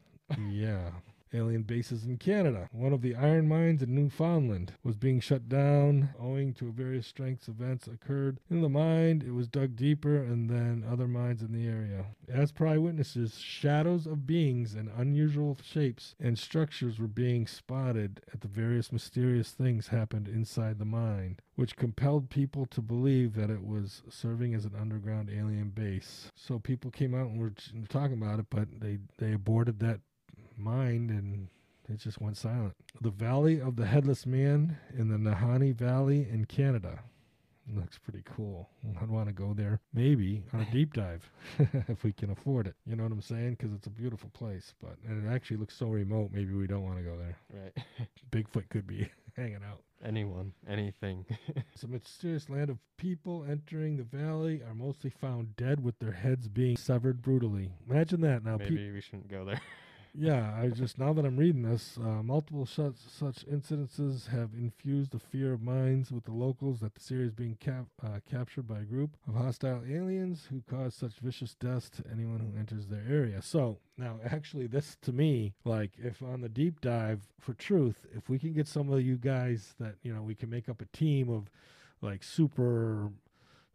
yeah. 0.50 0.90
alien 1.34 1.64
bases 1.64 2.06
in 2.06 2.18
Canada. 2.18 2.70
One 2.72 2.94
of 2.94 3.02
the 3.02 3.16
iron 3.16 3.48
mines 3.48 3.82
in 3.82 3.94
Newfoundland 3.96 4.74
was 4.84 4.98
being 4.98 5.20
shut 5.20 5.50
down 5.50 6.10
owing 6.20 6.54
to 6.56 6.72
various 6.72 7.08
strengths 7.08 7.48
events 7.48 7.88
occurred 7.88 8.40
in 8.50 8.62
the 8.62 8.70
mine. 8.70 9.24
It 9.26 9.32
was 9.32 9.48
dug 9.48 9.76
deeper 9.76 10.18
and 10.18 10.50
then 10.50 10.86
other 10.90 11.08
mines 11.08 11.42
in 11.42 11.52
the 11.52 11.68
area. 11.68 12.06
As 12.28 12.52
per 12.52 12.68
eyewitnesses, 12.68 13.40
shadows 13.40 14.06
of 14.06 14.28
beings 14.28 14.74
and 14.74 14.90
unusual 14.98 15.58
shapes 15.64 16.16
and 16.20 16.38
structures 16.38 17.00
were 17.00 17.08
being 17.08 17.48
spotted 17.48 18.22
at 18.34 18.42
the 18.42 18.48
various 18.48 18.92
mysterious 18.92 19.52
things 19.52 19.88
happened 19.88 20.28
inside 20.28 20.80
the 20.80 20.86
mine, 20.86 21.38
which 21.56 21.76
compelled 21.76 22.30
people 22.30 22.66
to 22.68 22.82
believe 22.82 23.34
that 23.36 23.50
it 23.50 23.64
was 23.64 24.04
serving 24.10 24.54
as 24.54 24.66
an 24.66 24.74
underground 24.80 25.30
alien 25.30 25.70
base. 25.70 26.32
So 26.36 26.60
people 26.60 26.92
came 26.92 27.14
out 27.14 27.28
and 27.28 27.40
were 27.40 27.54
talking 27.90 28.18
about 28.18 28.40
it, 28.40 28.48
but 28.50 28.68
they, 28.80 29.00
they 29.18 29.34
aborted 29.34 29.80
that 29.80 30.00
mind 30.58 31.10
and 31.10 31.48
it 31.90 31.98
just 32.00 32.20
went 32.20 32.38
silent. 32.38 32.74
The 33.02 33.12
Valley 33.12 33.62
of 33.62 33.76
the 33.76 33.86
Headless 33.86 34.26
Man 34.26 34.78
in 34.98 35.08
the 35.10 35.18
Nahanni 35.18 35.74
Valley 35.76 36.28
in 36.30 36.46
Canada. 36.46 37.00
Looks 37.74 37.98
pretty 37.98 38.24
cool. 38.24 38.70
I'd 39.02 39.10
want 39.10 39.28
to 39.28 39.34
go 39.34 39.54
there, 39.54 39.82
maybe 39.94 40.44
on 40.54 40.62
a 40.62 40.66
deep 40.72 40.94
dive, 40.94 41.30
if 41.90 42.02
we 42.04 42.14
can 42.14 42.30
afford 42.30 42.66
it. 42.68 42.76
You 42.86 42.96
know 42.96 43.04
what 43.04 43.12
I'm 43.12 43.22
saying? 43.22 43.58
Because 43.60 43.74
it's 43.74 43.88
a 43.88 43.92
beautiful 43.92 44.30
place, 44.30 44.74
but 44.82 44.96
and 45.06 45.26
it 45.26 45.30
actually 45.34 45.58
looks 45.58 45.76
so 45.76 45.88
remote. 45.88 46.30
Maybe 46.34 46.54
we 46.54 46.66
don't 46.66 46.84
want 46.86 46.98
to 46.98 47.04
go 47.04 47.18
there. 47.18 47.38
Right. 47.54 48.08
Bigfoot 48.32 48.70
could 48.70 48.88
be 48.88 49.10
hanging 49.36 49.60
out. 49.70 49.82
Anyone, 50.06 50.54
anything. 50.70 51.26
Some 51.76 51.92
mysterious 51.92 52.50
land 52.50 52.70
of 52.70 52.78
people 52.98 53.44
entering 53.50 53.98
the 53.98 54.04
valley 54.04 54.62
are 54.66 54.76
mostly 54.76 55.10
found 55.10 55.56
dead 55.58 55.84
with 55.84 55.98
their 56.00 56.12
heads 56.14 56.48
being 56.48 56.78
severed 56.78 57.22
brutally. 57.22 57.72
Imagine 57.90 58.22
that 58.22 58.46
now. 58.46 58.58
pe- 58.60 58.70
Maybe 58.70 58.92
we 58.92 59.02
shouldn't 59.02 59.28
go 59.28 59.44
there. 59.44 59.60
Yeah, 60.20 60.52
I 60.60 60.70
just 60.70 60.98
now 60.98 61.14
that 61.14 61.26
I'm 61.26 61.38
reading 61.38 61.62
this, 61.62 61.96
uh, 62.00 62.24
multiple 62.24 62.66
such 62.66 62.96
such 63.08 63.46
incidences 63.46 64.28
have 64.30 64.50
infused 64.58 65.12
the 65.12 65.20
fear 65.20 65.54
of 65.54 65.62
minds 65.62 66.12
with 66.12 66.24
the 66.26 66.32
locals 66.32 66.80
that 66.80 66.96
the 66.96 67.00
series 67.00 67.34
being 67.34 67.56
cap- 67.60 67.86
uh, 68.04 68.20
captured 68.28 68.68
by 68.68 68.80
a 68.80 68.84
group 68.84 69.12
of 69.28 69.36
hostile 69.36 69.84
aliens 69.88 70.48
who 70.50 70.64
cause 70.68 70.96
such 70.96 71.20
vicious 71.20 71.54
deaths 71.54 71.92
to 71.92 72.04
anyone 72.12 72.40
who 72.40 72.58
enters 72.58 72.88
their 72.88 73.04
area. 73.08 73.44
So 73.44 73.78
now, 73.96 74.20
actually, 74.26 74.66
this 74.66 74.98
to 75.04 75.12
me, 75.12 75.54
like 75.66 75.92
if 76.00 76.24
on 76.24 76.42
the 76.42 76.50
deep 76.50 76.82
dive 76.82 77.22
for 77.40 77.54
truth, 77.54 78.08
if 78.16 78.28
we 78.28 78.40
can 78.40 78.54
get 78.54 78.68
some 78.68 78.92
of 78.92 79.04
you 79.04 79.18
guys 79.18 79.76
that 79.80 79.98
you 80.02 80.12
know 80.12 80.24
we 80.24 80.34
can 80.34 80.50
make 80.50 80.68
up 80.68 80.82
a 80.82 80.98
team 80.98 81.30
of 81.30 81.52
like 82.02 82.24
super 82.24 83.12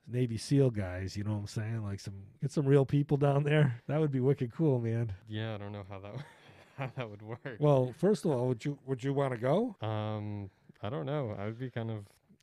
Navy 0.06 0.36
SEAL 0.36 0.70
guys, 0.70 1.16
you 1.16 1.24
know 1.24 1.32
what 1.32 1.38
I'm 1.40 1.46
saying? 1.46 1.84
Like 1.84 2.00
some 2.00 2.14
get 2.40 2.50
some 2.50 2.66
real 2.66 2.84
people 2.84 3.16
down 3.16 3.44
there. 3.44 3.80
That 3.86 4.00
would 4.00 4.10
be 4.12 4.20
wicked 4.20 4.52
cool, 4.52 4.80
man. 4.80 5.12
yeah, 5.28 5.54
I 5.54 5.58
don't 5.58 5.72
know 5.72 5.84
how 5.88 5.98
that 6.00 6.14
how 6.78 6.90
that 6.96 7.08
would 7.10 7.22
work. 7.22 7.56
Well, 7.58 7.94
first 7.98 8.24
of 8.24 8.30
all, 8.32 8.48
would 8.48 8.64
you 8.64 8.78
would 8.86 9.02
you 9.04 9.12
want 9.12 9.32
to 9.32 9.38
go? 9.38 9.76
um, 9.80 10.50
I 10.82 10.90
don't 10.90 11.06
know. 11.06 11.34
I 11.38 11.44
would 11.46 11.58
be 11.58 11.70
kind 11.70 11.90
of 11.90 11.98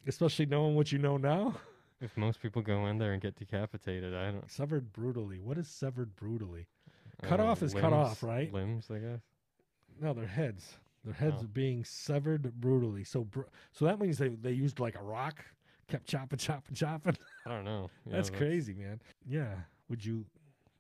Especially 0.08 0.46
knowing 0.46 0.76
what 0.76 0.92
you 0.94 0.98
know 0.98 1.18
now. 1.18 1.56
if 2.02 2.16
most 2.16 2.42
people 2.42 2.62
go 2.62 2.86
in 2.88 2.98
there 2.98 3.12
and 3.12 3.22
get 3.22 3.36
decapitated. 3.36 4.16
I 4.16 4.32
don't. 4.32 4.50
Severed 4.50 4.94
brutally. 4.94 5.40
What 5.40 5.58
is 5.58 5.68
severed 5.68 6.16
brutally? 6.16 6.68
Cut 7.22 7.38
don't 7.38 7.48
off 7.48 7.62
is 7.62 7.74
cut 7.74 7.92
off, 7.92 8.24
right? 8.24 8.52
Limbs, 8.54 8.88
I 8.90 9.00
guess. 9.00 9.20
No, 10.02 10.14
their 10.14 10.26
heads. 10.26 10.78
Their 11.04 11.14
heads 11.14 11.36
Oh. 11.40 11.44
are 11.44 11.48
being 11.50 11.84
severed 11.84 12.54
brutally. 12.62 13.04
So 13.04 13.26
br- 13.26 13.42
so 13.74 13.84
that 13.86 14.00
means 14.00 14.18
they 14.18 14.30
they 14.30 14.54
used 14.54 14.80
like 14.80 14.96
a 14.96 15.04
rock, 15.04 15.44
kept 15.90 16.08
chopping, 16.08 16.40
chopping, 16.40 16.76
chopping. 16.76 17.18
I 17.46 17.50
don't 17.50 17.66
know. 17.66 17.90
Yeah, 18.06 18.16
That's 18.16 18.30
crazy, 18.30 18.74
man. 18.74 19.02
Yeah. 19.28 19.54
Would 19.90 20.04
you 20.06 20.26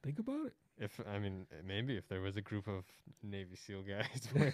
think 0.04 0.20
about 0.20 0.46
it? 0.48 0.54
If 0.80 1.00
I 1.14 1.20
mean, 1.20 1.46
maybe 1.66 1.98
if 1.98 2.08
there 2.08 2.22
was 2.22 2.38
a 2.38 2.42
group 2.42 2.68
of 2.68 2.86
Navy 3.22 3.56
SEAL 3.56 3.84
guys. 3.84 4.30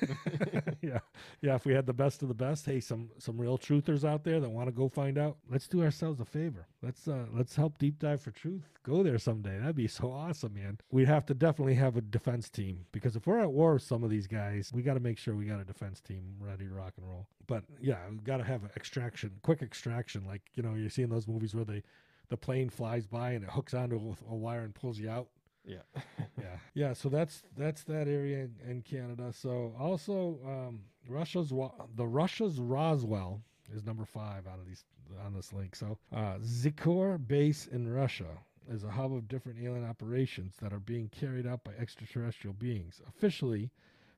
yeah, 0.82 1.00
yeah. 1.42 1.56
If 1.56 1.66
we 1.66 1.74
had 1.74 1.86
the 1.86 1.94
best 1.94 2.24
of 2.24 2.30
the 2.30 2.34
best, 2.34 2.66
hey, 2.66 2.80
some 2.80 3.12
some 3.20 3.40
real 3.40 3.60
truthers 3.60 4.04
out 4.04 4.24
there 4.24 4.40
that 4.40 4.50
want 4.50 4.68
to 4.68 4.72
go 4.72 4.90
find 4.90 5.20
out. 5.20 5.38
Let's 5.50 5.68
do 5.68 5.84
ourselves 5.84 6.20
a 6.20 6.26
favor. 6.26 6.68
Let's 6.82 7.08
uh 7.08 7.26
let's 7.32 7.56
help 7.56 7.78
deep 7.78 8.00
dive 8.00 8.22
for 8.22 8.32
truth. 8.32 8.64
Go 8.82 9.04
there 9.04 9.20
someday. 9.20 9.60
That'd 9.60 9.76
be 9.76 9.88
so 9.88 10.12
awesome, 10.12 10.56
man. 10.56 10.80
We'd 10.92 11.08
have 11.08 11.28
to 11.28 11.36
definitely 11.36 11.76
have 11.76 11.96
a 11.96 12.02
defense 12.02 12.50
team 12.50 12.86
because 12.92 13.16
if 13.16 13.28
we're 13.28 13.40
at 13.40 13.52
war 13.52 13.74
with 13.74 13.84
some 13.84 14.04
of 14.04 14.10
these 14.10 14.26
guys, 14.26 14.72
we 14.74 14.82
got 14.82 14.96
to 14.96 15.00
make 15.00 15.20
sure 15.20 15.36
we 15.36 15.46
got 15.46 15.60
a 15.60 15.66
defense 15.66 16.02
team 16.02 16.36
ready 16.40 16.68
to 16.68 16.74
rock 16.74 16.94
and 16.98 17.08
roll. 17.08 17.28
But 17.46 17.66
yeah, 17.80 18.00
we 18.10 18.18
got 18.18 18.38
to 18.38 18.44
have 18.44 18.64
an 18.64 18.72
extraction, 18.76 19.32
quick 19.44 19.62
extraction. 19.62 20.26
Like 20.26 20.42
you 20.56 20.64
know, 20.64 20.74
you're 20.74 20.90
seeing 20.90 21.10
those 21.10 21.28
movies 21.28 21.54
where 21.54 21.66
they 21.66 21.84
the 22.30 22.38
plane 22.38 22.70
flies 22.70 23.06
by 23.06 23.32
and 23.32 23.44
it 23.44 23.52
hooks 23.52 23.76
onto 23.76 23.98
a, 23.98 24.32
a 24.32 24.36
wire 24.36 24.62
and 24.62 24.74
pulls 24.74 24.98
you 24.98 25.08
out 25.08 25.28
yeah. 25.66 25.78
yeah. 26.40 26.58
Yeah 26.74 26.94
so 26.94 27.10
that's 27.10 27.44
that's 27.58 27.84
that 27.84 28.08
area 28.08 28.48
in, 28.66 28.70
in 28.70 28.82
canada. 28.82 29.32
So 29.34 29.74
also 29.80 30.40
um 30.46 30.82
russia's 31.08 31.50
the 31.96 32.06
russia's 32.06 32.60
roswell 32.60 33.42
is 33.74 33.84
number 33.86 34.06
five 34.06 34.48
out 34.48 34.60
of 34.60 34.68
these 34.68 34.84
on 35.26 35.34
this 35.34 35.54
link. 35.54 35.76
So 35.76 35.98
uh 36.14 36.38
zikor 36.44 37.18
base 37.28 37.68
in 37.68 37.92
russia 37.92 38.38
is 38.70 38.84
a 38.84 38.90
hub 38.92 39.14
of 39.14 39.28
different 39.28 39.60
alien 39.62 39.86
operations 39.86 40.56
that 40.62 40.74
are 40.74 40.80
being 40.80 41.10
carried 41.10 41.46
out 41.46 41.64
by 41.64 41.72
extraterrestrial 41.80 42.54
beings. 42.54 43.02
Officially 43.08 43.70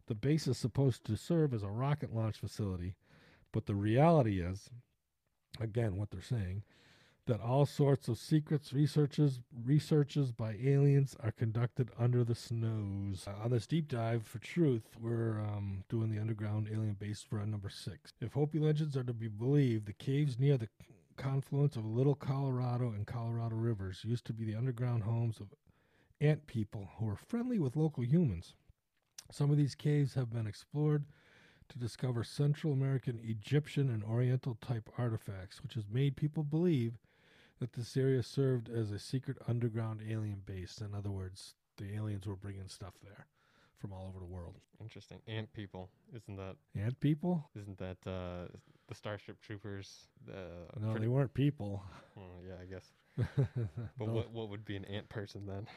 the 0.08 0.16
base 0.16 0.48
is 0.48 0.58
supposed 0.58 1.04
to 1.06 1.18
serve 1.18 1.54
as 1.54 1.64
a 1.64 1.70
rocket 1.70 2.14
launch 2.14 2.38
facility 2.38 2.96
but 3.52 3.66
the 3.66 3.76
reality 3.76 4.42
is 4.42 4.70
again 5.60 5.98
what 5.98 6.10
they're 6.12 6.22
saying 6.22 6.64
that 7.28 7.42
all 7.42 7.66
sorts 7.66 8.08
of 8.08 8.18
secrets 8.18 8.74
researches 8.74 9.42
researches 9.66 10.32
by 10.32 10.56
aliens 10.64 11.16
are 11.20 11.32
conducted 11.32 11.92
under 12.00 12.24
the 12.24 12.34
snows. 12.34 13.26
Uh, 13.28 13.44
on 13.44 13.52
this 13.52 13.68
deep 13.68 13.90
dive 13.90 14.26
for 14.26 14.40
truth, 14.40 14.84
we're 15.00 15.40
um, 15.40 15.84
doing 15.90 16.10
the 16.10 16.20
underground 16.20 16.68
alien 16.72 16.96
base 17.00 17.22
for 17.22 17.46
number 17.46 17.70
six. 17.70 18.14
If 18.22 18.34
Hopi 18.34 18.60
legends 18.60 18.96
are 18.98 19.04
to 19.04 19.14
be 19.14 19.28
believed, 19.28 19.86
the 19.86 19.94
caves 19.94 20.40
near 20.40 20.58
the 20.58 20.70
confluence 21.18 21.76
of 21.76 21.86
Little 21.86 22.16
Colorado 22.16 22.90
and 22.90 23.06
Colorado 23.06 23.56
rivers 23.56 24.04
used 24.06 24.26
to 24.26 24.34
be 24.34 24.46
the 24.46 24.56
underground 24.56 25.04
homes 25.04 25.40
of 25.40 25.48
ant 26.22 26.48
people 26.48 26.90
who 26.98 27.06
were 27.06 27.16
friendly 27.16 27.60
with 27.60 27.76
local 27.76 28.04
humans. 28.04 28.54
Some 29.32 29.52
of 29.52 29.58
these 29.58 29.76
caves 29.76 30.14
have 30.14 30.32
been 30.32 30.48
explored 30.48 31.06
to 31.70 31.78
discover 31.78 32.24
Central 32.24 32.72
American, 32.72 33.20
Egyptian, 33.22 33.90
and 33.90 34.04
Oriental 34.04 34.58
type 34.62 34.90
artifacts, 34.98 35.62
which 35.62 35.74
has 35.74 35.84
made 35.92 36.16
people 36.16 36.44
believe 36.44 36.94
that 37.60 37.74
this 37.74 37.98
area 37.98 38.22
served 38.24 38.70
as 38.70 38.92
a 38.92 39.00
secret 39.00 39.38
underground 39.48 40.02
alien 40.08 40.42
base. 40.46 40.80
In 40.82 40.94
other 40.96 41.10
words, 41.12 41.56
the 41.78 41.94
aliens 41.96 42.26
were 42.28 42.36
bringing 42.36 42.68
stuff 42.68 42.94
there 43.04 43.26
from 43.78 43.94
all 43.94 44.08
over 44.08 44.20
the 44.20 44.26
world. 44.26 44.56
Interesting. 44.82 45.20
Ant 45.28 45.52
people. 45.54 45.90
Isn't 46.16 46.36
that 46.38 46.56
Ant 46.76 47.00
people? 47.00 47.50
isn't 47.60 47.78
that 47.78 47.98
uh 48.06 48.48
the 48.88 48.96
Starship 48.96 49.42
Troopers? 49.42 50.08
Uh, 50.30 50.34
No, 50.80 50.92
pretty- 50.92 51.06
they 51.06 51.10
weren't 51.10 51.34
people. 51.34 51.84
Oh, 52.18 52.42
yeah, 52.48 52.56
I 52.62 52.66
guess. 52.66 52.92
But 53.98 54.08
No, 54.08 54.14
what 54.14 54.32
what 54.32 54.50
would 54.50 54.64
be 54.66 54.76
an 54.76 54.86
ant 54.86 55.10
person 55.10 55.46
then? 55.46 55.68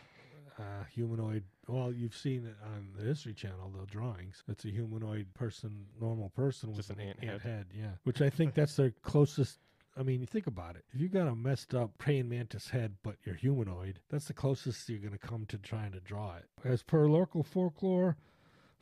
uh, 0.59 0.85
humanoid. 0.93 1.43
Well, 1.69 1.93
you've 1.93 2.17
seen 2.17 2.45
it 2.47 2.57
on 2.65 2.91
the 2.97 3.05
History 3.05 3.33
Channel, 3.35 3.73
the 3.79 3.87
drawings. 3.87 4.43
It's 4.49 4.65
a 4.65 4.69
humanoid 4.71 5.33
person, 5.35 5.87
normal 6.01 6.29
person 6.31 6.75
Just 6.75 6.91
with 6.91 6.99
an 6.99 7.15
ant 7.23 7.41
head. 7.43 7.67
Yeah, 7.75 7.93
which 8.05 8.21
I 8.23 8.29
think 8.31 8.55
that's 8.55 8.77
their 8.77 8.91
closest. 9.03 9.59
I 10.01 10.03
mean, 10.03 10.21
you 10.21 10.27
think 10.27 10.47
about 10.47 10.77
it. 10.77 10.85
If 10.95 11.01
you 11.03 11.09
got 11.09 11.29
a 11.29 11.37
messed 11.37 11.75
up 11.75 11.91
praying 11.99 12.31
mantis 12.31 12.71
head, 12.71 12.95
but 13.03 13.17
you're 13.23 13.35
humanoid, 13.35 14.01
that's 14.09 14.29
the 14.29 14.33
closest 14.33 14.89
you're 14.89 14.99
going 14.99 15.13
to 15.13 15.19
come 15.19 15.45
to 15.49 15.59
trying 15.59 15.93
to 15.93 16.01
draw 16.01 16.37
it. 16.37 16.47
As 16.65 16.83
per 16.83 17.07
local 17.07 17.43
folklore, 17.43 18.17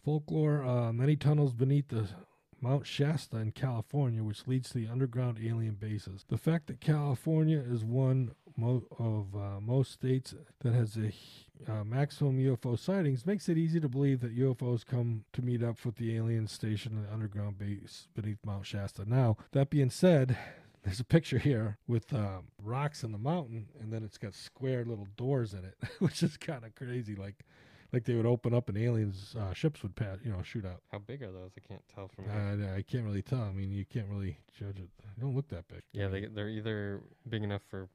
folklore, 0.04 0.64
uh, 0.64 0.92
many 0.92 1.16
tunnels 1.16 1.54
beneath 1.54 1.88
the 1.88 2.08
Mount 2.60 2.86
Shasta 2.86 3.38
in 3.38 3.50
California, 3.50 4.22
which 4.22 4.46
leads 4.46 4.70
to 4.70 4.78
the 4.78 4.86
underground 4.86 5.38
alien 5.44 5.74
bases. 5.74 6.24
The 6.28 6.38
fact 6.38 6.68
that 6.68 6.80
California 6.80 7.64
is 7.68 7.84
one 7.84 8.30
mo- 8.56 8.86
of 8.96 9.34
uh, 9.34 9.60
most 9.60 9.90
states 9.90 10.36
that 10.60 10.72
has 10.72 10.96
a 10.96 11.12
uh, 11.68 11.82
maximum 11.82 12.38
UFO 12.38 12.78
sightings 12.78 13.26
makes 13.26 13.48
it 13.48 13.58
easy 13.58 13.80
to 13.80 13.88
believe 13.88 14.20
that 14.20 14.38
UFOs 14.38 14.86
come 14.86 15.24
to 15.32 15.42
meet 15.42 15.64
up 15.64 15.84
with 15.84 15.96
the 15.96 16.14
alien 16.14 16.46
station 16.46 16.92
in 16.92 17.02
the 17.02 17.12
underground 17.12 17.58
base 17.58 18.06
beneath 18.14 18.38
Mount 18.46 18.66
Shasta. 18.66 19.04
Now, 19.04 19.36
that 19.50 19.68
being 19.68 19.90
said, 19.90 20.38
there's 20.88 21.00
a 21.00 21.04
picture 21.04 21.38
here 21.38 21.76
with 21.86 22.14
um, 22.14 22.44
rocks 22.64 23.04
in 23.04 23.12
the 23.12 23.18
mountain, 23.18 23.66
and 23.78 23.92
then 23.92 24.02
it's 24.02 24.16
got 24.16 24.34
square 24.34 24.86
little 24.86 25.06
doors 25.18 25.52
in 25.52 25.58
it, 25.58 25.76
which 25.98 26.22
is 26.22 26.38
kind 26.38 26.64
of 26.64 26.74
crazy. 26.74 27.14
Like, 27.14 27.44
like 27.92 28.04
they 28.04 28.14
would 28.14 28.24
open 28.24 28.54
up 28.54 28.70
and 28.70 28.78
aliens 28.78 29.36
uh, 29.38 29.52
ships 29.52 29.82
would 29.82 29.94
pass, 29.94 30.16
you 30.24 30.32
know, 30.32 30.40
shoot 30.42 30.64
out. 30.64 30.80
How 30.90 30.98
big 30.98 31.22
are 31.22 31.30
those? 31.30 31.50
I 31.58 31.68
can't 31.68 31.82
tell 31.94 32.08
from 32.08 32.24
here. 32.24 32.72
Uh, 32.72 32.76
I 32.78 32.82
can't 32.82 33.04
really 33.04 33.20
tell. 33.20 33.42
I 33.42 33.52
mean, 33.52 33.70
you 33.70 33.84
can't 33.84 34.08
really 34.08 34.38
judge 34.58 34.78
it. 34.78 34.88
They 35.16 35.20
don't 35.20 35.36
look 35.36 35.48
that 35.48 35.68
big. 35.68 35.82
yeah, 35.92 36.08
they 36.08 36.24
they're 36.24 36.48
either 36.48 37.02
big 37.28 37.42
enough 37.42 37.62
for 37.68 37.88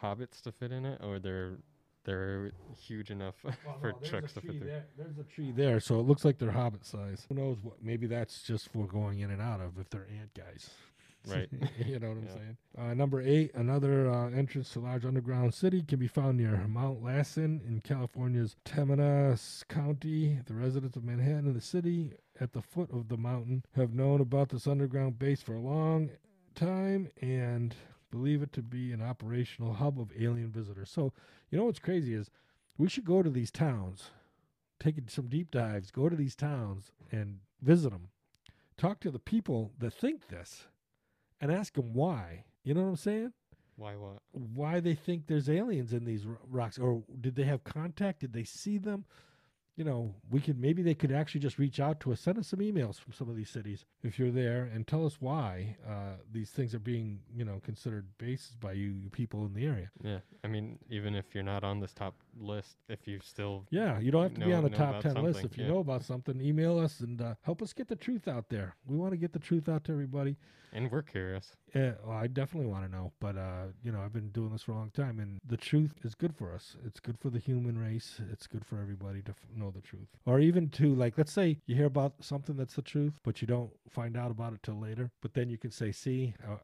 hobbits 0.00 0.40
to 0.42 0.52
fit 0.52 0.70
in 0.70 0.84
it, 0.86 1.00
or 1.02 1.18
they're 1.18 1.56
they're 2.04 2.52
huge 2.78 3.10
enough 3.10 3.34
for 3.80 3.92
trucks 4.04 4.34
to 4.34 4.40
fit 4.40 4.50
through. 4.52 4.66
There. 4.68 4.84
There's 4.96 5.18
a 5.18 5.24
tree 5.24 5.50
there, 5.50 5.80
so 5.80 5.98
it 5.98 6.06
looks 6.06 6.24
like 6.24 6.38
they're 6.38 6.52
hobbit 6.52 6.84
size. 6.84 7.26
Who 7.28 7.34
knows 7.34 7.58
what? 7.60 7.82
Maybe 7.82 8.06
that's 8.06 8.42
just 8.44 8.68
for 8.68 8.86
going 8.86 9.18
in 9.18 9.32
and 9.32 9.42
out 9.42 9.60
of 9.60 9.80
if 9.80 9.90
they're 9.90 10.06
ant 10.20 10.32
guys. 10.34 10.70
Right. 11.26 11.48
you 11.86 11.98
know 11.98 12.08
what 12.08 12.16
I'm 12.18 12.24
Yeah. 12.24 12.32
saying? 12.34 12.56
Uh, 12.78 12.94
number 12.94 13.20
eight, 13.20 13.54
another 13.54 14.08
uh, 14.10 14.30
entrance 14.30 14.70
to 14.72 14.80
large 14.80 15.04
underground 15.04 15.52
city 15.54 15.82
can 15.82 15.98
be 15.98 16.06
found 16.08 16.38
near 16.38 16.66
Mount 16.66 17.02
Lassen 17.02 17.60
in 17.66 17.80
California's 17.82 18.56
Tamanous 18.64 19.66
County. 19.68 20.40
The 20.46 20.54
residents 20.54 20.96
of 20.96 21.04
Manhattan 21.04 21.46
and 21.46 21.54
the 21.56 21.60
city 21.60 22.12
at 22.40 22.52
the 22.52 22.62
foot 22.62 22.90
of 22.90 23.08
the 23.08 23.16
mountain 23.18 23.64
have 23.76 23.92
known 23.94 24.20
about 24.20 24.48
this 24.48 24.66
underground 24.66 25.18
base 25.18 25.42
for 25.42 25.54
a 25.54 25.60
long 25.60 26.10
time 26.54 27.08
and 27.20 27.74
believe 28.10 28.42
it 28.42 28.52
to 28.54 28.62
be 28.62 28.92
an 28.92 29.02
operational 29.02 29.74
hub 29.74 30.00
of 30.00 30.10
alien 30.18 30.50
visitors. 30.50 30.90
So, 30.90 31.12
you 31.50 31.58
know 31.58 31.64
what's 31.64 31.78
crazy 31.78 32.14
is 32.14 32.30
we 32.78 32.88
should 32.88 33.04
go 33.04 33.22
to 33.22 33.30
these 33.30 33.50
towns, 33.50 34.10
take 34.80 34.96
some 35.08 35.28
deep 35.28 35.50
dives, 35.50 35.90
go 35.90 36.08
to 36.08 36.16
these 36.16 36.34
towns 36.34 36.92
and 37.12 37.40
visit 37.60 37.90
them. 37.90 38.08
Talk 38.78 39.00
to 39.00 39.10
the 39.10 39.18
people 39.18 39.72
that 39.78 39.92
think 39.92 40.28
this 40.28 40.66
and 41.40 41.50
ask 41.50 41.74
them 41.74 41.92
why. 41.94 42.44
You 42.64 42.74
know 42.74 42.82
what 42.82 42.88
I'm 42.90 42.96
saying? 42.96 43.32
Why 43.76 43.96
what? 43.96 44.18
Why 44.32 44.80
they 44.80 44.94
think 44.94 45.26
there's 45.26 45.48
aliens 45.48 45.92
in 45.92 46.04
these 46.04 46.26
rocks 46.48 46.78
or 46.78 47.02
did 47.20 47.34
they 47.34 47.44
have 47.44 47.64
contact? 47.64 48.20
Did 48.20 48.32
they 48.32 48.44
see 48.44 48.78
them? 48.78 49.04
you 49.80 49.84
know, 49.84 50.14
we 50.30 50.42
could 50.42 50.60
maybe 50.60 50.82
they 50.82 50.94
could 50.94 51.10
actually 51.10 51.40
just 51.40 51.58
reach 51.58 51.80
out 51.80 52.00
to 52.00 52.12
us, 52.12 52.20
send 52.20 52.36
us 52.36 52.48
some 52.48 52.58
emails 52.58 53.00
from 53.00 53.14
some 53.14 53.30
of 53.30 53.36
these 53.36 53.48
cities 53.48 53.86
if 54.02 54.18
you're 54.18 54.30
there, 54.30 54.70
and 54.74 54.86
tell 54.86 55.06
us 55.06 55.16
why 55.20 55.74
uh, 55.88 56.16
these 56.30 56.50
things 56.50 56.74
are 56.74 56.80
being, 56.80 57.20
you 57.34 57.46
know, 57.46 57.62
considered 57.64 58.06
bases 58.18 58.56
by 58.56 58.72
you, 58.72 58.90
you 59.02 59.08
people 59.08 59.46
in 59.46 59.54
the 59.54 59.64
area. 59.64 59.90
Yeah, 60.02 60.18
I 60.44 60.48
mean, 60.48 60.78
even 60.90 61.14
if 61.14 61.34
you're 61.34 61.42
not 61.42 61.64
on 61.64 61.80
this 61.80 61.94
top 61.94 62.14
list, 62.38 62.76
if 62.88 63.06
you 63.06 63.20
still 63.22 63.66
Yeah, 63.70 63.98
you 63.98 64.10
don't 64.10 64.22
have 64.22 64.34
to 64.34 64.40
be 64.46 64.52
on 64.52 64.62
the 64.64 64.70
top 64.70 64.90
about 64.90 65.02
ten 65.02 65.22
list. 65.22 65.44
If 65.44 65.56
you 65.58 65.64
yeah. 65.64 65.70
know 65.70 65.78
about 65.78 66.02
something, 66.04 66.40
email 66.40 66.78
us 66.78 67.00
and 67.00 67.20
uh, 67.20 67.34
help 67.42 67.62
us 67.62 67.72
get 67.72 67.88
the 67.88 67.96
truth 67.96 68.28
out 68.28 68.48
there. 68.48 68.76
We 68.86 68.96
want 68.96 69.12
to 69.12 69.16
get 69.16 69.32
the 69.32 69.38
truth 69.38 69.68
out 69.68 69.84
to 69.84 69.92
everybody. 69.92 70.36
and 70.72 70.90
we're 70.90 71.02
curious. 71.02 71.56
Yeah, 71.74 71.92
well, 72.04 72.16
I 72.16 72.26
definitely 72.28 72.68
want 72.70 72.84
to 72.84 72.90
know, 72.90 73.12
but 73.20 73.36
uh, 73.36 73.66
you 73.82 73.90
know, 73.92 74.00
I've 74.00 74.12
been 74.12 74.30
doing 74.30 74.50
this 74.50 74.62
for 74.62 74.72
a 74.72 74.76
long 74.76 74.90
time, 74.90 75.18
and 75.18 75.38
the 75.46 75.56
truth 75.56 75.94
is 76.04 76.14
good 76.14 76.34
for 76.34 76.52
us. 76.54 76.76
It's 76.86 77.00
good 77.00 77.18
for 77.18 77.30
the 77.30 77.38
human 77.40 77.76
race. 77.78 78.20
It's 78.32 78.46
good 78.46 78.64
for 78.64 78.80
everybody 78.80 79.22
to 79.22 79.30
f- 79.32 79.46
know 79.54 79.70
the 79.70 79.80
truth, 79.80 80.08
or 80.26 80.38
even 80.40 80.68
to 80.70 80.94
like, 80.94 81.18
let's 81.18 81.32
say 81.32 81.58
you 81.66 81.74
hear 81.74 81.86
about 81.86 82.14
something 82.20 82.56
that's 82.56 82.74
the 82.74 82.82
truth, 82.82 83.14
but 83.24 83.40
you 83.40 83.46
don't 83.48 83.70
find 83.88 84.16
out 84.16 84.30
about 84.30 84.52
it 84.52 84.62
till 84.62 84.78
later. 84.80 85.10
But 85.22 85.34
then 85.34 85.48
you 85.50 85.58
can 85.58 85.70
say, 85.70 85.90
"See, 85.92 86.34
uh, 86.46 86.56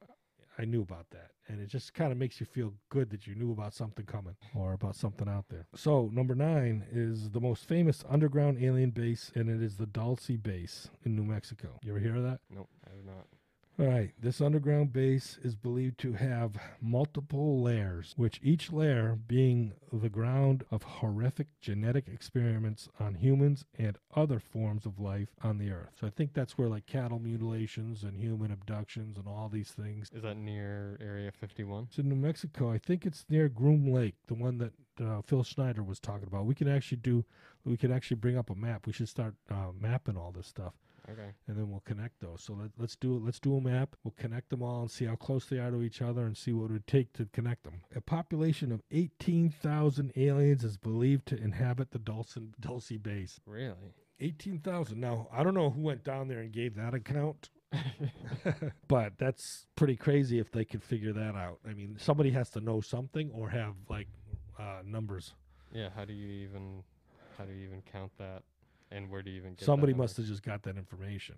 I 0.59 0.64
knew 0.64 0.82
about 0.82 1.11
that," 1.11 1.32
and 1.48 1.61
it 1.61 1.68
just 1.68 1.94
kind 1.94 2.12
of 2.12 2.18
makes 2.18 2.40
you 2.40 2.46
feel 2.46 2.74
good 2.88 3.11
that 3.11 3.26
you 3.26 3.34
knew 3.34 3.52
about 3.52 3.74
something 3.74 4.07
coming 4.07 4.36
or 4.54 4.72
about 4.72 4.96
something 4.96 5.28
out 5.28 5.48
there. 5.48 5.66
So 5.74 6.09
number 6.12 6.34
nine 6.34 6.84
is 6.90 7.30
the 7.30 7.40
most 7.40 7.66
famous 7.68 8.04
underground 8.09 8.59
alien 8.62 8.90
base, 8.90 9.30
and 9.34 9.48
it 9.48 9.62
is 9.62 9.76
the 9.76 9.86
Dulce 9.86 10.30
Base 10.42 10.90
in 11.04 11.14
New 11.14 11.24
Mexico. 11.24 11.78
You 11.82 11.92
ever 11.92 12.00
hear 12.00 12.16
of 12.16 12.22
that? 12.24 12.40
Nope, 12.50 12.68
I 12.86 12.90
have 12.90 13.04
not. 13.04 13.26
All 13.79 13.89
right, 13.89 14.12
this 14.18 14.41
underground 14.41 14.95
base 14.95 15.39
is 15.43 15.55
believed 15.55 15.99
to 15.99 16.14
have 16.14 16.57
multiple 16.81 17.61
layers, 17.61 18.14
which 18.16 18.41
each 18.43 18.72
layer 18.72 19.18
being 19.27 19.74
the 19.93 20.09
ground 20.09 20.64
of 20.70 20.83
horrific 20.83 21.49
genetic 21.61 22.09
experiments 22.09 22.89
on 22.99 23.16
humans 23.16 23.66
and 23.79 23.99
other 24.14 24.41
forms 24.41 24.87
of 24.87 24.99
life 24.99 25.29
on 25.43 25.59
the 25.59 25.70
earth. 25.70 25.91
So 26.01 26.07
I 26.07 26.11
think 26.11 26.33
that's 26.33 26.57
where 26.57 26.70
like 26.70 26.87
cattle 26.87 27.18
mutilations 27.18 28.03
and 28.03 28.18
human 28.18 28.51
abductions 28.51 29.18
and 29.18 29.29
all 29.29 29.51
these 29.51 29.72
things. 29.72 30.09
Is 30.11 30.22
that 30.22 30.39
near 30.39 30.97
Area 30.99 31.31
51? 31.31 31.89
It's 31.91 31.99
in 31.99 32.09
New 32.09 32.16
Mexico. 32.16 32.72
I 32.72 32.79
think 32.79 33.05
it's 33.05 33.27
near 33.29 33.51
Groom 33.51 33.93
Lake, 33.93 34.14
the 34.27 34.35
one 34.35 34.57
that 34.57 34.72
uh, 35.05 35.20
Phil 35.20 35.45
Schneider 35.45 35.83
was 35.83 36.01
talking 36.01 36.27
about. 36.27 36.47
We 36.47 36.55
can 36.55 36.68
actually 36.68 36.99
do, 37.03 37.27
we 37.62 37.77
can 37.77 37.93
actually 37.93 38.16
bring 38.16 38.39
up 38.39 38.49
a 38.49 38.55
map. 38.55 38.87
We 38.87 38.95
should 38.95 39.11
start 39.11 39.35
uh, 39.51 39.72
mapping 39.79 40.16
all 40.16 40.33
this 40.33 40.47
stuff 40.47 40.72
Okay. 41.11 41.30
and 41.46 41.57
then 41.57 41.70
we'll 41.70 41.82
connect 41.86 42.20
those. 42.20 42.42
So 42.42 42.54
let, 42.54 42.70
let's 42.78 42.96
do 42.96 43.18
let's 43.24 43.38
do 43.38 43.57
a 43.57 43.61
map. 43.61 43.94
We'll 44.02 44.14
connect 44.16 44.50
them 44.50 44.62
all 44.62 44.82
and 44.82 44.90
see 44.90 45.04
how 45.04 45.14
close 45.16 45.46
they 45.46 45.59
are 45.59 45.70
to 45.70 45.82
each 45.82 46.02
other 46.02 46.24
and 46.26 46.36
see 46.36 46.52
what 46.52 46.70
it 46.70 46.72
would 46.72 46.86
take 46.86 47.12
to 47.14 47.26
connect 47.32 47.64
them. 47.64 47.82
A 47.94 48.00
population 48.00 48.72
of 48.72 48.82
18,000 48.90 50.12
aliens 50.16 50.64
is 50.64 50.76
believed 50.76 51.26
to 51.26 51.36
inhabit 51.36 51.90
the 51.92 51.98
Dulce, 51.98 52.38
Dulce 52.61 52.92
base. 53.00 53.40
Really? 53.46 53.94
18,000. 54.20 54.98
Now, 54.98 55.28
I 55.32 55.42
don't 55.44 55.54
know 55.54 55.70
who 55.70 55.82
went 55.82 56.02
down 56.02 56.28
there 56.28 56.40
and 56.40 56.50
gave 56.52 56.74
that 56.76 56.94
account, 56.94 57.50
but 58.88 59.12
that's 59.18 59.66
pretty 59.76 59.96
crazy 59.96 60.38
if 60.38 60.50
they 60.50 60.64
could 60.64 60.82
figure 60.82 61.12
that 61.12 61.34
out. 61.34 61.59
I 61.68 61.74
mean, 61.74 61.96
somebody 61.98 62.30
has 62.30 62.50
to 62.50 62.61
know 62.61 62.80
something 62.80 63.30
or 63.32 63.50
have 63.50 63.74
like 63.88 64.09
uh, 64.59 64.80
numbers. 64.84 65.34
yeah. 65.72 65.90
How 65.94 66.04
do 66.04 66.14
you 66.14 66.28
even 66.28 66.82
how 67.36 67.44
do 67.44 67.52
you 67.52 67.66
even 67.66 67.82
count 67.92 68.12
that? 68.18 68.42
And 68.91 69.11
where 69.11 69.22
do 69.22 69.30
you 69.30 69.39
even 69.39 69.55
get 69.55 69.64
Somebody 69.64 69.93
number? 69.93 70.05
must 70.05 70.16
have 70.16 70.26
just 70.26 70.43
got 70.43 70.62
that 70.62 70.76
information 70.76 71.37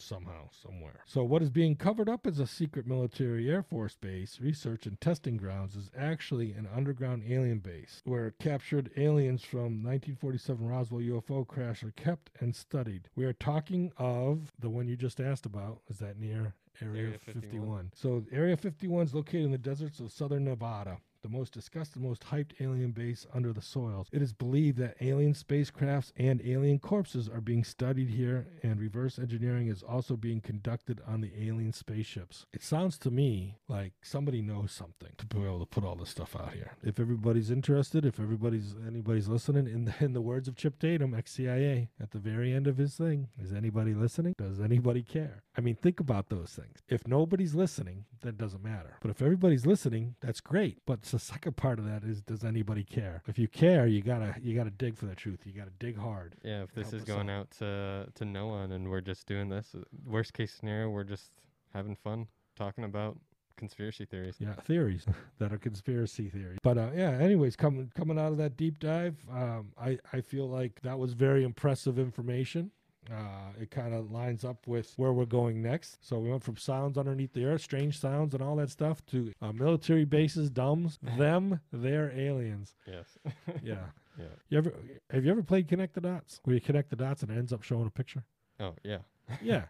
somehow, 0.00 0.48
somewhere. 0.50 1.00
So, 1.06 1.22
what 1.22 1.42
is 1.42 1.50
being 1.50 1.76
covered 1.76 2.08
up 2.08 2.26
as 2.26 2.38
a 2.38 2.46
secret 2.46 2.86
military 2.86 3.50
Air 3.50 3.62
Force 3.62 3.96
base, 3.96 4.38
research 4.40 4.86
and 4.86 5.00
testing 5.00 5.36
grounds 5.36 5.76
is 5.76 5.90
actually 5.96 6.52
an 6.52 6.68
underground 6.74 7.22
alien 7.28 7.58
base 7.58 8.00
where 8.04 8.32
captured 8.40 8.90
aliens 8.96 9.44
from 9.44 9.82
1947 9.84 10.66
Roswell 10.66 11.00
UFO 11.00 11.46
crash 11.46 11.82
are 11.82 11.92
kept 11.92 12.30
and 12.40 12.54
studied. 12.54 13.08
We 13.14 13.24
are 13.24 13.32
talking 13.32 13.92
of 13.96 14.52
the 14.58 14.70
one 14.70 14.88
you 14.88 14.96
just 14.96 15.20
asked 15.20 15.46
about. 15.46 15.80
Is 15.88 15.98
that 15.98 16.18
near 16.18 16.54
Area, 16.82 17.02
Area 17.02 17.18
51. 17.18 17.42
51. 17.42 17.90
So, 17.94 18.24
Area 18.32 18.56
51 18.56 19.04
is 19.04 19.14
located 19.14 19.44
in 19.44 19.50
the 19.50 19.58
deserts 19.58 20.00
of 20.00 20.12
southern 20.12 20.44
Nevada 20.44 20.98
the 21.22 21.28
most 21.28 21.52
discussed 21.52 21.94
and 21.96 22.04
most 22.04 22.22
hyped 22.22 22.52
alien 22.60 22.92
base 22.92 23.26
under 23.34 23.52
the 23.52 23.62
soils. 23.62 24.08
It 24.12 24.22
is 24.22 24.32
believed 24.32 24.78
that 24.78 24.96
alien 25.00 25.34
spacecrafts 25.34 26.12
and 26.16 26.40
alien 26.44 26.78
corpses 26.78 27.28
are 27.28 27.40
being 27.40 27.64
studied 27.64 28.10
here, 28.10 28.46
and 28.62 28.80
reverse 28.80 29.18
engineering 29.18 29.68
is 29.68 29.82
also 29.82 30.16
being 30.16 30.40
conducted 30.40 31.00
on 31.06 31.20
the 31.20 31.32
alien 31.36 31.72
spaceships. 31.72 32.46
It 32.52 32.62
sounds 32.62 32.98
to 32.98 33.10
me 33.10 33.58
like 33.68 33.92
somebody 34.02 34.42
knows 34.42 34.72
something 34.72 35.12
to 35.18 35.26
be 35.26 35.42
able 35.42 35.60
to 35.60 35.66
put 35.66 35.84
all 35.84 35.96
this 35.96 36.10
stuff 36.10 36.36
out 36.36 36.52
here. 36.52 36.72
If 36.82 36.98
everybody's 36.98 37.50
interested, 37.50 38.04
if 38.04 38.20
everybody's 38.20 38.74
anybody's 38.86 39.28
listening, 39.28 39.66
in 39.66 39.84
the, 39.84 39.94
in 40.00 40.12
the 40.12 40.20
words 40.20 40.48
of 40.48 40.56
Chip 40.56 40.78
Tatum, 40.78 41.14
ex-CIA, 41.14 41.90
at 42.00 42.10
the 42.10 42.18
very 42.18 42.52
end 42.52 42.66
of 42.66 42.76
his 42.76 42.94
thing, 42.94 43.28
is 43.38 43.52
anybody 43.52 43.94
listening? 43.94 44.34
Does 44.38 44.60
anybody 44.60 45.02
care? 45.02 45.42
I 45.56 45.60
mean, 45.60 45.76
think 45.76 46.00
about 46.00 46.28
those 46.28 46.50
things. 46.50 46.80
If 46.88 47.06
nobody's 47.06 47.54
listening, 47.54 48.04
that 48.22 48.38
doesn't 48.38 48.62
matter. 48.62 48.96
But 49.00 49.10
if 49.10 49.22
everybody's 49.22 49.66
listening, 49.66 50.14
that's 50.20 50.40
great. 50.40 50.78
But 50.86 51.04
the 51.10 51.18
second 51.18 51.56
part 51.56 51.78
of 51.78 51.84
that 51.86 52.04
is, 52.04 52.20
does 52.22 52.44
anybody 52.44 52.84
care? 52.84 53.22
If 53.26 53.38
you 53.38 53.48
care, 53.48 53.86
you 53.86 54.02
gotta 54.02 54.34
you 54.42 54.54
gotta 54.54 54.70
dig 54.70 54.96
for 54.96 55.06
the 55.06 55.14
truth. 55.14 55.40
You 55.44 55.52
gotta 55.52 55.72
dig 55.78 55.96
hard. 55.96 56.34
Yeah, 56.42 56.62
if 56.62 56.72
this 56.74 56.92
is 56.92 57.04
going 57.04 57.30
out 57.30 57.50
to 57.58 58.06
to 58.14 58.24
no 58.24 58.48
one 58.48 58.72
and 58.72 58.88
we're 58.90 59.00
just 59.00 59.26
doing 59.26 59.48
this, 59.48 59.74
worst 60.06 60.32
case 60.32 60.52
scenario, 60.52 60.90
we're 60.90 61.04
just 61.04 61.30
having 61.72 61.96
fun 61.96 62.26
talking 62.56 62.84
about 62.84 63.16
conspiracy 63.56 64.04
theories. 64.06 64.36
Yeah, 64.38 64.54
theories 64.54 65.06
that 65.38 65.52
are 65.52 65.58
conspiracy 65.58 66.28
theories. 66.28 66.58
But 66.62 66.78
uh, 66.78 66.90
yeah, 66.94 67.10
anyways, 67.10 67.56
coming 67.56 67.92
coming 67.94 68.18
out 68.18 68.32
of 68.32 68.38
that 68.38 68.56
deep 68.56 68.80
dive, 68.80 69.16
um, 69.30 69.72
I 69.80 69.98
I 70.12 70.20
feel 70.20 70.48
like 70.48 70.80
that 70.82 70.98
was 70.98 71.12
very 71.12 71.44
impressive 71.44 71.98
information. 71.98 72.72
Uh, 73.10 73.60
it 73.60 73.70
kind 73.70 73.94
of 73.94 74.10
lines 74.10 74.44
up 74.44 74.66
with 74.66 74.92
where 74.96 75.12
we're 75.12 75.24
going 75.24 75.60
next. 75.62 75.98
So 76.06 76.18
we 76.18 76.30
went 76.30 76.44
from 76.44 76.56
sounds 76.56 76.96
underneath 76.96 77.32
the 77.32 77.44
earth, 77.44 77.62
strange 77.62 77.98
sounds, 77.98 78.34
and 78.34 78.42
all 78.42 78.56
that 78.56 78.70
stuff, 78.70 79.04
to 79.06 79.32
uh, 79.42 79.52
military 79.52 80.04
bases, 80.04 80.50
DUMBs, 80.50 80.98
them, 81.18 81.60
they're 81.72 82.10
aliens. 82.12 82.74
Yes. 82.86 83.18
Yeah. 83.62 83.74
yeah. 84.18 84.24
You 84.48 84.58
ever 84.58 84.72
have 85.10 85.24
you 85.24 85.30
ever 85.30 85.42
played 85.42 85.66
Connect 85.68 85.94
the 85.94 86.00
Dots? 86.00 86.40
Where 86.44 86.54
you 86.54 86.60
connect 86.60 86.90
the 86.90 86.96
dots 86.96 87.22
and 87.22 87.30
it 87.30 87.36
ends 87.38 87.52
up 87.52 87.62
showing 87.62 87.86
a 87.86 87.90
picture? 87.90 88.22
Oh 88.58 88.74
yeah. 88.84 88.98
yeah. 89.42 89.64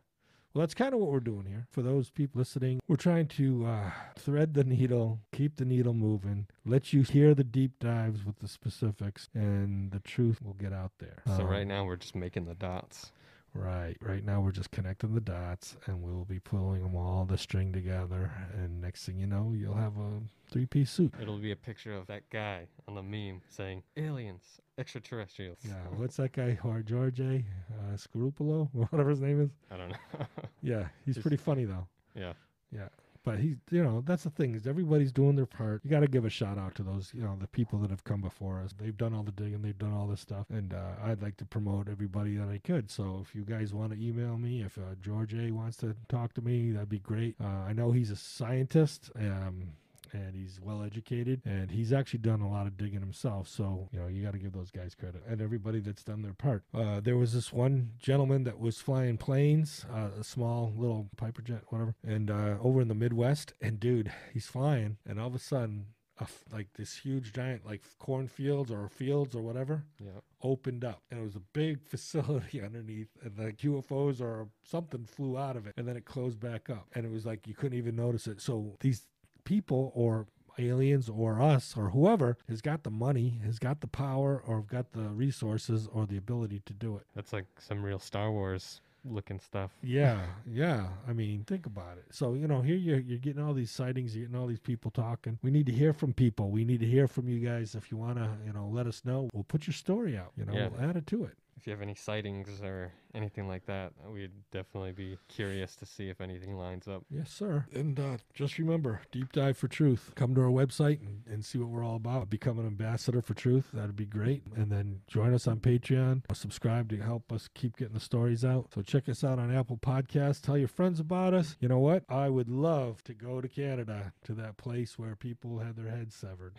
Well, 0.52 0.62
that's 0.62 0.74
kind 0.74 0.92
of 0.92 0.98
what 0.98 1.10
we're 1.12 1.20
doing 1.20 1.46
here. 1.46 1.68
For 1.70 1.80
those 1.80 2.10
people 2.10 2.40
listening, 2.40 2.80
we're 2.88 2.96
trying 2.96 3.28
to 3.28 3.66
uh, 3.66 3.90
thread 4.18 4.54
the 4.54 4.64
needle, 4.64 5.20
keep 5.32 5.56
the 5.56 5.64
needle 5.64 5.94
moving, 5.94 6.48
let 6.66 6.92
you 6.92 7.02
hear 7.02 7.34
the 7.36 7.44
deep 7.44 7.78
dives 7.78 8.24
with 8.24 8.40
the 8.40 8.48
specifics, 8.48 9.28
and 9.32 9.92
the 9.92 10.00
truth 10.00 10.42
will 10.42 10.54
get 10.54 10.72
out 10.72 10.90
there. 10.98 11.22
So 11.24 11.42
Um, 11.42 11.46
right 11.46 11.66
now 11.66 11.84
we're 11.84 11.94
just 11.94 12.16
making 12.16 12.46
the 12.46 12.56
dots. 12.56 13.12
Right. 13.54 13.96
Right 14.00 14.24
now, 14.24 14.40
we're 14.40 14.52
just 14.52 14.70
connecting 14.70 15.14
the 15.14 15.20
dots, 15.20 15.76
and 15.86 16.02
we'll 16.02 16.24
be 16.24 16.38
pulling 16.38 16.82
them 16.82 16.94
all 16.94 17.24
the 17.24 17.36
string 17.36 17.72
together. 17.72 18.30
And 18.54 18.80
next 18.80 19.04
thing 19.04 19.18
you 19.18 19.26
know, 19.26 19.52
you'll 19.56 19.74
have 19.74 19.96
a 19.98 20.20
three-piece 20.50 20.90
suit. 20.90 21.14
It'll 21.20 21.38
be 21.38 21.50
a 21.50 21.56
picture 21.56 21.94
of 21.94 22.06
that 22.06 22.28
guy 22.30 22.66
on 22.86 22.94
the 22.94 23.02
meme 23.02 23.42
saying 23.48 23.82
aliens, 23.96 24.60
extraterrestrials. 24.78 25.58
Yeah. 25.64 25.74
What's 25.96 26.16
that 26.16 26.32
guy? 26.32 26.58
Or 26.64 26.80
George 26.82 27.20
A. 27.20 27.44
Uh, 27.72 27.96
Scrupolo, 27.96 28.68
whatever 28.90 29.10
his 29.10 29.20
name 29.20 29.40
is. 29.40 29.50
I 29.70 29.76
don't 29.76 29.88
know. 29.90 29.96
Yeah, 30.62 30.88
he's 31.06 31.14
Just- 31.16 31.22
pretty 31.22 31.38
funny 31.38 31.64
though. 31.64 31.86
Yeah. 32.14 32.34
Yeah. 32.70 32.88
But 33.22 33.38
he's, 33.38 33.56
you 33.70 33.84
know, 33.84 34.02
that's 34.06 34.24
the 34.24 34.30
thing 34.30 34.54
is 34.54 34.66
everybody's 34.66 35.12
doing 35.12 35.36
their 35.36 35.46
part. 35.46 35.82
You 35.84 35.90
got 35.90 36.00
to 36.00 36.08
give 36.08 36.24
a 36.24 36.30
shout 36.30 36.56
out 36.56 36.74
to 36.76 36.82
those, 36.82 37.12
you 37.14 37.22
know, 37.22 37.36
the 37.38 37.46
people 37.46 37.78
that 37.80 37.90
have 37.90 38.02
come 38.04 38.22
before 38.22 38.60
us. 38.60 38.74
They've 38.78 38.96
done 38.96 39.12
all 39.12 39.22
the 39.22 39.32
digging, 39.32 39.60
they've 39.60 39.78
done 39.78 39.92
all 39.92 40.06
this 40.06 40.20
stuff, 40.20 40.46
and 40.48 40.72
uh, 40.72 40.92
I'd 41.04 41.22
like 41.22 41.36
to 41.38 41.44
promote 41.44 41.88
everybody 41.88 42.36
that 42.36 42.48
I 42.48 42.58
could. 42.58 42.90
So 42.90 43.20
if 43.22 43.34
you 43.34 43.42
guys 43.42 43.74
want 43.74 43.92
to 43.92 44.02
email 44.02 44.38
me, 44.38 44.62
if 44.62 44.78
uh, 44.78 44.94
George 45.02 45.34
A 45.34 45.50
wants 45.50 45.76
to 45.78 45.94
talk 46.08 46.32
to 46.34 46.40
me, 46.40 46.72
that'd 46.72 46.88
be 46.88 46.98
great. 47.00 47.36
Uh, 47.42 47.46
I 47.68 47.74
know 47.74 47.92
he's 47.92 48.10
a 48.10 48.16
scientist. 48.16 49.10
Um, 49.16 49.74
and 50.12 50.34
he's 50.34 50.60
well 50.62 50.82
educated 50.82 51.40
and 51.44 51.70
he's 51.70 51.92
actually 51.92 52.18
done 52.20 52.40
a 52.40 52.48
lot 52.50 52.66
of 52.66 52.76
digging 52.76 53.00
himself 53.00 53.48
so 53.48 53.88
you 53.92 53.98
know 53.98 54.06
you 54.06 54.22
got 54.22 54.32
to 54.32 54.38
give 54.38 54.52
those 54.52 54.70
guys 54.70 54.94
credit 54.94 55.22
and 55.28 55.40
everybody 55.40 55.80
that's 55.80 56.02
done 56.04 56.22
their 56.22 56.32
part 56.34 56.62
uh, 56.74 57.00
there 57.00 57.16
was 57.16 57.32
this 57.34 57.52
one 57.52 57.90
gentleman 57.98 58.44
that 58.44 58.58
was 58.58 58.78
flying 58.78 59.16
planes 59.16 59.84
uh, 59.94 60.08
a 60.20 60.24
small 60.24 60.72
little 60.76 61.08
piper 61.16 61.42
jet 61.42 61.62
whatever 61.68 61.94
and 62.06 62.30
uh, 62.30 62.56
over 62.62 62.80
in 62.80 62.88
the 62.88 62.94
midwest 62.94 63.52
and 63.60 63.78
dude 63.80 64.10
he's 64.32 64.46
flying 64.46 64.96
and 65.06 65.20
all 65.20 65.26
of 65.28 65.34
a 65.34 65.38
sudden 65.38 65.86
a 66.18 66.24
f 66.24 66.44
like 66.52 66.68
this 66.74 66.96
huge 66.98 67.32
giant 67.32 67.64
like 67.64 67.80
cornfields 67.98 68.70
or 68.70 68.88
fields 68.90 69.34
or 69.34 69.40
whatever 69.40 69.84
Yeah. 69.98 70.20
opened 70.42 70.84
up 70.84 71.00
and 71.10 71.18
it 71.18 71.22
was 71.22 71.34
a 71.36 71.40
big 71.54 71.80
facility 71.88 72.60
underneath 72.62 73.08
and 73.22 73.38
like 73.38 73.56
UFOs 73.58 74.20
or 74.20 74.48
something 74.62 75.04
flew 75.06 75.38
out 75.38 75.56
of 75.56 75.66
it 75.66 75.72
and 75.78 75.88
then 75.88 75.96
it 75.96 76.04
closed 76.04 76.38
back 76.38 76.68
up 76.68 76.88
and 76.94 77.06
it 77.06 77.10
was 77.10 77.24
like 77.24 77.46
you 77.46 77.54
couldn't 77.54 77.78
even 77.78 77.96
notice 77.96 78.26
it. 78.26 78.40
So 78.42 78.76
these 78.80 79.06
people 79.54 79.90
or 79.96 80.26
aliens 80.58 81.08
or 81.08 81.40
us 81.40 81.74
or 81.76 81.90
whoever 81.90 82.36
has 82.48 82.60
got 82.60 82.82
the 82.84 82.90
money, 82.90 83.40
has 83.44 83.58
got 83.58 83.80
the 83.80 83.86
power 83.88 84.42
or 84.46 84.60
got 84.62 84.92
the 84.92 85.08
resources 85.24 85.88
or 85.92 86.06
the 86.06 86.16
ability 86.16 86.62
to 86.66 86.72
do 86.72 86.96
it. 86.96 87.04
That's 87.16 87.32
like 87.32 87.46
some 87.58 87.82
real 87.82 87.98
Star 87.98 88.30
Wars 88.30 88.80
looking 89.04 89.40
stuff. 89.40 89.70
Yeah, 89.82 90.20
yeah. 90.46 90.88
I 91.08 91.12
mean, 91.14 91.44
think 91.46 91.66
about 91.66 91.96
it. 91.98 92.04
So, 92.10 92.34
you 92.34 92.46
know, 92.46 92.60
here 92.60 92.76
you're, 92.76 93.00
you're 93.00 93.18
getting 93.18 93.42
all 93.42 93.54
these 93.54 93.70
sightings, 93.72 94.14
you're 94.14 94.26
getting 94.26 94.40
all 94.40 94.46
these 94.46 94.60
people 94.60 94.90
talking. 94.90 95.38
We 95.42 95.50
need 95.50 95.66
to 95.66 95.72
hear 95.72 95.92
from 95.92 96.12
people. 96.12 96.50
We 96.50 96.64
need 96.64 96.80
to 96.80 96.86
hear 96.86 97.08
from 97.08 97.26
you 97.28 97.38
guys. 97.40 97.74
If 97.74 97.90
you 97.90 97.96
want 97.96 98.18
to, 98.18 98.28
you 98.46 98.52
know, 98.52 98.68
let 98.70 98.86
us 98.86 99.02
know. 99.04 99.30
We'll 99.32 99.44
put 99.44 99.66
your 99.66 99.74
story 99.74 100.16
out, 100.18 100.32
you 100.36 100.44
know, 100.44 100.52
Yeah. 100.52 100.68
we'll 100.68 100.88
add 100.88 100.96
it 100.96 101.06
to 101.08 101.24
it. 101.24 101.34
If 101.60 101.66
you 101.66 101.72
have 101.72 101.82
any 101.82 101.94
sightings 101.94 102.62
or 102.62 102.90
anything 103.14 103.46
like 103.46 103.66
that, 103.66 103.92
we'd 104.10 104.30
definitely 104.50 104.92
be 104.92 105.18
curious 105.28 105.76
to 105.76 105.84
see 105.84 106.08
if 106.08 106.22
anything 106.22 106.56
lines 106.56 106.88
up. 106.88 107.04
Yes, 107.10 107.30
sir. 107.30 107.66
And 107.74 108.00
uh, 108.00 108.16
just 108.32 108.56
remember, 108.56 109.02
Deep 109.12 109.30
Dive 109.32 109.58
for 109.58 109.68
Truth. 109.68 110.12
Come 110.14 110.34
to 110.36 110.40
our 110.40 110.46
website 110.46 111.00
and, 111.02 111.22
and 111.30 111.44
see 111.44 111.58
what 111.58 111.68
we're 111.68 111.84
all 111.84 111.96
about. 111.96 112.30
Become 112.30 112.58
an 112.60 112.66
ambassador 112.66 113.20
for 113.20 113.34
truth. 113.34 113.66
That'd 113.74 113.94
be 113.94 114.06
great. 114.06 114.42
And 114.56 114.72
then 114.72 115.02
join 115.06 115.34
us 115.34 115.46
on 115.46 115.60
Patreon. 115.60 116.22
Subscribe 116.32 116.88
to 116.88 116.96
help 116.96 117.30
us 117.30 117.50
keep 117.52 117.76
getting 117.76 117.92
the 117.92 118.00
stories 118.00 118.42
out. 118.42 118.70
So 118.74 118.80
check 118.80 119.06
us 119.10 119.22
out 119.22 119.38
on 119.38 119.54
Apple 119.54 119.76
Podcasts. 119.76 120.40
Tell 120.40 120.56
your 120.56 120.66
friends 120.66 120.98
about 120.98 121.34
us. 121.34 121.56
You 121.60 121.68
know 121.68 121.78
what? 121.78 122.04
I 122.08 122.30
would 122.30 122.48
love 122.48 123.04
to 123.04 123.12
go 123.12 123.42
to 123.42 123.48
Canada 123.48 124.14
to 124.24 124.32
that 124.32 124.56
place 124.56 124.98
where 124.98 125.14
people 125.14 125.58
had 125.58 125.76
their 125.76 125.90
heads 125.94 126.14
severed 126.14 126.54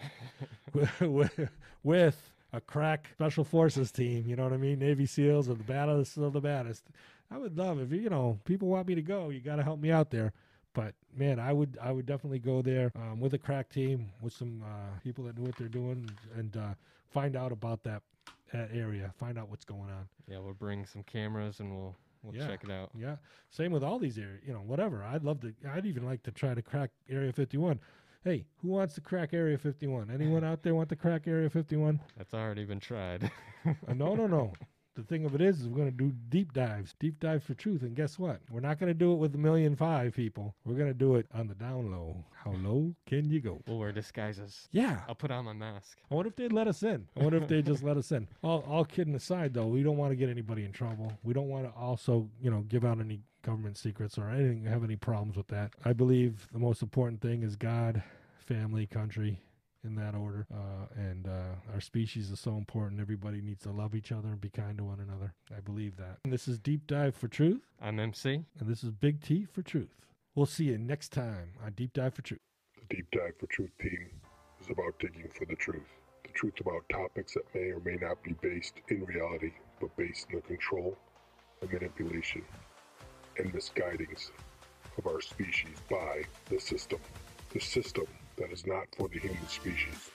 with, 1.01 1.49
with 1.81 2.33
a 2.53 2.61
crack 2.61 3.09
special 3.13 3.43
forces 3.43 3.91
team. 3.91 4.25
You 4.27 4.35
know 4.35 4.43
what 4.43 4.53
I 4.53 4.57
mean? 4.57 4.79
Navy 4.79 5.05
SEALs 5.05 5.49
or 5.49 5.53
the 5.55 5.63
baddest 5.63 6.17
of 6.17 6.33
the 6.33 6.41
baddest. 6.41 6.83
I 7.29 7.37
would 7.37 7.57
love 7.57 7.79
if 7.79 7.91
you 7.91 8.09
know 8.09 8.39
people 8.45 8.67
want 8.67 8.87
me 8.87 8.95
to 8.95 9.01
go. 9.01 9.29
You 9.29 9.39
got 9.39 9.55
to 9.57 9.63
help 9.63 9.79
me 9.79 9.91
out 9.91 10.09
there. 10.11 10.33
But 10.73 10.93
man, 11.15 11.39
I 11.39 11.51
would 11.53 11.77
I 11.81 11.91
would 11.91 12.05
definitely 12.05 12.39
go 12.39 12.61
there 12.61 12.91
um, 12.95 13.19
with 13.19 13.33
a 13.33 13.37
crack 13.37 13.69
team 13.69 14.09
with 14.21 14.33
some 14.33 14.63
uh, 14.65 14.99
people 15.03 15.23
that 15.25 15.37
knew 15.37 15.45
what 15.45 15.57
they're 15.57 15.67
doing 15.67 16.09
and 16.37 16.55
uh, 16.55 16.73
find 17.09 17.35
out 17.35 17.51
about 17.51 17.83
that, 17.83 18.01
that 18.53 18.69
area. 18.73 19.13
Find 19.17 19.37
out 19.37 19.49
what's 19.49 19.65
going 19.65 19.89
on. 19.89 20.07
Yeah, 20.29 20.39
we'll 20.39 20.53
bring 20.53 20.85
some 20.85 21.03
cameras 21.03 21.59
and 21.59 21.71
we'll 21.75 21.95
we'll 22.23 22.35
Yeah. 22.35 22.47
check 22.47 22.63
it 22.63 22.71
out. 22.71 22.89
Yeah, 22.97 23.17
same 23.49 23.71
with 23.73 23.83
all 23.83 23.99
these 23.99 24.17
areas. 24.17 24.41
You 24.45 24.53
know, 24.53 24.59
whatever. 24.59 25.03
I'd 25.03 25.23
love 25.25 25.41
to. 25.41 25.53
I'd 25.69 25.85
even 25.85 26.05
like 26.05 26.23
to 26.23 26.31
try 26.31 26.53
to 26.53 26.61
crack 26.61 26.91
Area 27.09 27.33
51. 27.33 27.79
Hey, 28.23 28.45
who 28.61 28.67
wants 28.67 28.93
to 28.95 29.01
crack 29.01 29.33
Area 29.33 29.57
51? 29.57 30.11
Anyone 30.13 30.43
out 30.43 30.61
there 30.61 30.75
want 30.75 30.89
to 30.89 30.95
crack 30.95 31.27
Area 31.27 31.49
51? 31.49 31.99
That's 32.17 32.35
already 32.35 32.65
been 32.65 32.79
tried. 32.79 33.31
Uh, 33.65 33.93
no, 33.95 34.13
no, 34.13 34.27
no. 34.27 34.53
The 34.95 35.01
thing 35.01 35.25
of 35.25 35.33
it 35.33 35.41
is, 35.41 35.61
is 35.61 35.67
we're 35.67 35.77
going 35.77 35.89
to 35.91 35.97
do 35.97 36.13
deep 36.29 36.53
dives, 36.53 36.93
deep 36.99 37.19
dive 37.19 37.43
for 37.43 37.55
truth. 37.55 37.81
And 37.81 37.95
guess 37.95 38.19
what? 38.19 38.39
We're 38.51 38.59
not 38.59 38.79
going 38.79 38.89
to 38.91 38.93
do 38.93 39.11
it 39.13 39.15
with 39.15 39.33
a 39.33 39.39
million 39.39 39.75
five 39.75 40.13
people. 40.13 40.53
We're 40.65 40.75
going 40.75 40.89
to 40.89 40.93
do 40.93 41.15
it 41.15 41.25
on 41.33 41.47
the 41.47 41.55
down 41.55 41.91
low. 41.91 42.23
How 42.43 42.51
low 42.51 42.93
can 43.07 43.27
you 43.31 43.39
go? 43.39 43.59
we'll 43.67 43.79
wear 43.79 43.91
disguises. 43.91 44.67
Yeah. 44.71 44.99
I'll 45.07 45.15
put 45.15 45.31
on 45.31 45.45
my 45.45 45.53
mask. 45.53 45.97
I 46.11 46.13
wonder 46.13 46.29
if 46.29 46.35
they'd 46.35 46.53
let 46.53 46.67
us 46.67 46.83
in. 46.83 47.07
I 47.19 47.23
wonder 47.23 47.37
if 47.37 47.47
they 47.47 47.63
just 47.63 47.81
let 47.81 47.97
us 47.97 48.11
in. 48.11 48.27
All, 48.43 48.63
all 48.67 48.85
kidding 48.85 49.15
aside, 49.15 49.55
though, 49.55 49.65
we 49.67 49.81
don't 49.81 49.97
want 49.97 50.11
to 50.11 50.15
get 50.15 50.29
anybody 50.29 50.63
in 50.63 50.71
trouble. 50.71 51.11
We 51.23 51.33
don't 51.33 51.49
want 51.49 51.65
to 51.65 51.71
also, 51.79 52.29
you 52.39 52.51
know, 52.51 52.61
give 52.67 52.85
out 52.85 52.99
any 52.99 53.21
government 53.41 53.77
secrets 53.77 54.17
or 54.17 54.29
anything, 54.29 54.65
have 54.65 54.83
any 54.83 54.95
problems 54.95 55.35
with 55.37 55.47
that. 55.47 55.71
I 55.85 55.93
believe 55.93 56.47
the 56.51 56.59
most 56.59 56.81
important 56.81 57.21
thing 57.21 57.43
is 57.43 57.55
God, 57.55 58.01
family, 58.39 58.85
country, 58.87 59.39
in 59.83 59.95
that 59.95 60.15
order. 60.15 60.45
Uh, 60.53 60.85
and 60.95 61.27
uh, 61.27 61.55
our 61.73 61.81
species 61.81 62.29
is 62.31 62.39
so 62.39 62.55
important. 62.57 63.01
Everybody 63.01 63.41
needs 63.41 63.63
to 63.63 63.71
love 63.71 63.95
each 63.95 64.11
other 64.11 64.27
and 64.29 64.39
be 64.39 64.49
kind 64.49 64.77
to 64.77 64.83
one 64.83 64.99
another. 64.99 65.33
I 65.55 65.59
believe 65.59 65.97
that. 65.97 66.19
And 66.23 66.31
this 66.31 66.47
is 66.47 66.59
Deep 66.59 66.87
Dive 66.87 67.15
for 67.15 67.27
Truth, 67.27 67.61
I'm 67.81 67.99
MC. 67.99 68.43
and 68.59 68.69
this 68.69 68.83
is 68.83 68.91
Big 68.91 69.21
T 69.21 69.45
for 69.51 69.61
Truth. 69.61 69.89
We'll 70.35 70.45
see 70.45 70.65
you 70.65 70.77
next 70.77 71.09
time 71.11 71.51
on 71.65 71.73
Deep 71.73 71.93
Dive 71.93 72.13
for 72.13 72.21
Truth. 72.21 72.39
The 72.89 72.95
Deep 72.95 73.07
Dive 73.11 73.33
for 73.39 73.47
Truth 73.47 73.71
team 73.81 74.09
is 74.61 74.67
about 74.69 74.97
digging 74.99 75.29
for 75.37 75.45
the 75.45 75.55
truth. 75.55 75.81
The 76.23 76.29
truth 76.33 76.53
about 76.61 76.87
topics 76.89 77.33
that 77.33 77.43
may 77.53 77.71
or 77.71 77.79
may 77.83 77.97
not 77.99 78.21
be 78.23 78.33
based 78.41 78.75
in 78.89 79.03
reality, 79.05 79.51
but 79.79 79.95
based 79.97 80.27
in 80.29 80.35
the 80.37 80.41
control 80.43 80.95
and 81.61 81.71
manipulation 81.71 82.43
and 83.41 83.53
misguidings 83.53 84.31
of 84.97 85.07
our 85.07 85.19
species 85.19 85.75
by 85.89 86.23
the 86.49 86.59
system. 86.59 86.99
The 87.53 87.59
system 87.59 88.05
that 88.37 88.51
is 88.51 88.65
not 88.65 88.85
for 88.97 89.07
the 89.09 89.19
human 89.19 89.47
species, 89.47 90.11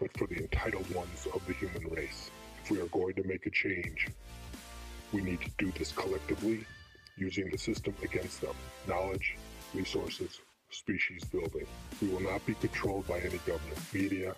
but 0.00 0.16
for 0.16 0.26
the 0.26 0.38
entitled 0.38 0.92
ones 0.94 1.26
of 1.34 1.44
the 1.46 1.52
human 1.52 1.86
race. 1.90 2.30
If 2.64 2.70
we 2.70 2.80
are 2.80 2.86
going 2.86 3.14
to 3.14 3.24
make 3.24 3.46
a 3.46 3.50
change, 3.50 4.08
we 5.12 5.20
need 5.20 5.40
to 5.42 5.50
do 5.58 5.70
this 5.78 5.92
collectively 5.92 6.64
using 7.16 7.50
the 7.50 7.58
system 7.58 7.94
against 8.02 8.40
them. 8.40 8.54
Knowledge, 8.86 9.36
resources, 9.74 10.40
species 10.70 11.24
building. 11.24 11.66
We 12.00 12.08
will 12.08 12.20
not 12.20 12.44
be 12.46 12.54
controlled 12.54 13.06
by 13.06 13.18
any 13.20 13.38
government, 13.38 13.78
media, 13.92 14.34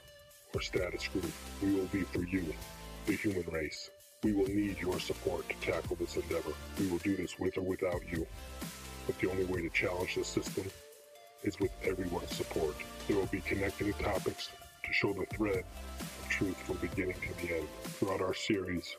or 0.54 0.60
status 0.60 1.06
group. 1.08 1.30
We 1.62 1.74
will 1.74 1.86
be 1.86 2.02
for 2.02 2.24
you, 2.24 2.44
the 3.06 3.14
human 3.14 3.44
race. 3.50 3.90
We 4.22 4.34
will 4.34 4.48
need 4.48 4.78
your 4.78 5.00
support 5.00 5.48
to 5.48 5.72
tackle 5.72 5.96
this 5.96 6.16
endeavor. 6.16 6.52
We 6.78 6.88
will 6.88 6.98
do 6.98 7.16
this 7.16 7.38
with 7.38 7.56
or 7.56 7.62
without 7.62 8.02
you. 8.06 8.26
But 9.06 9.18
the 9.18 9.30
only 9.30 9.46
way 9.46 9.62
to 9.62 9.70
challenge 9.70 10.14
the 10.14 10.24
system 10.24 10.64
is 11.42 11.58
with 11.58 11.70
everyone's 11.82 12.36
support. 12.36 12.74
There 13.08 13.16
will 13.16 13.24
be 13.26 13.40
connecting 13.40 13.94
topics 13.94 14.50
to 14.84 14.92
show 14.92 15.14
the 15.14 15.24
thread 15.24 15.64
of 16.00 16.28
truth 16.28 16.58
from 16.58 16.76
beginning 16.86 17.14
to 17.14 17.46
the 17.46 17.56
end. 17.56 17.68
Throughout 17.82 18.20
our 18.20 18.34
series, 18.34 18.94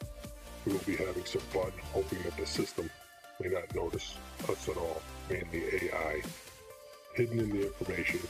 we 0.66 0.74
will 0.74 0.80
be 0.88 0.96
having 0.96 1.26
some 1.26 1.42
fun, 1.42 1.72
hoping 1.94 2.24
that 2.24 2.36
the 2.36 2.48
system 2.48 2.90
may 3.40 3.50
not 3.50 3.76
notice 3.76 4.16
us 4.50 4.70
at 4.70 4.78
all, 4.78 5.04
mainly 5.30 5.64
AI. 5.84 6.24
Hidden 7.14 7.40
in 7.42 7.50
the 7.52 7.68
information, 7.68 8.22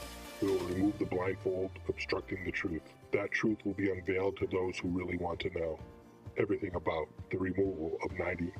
we 0.42 0.50
will 0.50 0.66
remove 0.66 1.00
the 1.00 1.06
blindfold 1.06 1.72
obstructing 1.88 2.44
the 2.44 2.52
truth. 2.52 2.82
That 3.14 3.32
truth 3.32 3.60
will 3.64 3.76
be 3.76 3.92
unveiled 3.92 4.36
to 4.38 4.48
those 4.48 4.78
who 4.78 4.90
really 4.90 5.16
want 5.16 5.40
to 5.42 5.58
know 5.58 5.80
everything 6.38 6.76
about 6.76 7.08
the 7.30 7.38
removal 7.38 7.98
of 8.04 8.12
90% 8.12 8.52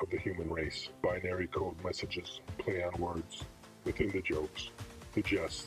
of 0.00 0.10
the 0.10 0.18
human 0.18 0.50
race. 0.50 0.88
Binary 1.02 1.46
code 1.48 1.76
messages, 1.84 2.40
play 2.58 2.82
on 2.82 3.00
words, 3.00 3.44
within 3.84 4.10
the 4.10 4.20
jokes, 4.22 4.70
the 5.14 5.22
jests, 5.22 5.66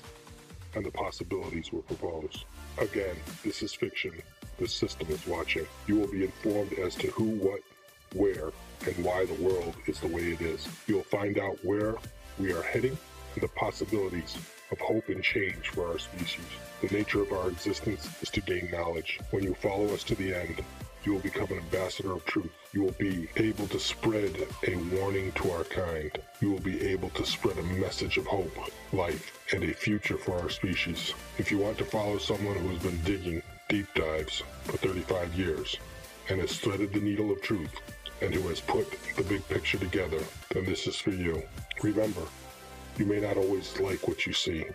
and 0.75 0.85
the 0.85 0.91
possibilities 0.91 1.71
were 1.71 1.81
proposed. 1.81 2.45
Again, 2.77 3.15
this 3.43 3.61
is 3.61 3.73
fiction. 3.73 4.13
The 4.57 4.67
system 4.67 5.07
is 5.09 5.25
watching. 5.27 5.67
You 5.87 5.97
will 5.99 6.11
be 6.11 6.23
informed 6.23 6.73
as 6.73 6.95
to 6.95 7.07
who, 7.07 7.29
what, 7.31 7.61
where, 8.13 8.51
and 8.85 9.05
why 9.05 9.25
the 9.25 9.41
world 9.41 9.75
is 9.87 9.99
the 9.99 10.07
way 10.07 10.31
it 10.33 10.41
is. 10.41 10.67
You'll 10.87 11.03
find 11.03 11.37
out 11.37 11.57
where 11.63 11.95
we 12.39 12.51
are 12.51 12.61
heading 12.61 12.97
and 13.35 13.43
the 13.43 13.47
possibilities 13.49 14.37
of 14.71 14.79
hope 14.79 15.09
and 15.09 15.23
change 15.23 15.69
for 15.69 15.87
our 15.87 15.99
species. 15.99 16.45
The 16.81 16.95
nature 16.95 17.21
of 17.21 17.31
our 17.31 17.49
existence 17.49 18.09
is 18.21 18.29
to 18.31 18.41
gain 18.41 18.69
knowledge. 18.71 19.19
When 19.31 19.43
you 19.43 19.53
follow 19.55 19.93
us 19.93 20.03
to 20.05 20.15
the 20.15 20.33
end, 20.33 20.63
you 21.05 21.13
will 21.13 21.19
become 21.19 21.51
an 21.51 21.57
ambassador 21.57 22.13
of 22.13 22.25
truth. 22.25 22.51
You 22.71 22.83
will 22.83 22.91
be 22.93 23.27
able 23.35 23.67
to 23.67 23.79
spread 23.79 24.47
a 24.67 24.75
warning 24.95 25.31
to 25.33 25.51
our 25.51 25.63
kind. 25.65 26.11
You 26.39 26.51
will 26.51 26.59
be 26.59 26.81
able 26.81 27.09
to 27.11 27.25
spread 27.25 27.57
a 27.57 27.63
message 27.63 28.17
of 28.17 28.25
hope, 28.25 28.55
life, 28.93 29.39
and 29.53 29.63
a 29.63 29.73
future 29.73 30.17
for 30.17 30.39
our 30.39 30.49
species. 30.49 31.13
If 31.37 31.51
you 31.51 31.57
want 31.57 31.77
to 31.79 31.85
follow 31.85 32.17
someone 32.17 32.55
who 32.55 32.69
has 32.69 32.81
been 32.81 33.01
digging 33.03 33.41
deep 33.69 33.87
dives 33.95 34.43
for 34.63 34.77
35 34.77 35.33
years 35.33 35.77
and 36.29 36.39
has 36.39 36.57
threaded 36.57 36.93
the 36.93 36.99
needle 36.99 37.31
of 37.31 37.41
truth 37.41 37.73
and 38.21 38.33
who 38.33 38.47
has 38.49 38.61
put 38.61 38.87
the 39.15 39.23
big 39.23 39.47
picture 39.49 39.77
together, 39.77 40.19
then 40.49 40.65
this 40.65 40.87
is 40.87 40.95
for 40.95 41.11
you. 41.11 41.43
Remember, 41.81 42.21
you 42.97 43.05
may 43.05 43.19
not 43.19 43.37
always 43.37 43.79
like 43.79 44.07
what 44.07 44.25
you 44.25 44.33
see, 44.33 44.65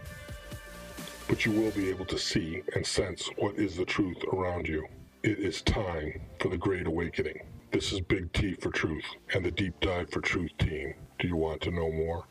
but 1.29 1.45
you 1.45 1.53
will 1.53 1.70
be 1.70 1.89
able 1.89 2.07
to 2.07 2.18
see 2.18 2.62
and 2.74 2.87
sense 2.87 3.29
what 3.37 3.57
is 3.57 3.76
the 3.76 3.85
truth 3.85 4.18
around 4.33 4.66
you. 4.66 4.87
It 5.29 5.41
is 5.41 5.61
time 5.61 6.22
for 6.41 6.49
the 6.49 6.57
Great 6.57 6.87
Awakening. 6.87 7.43
This 7.70 7.93
is 7.93 8.01
Big 8.01 8.33
T 8.33 8.55
for 8.62 8.70
Truth 8.70 9.05
and 9.35 9.45
the 9.45 9.51
Deep 9.51 9.79
Dive 9.79 10.09
for 10.11 10.22
Truth 10.22 10.53
team. 10.57 10.95
Do 11.18 11.29
you 11.29 11.37
want 11.37 11.61
to 11.61 11.70
know 11.70 11.93
more? 11.93 12.24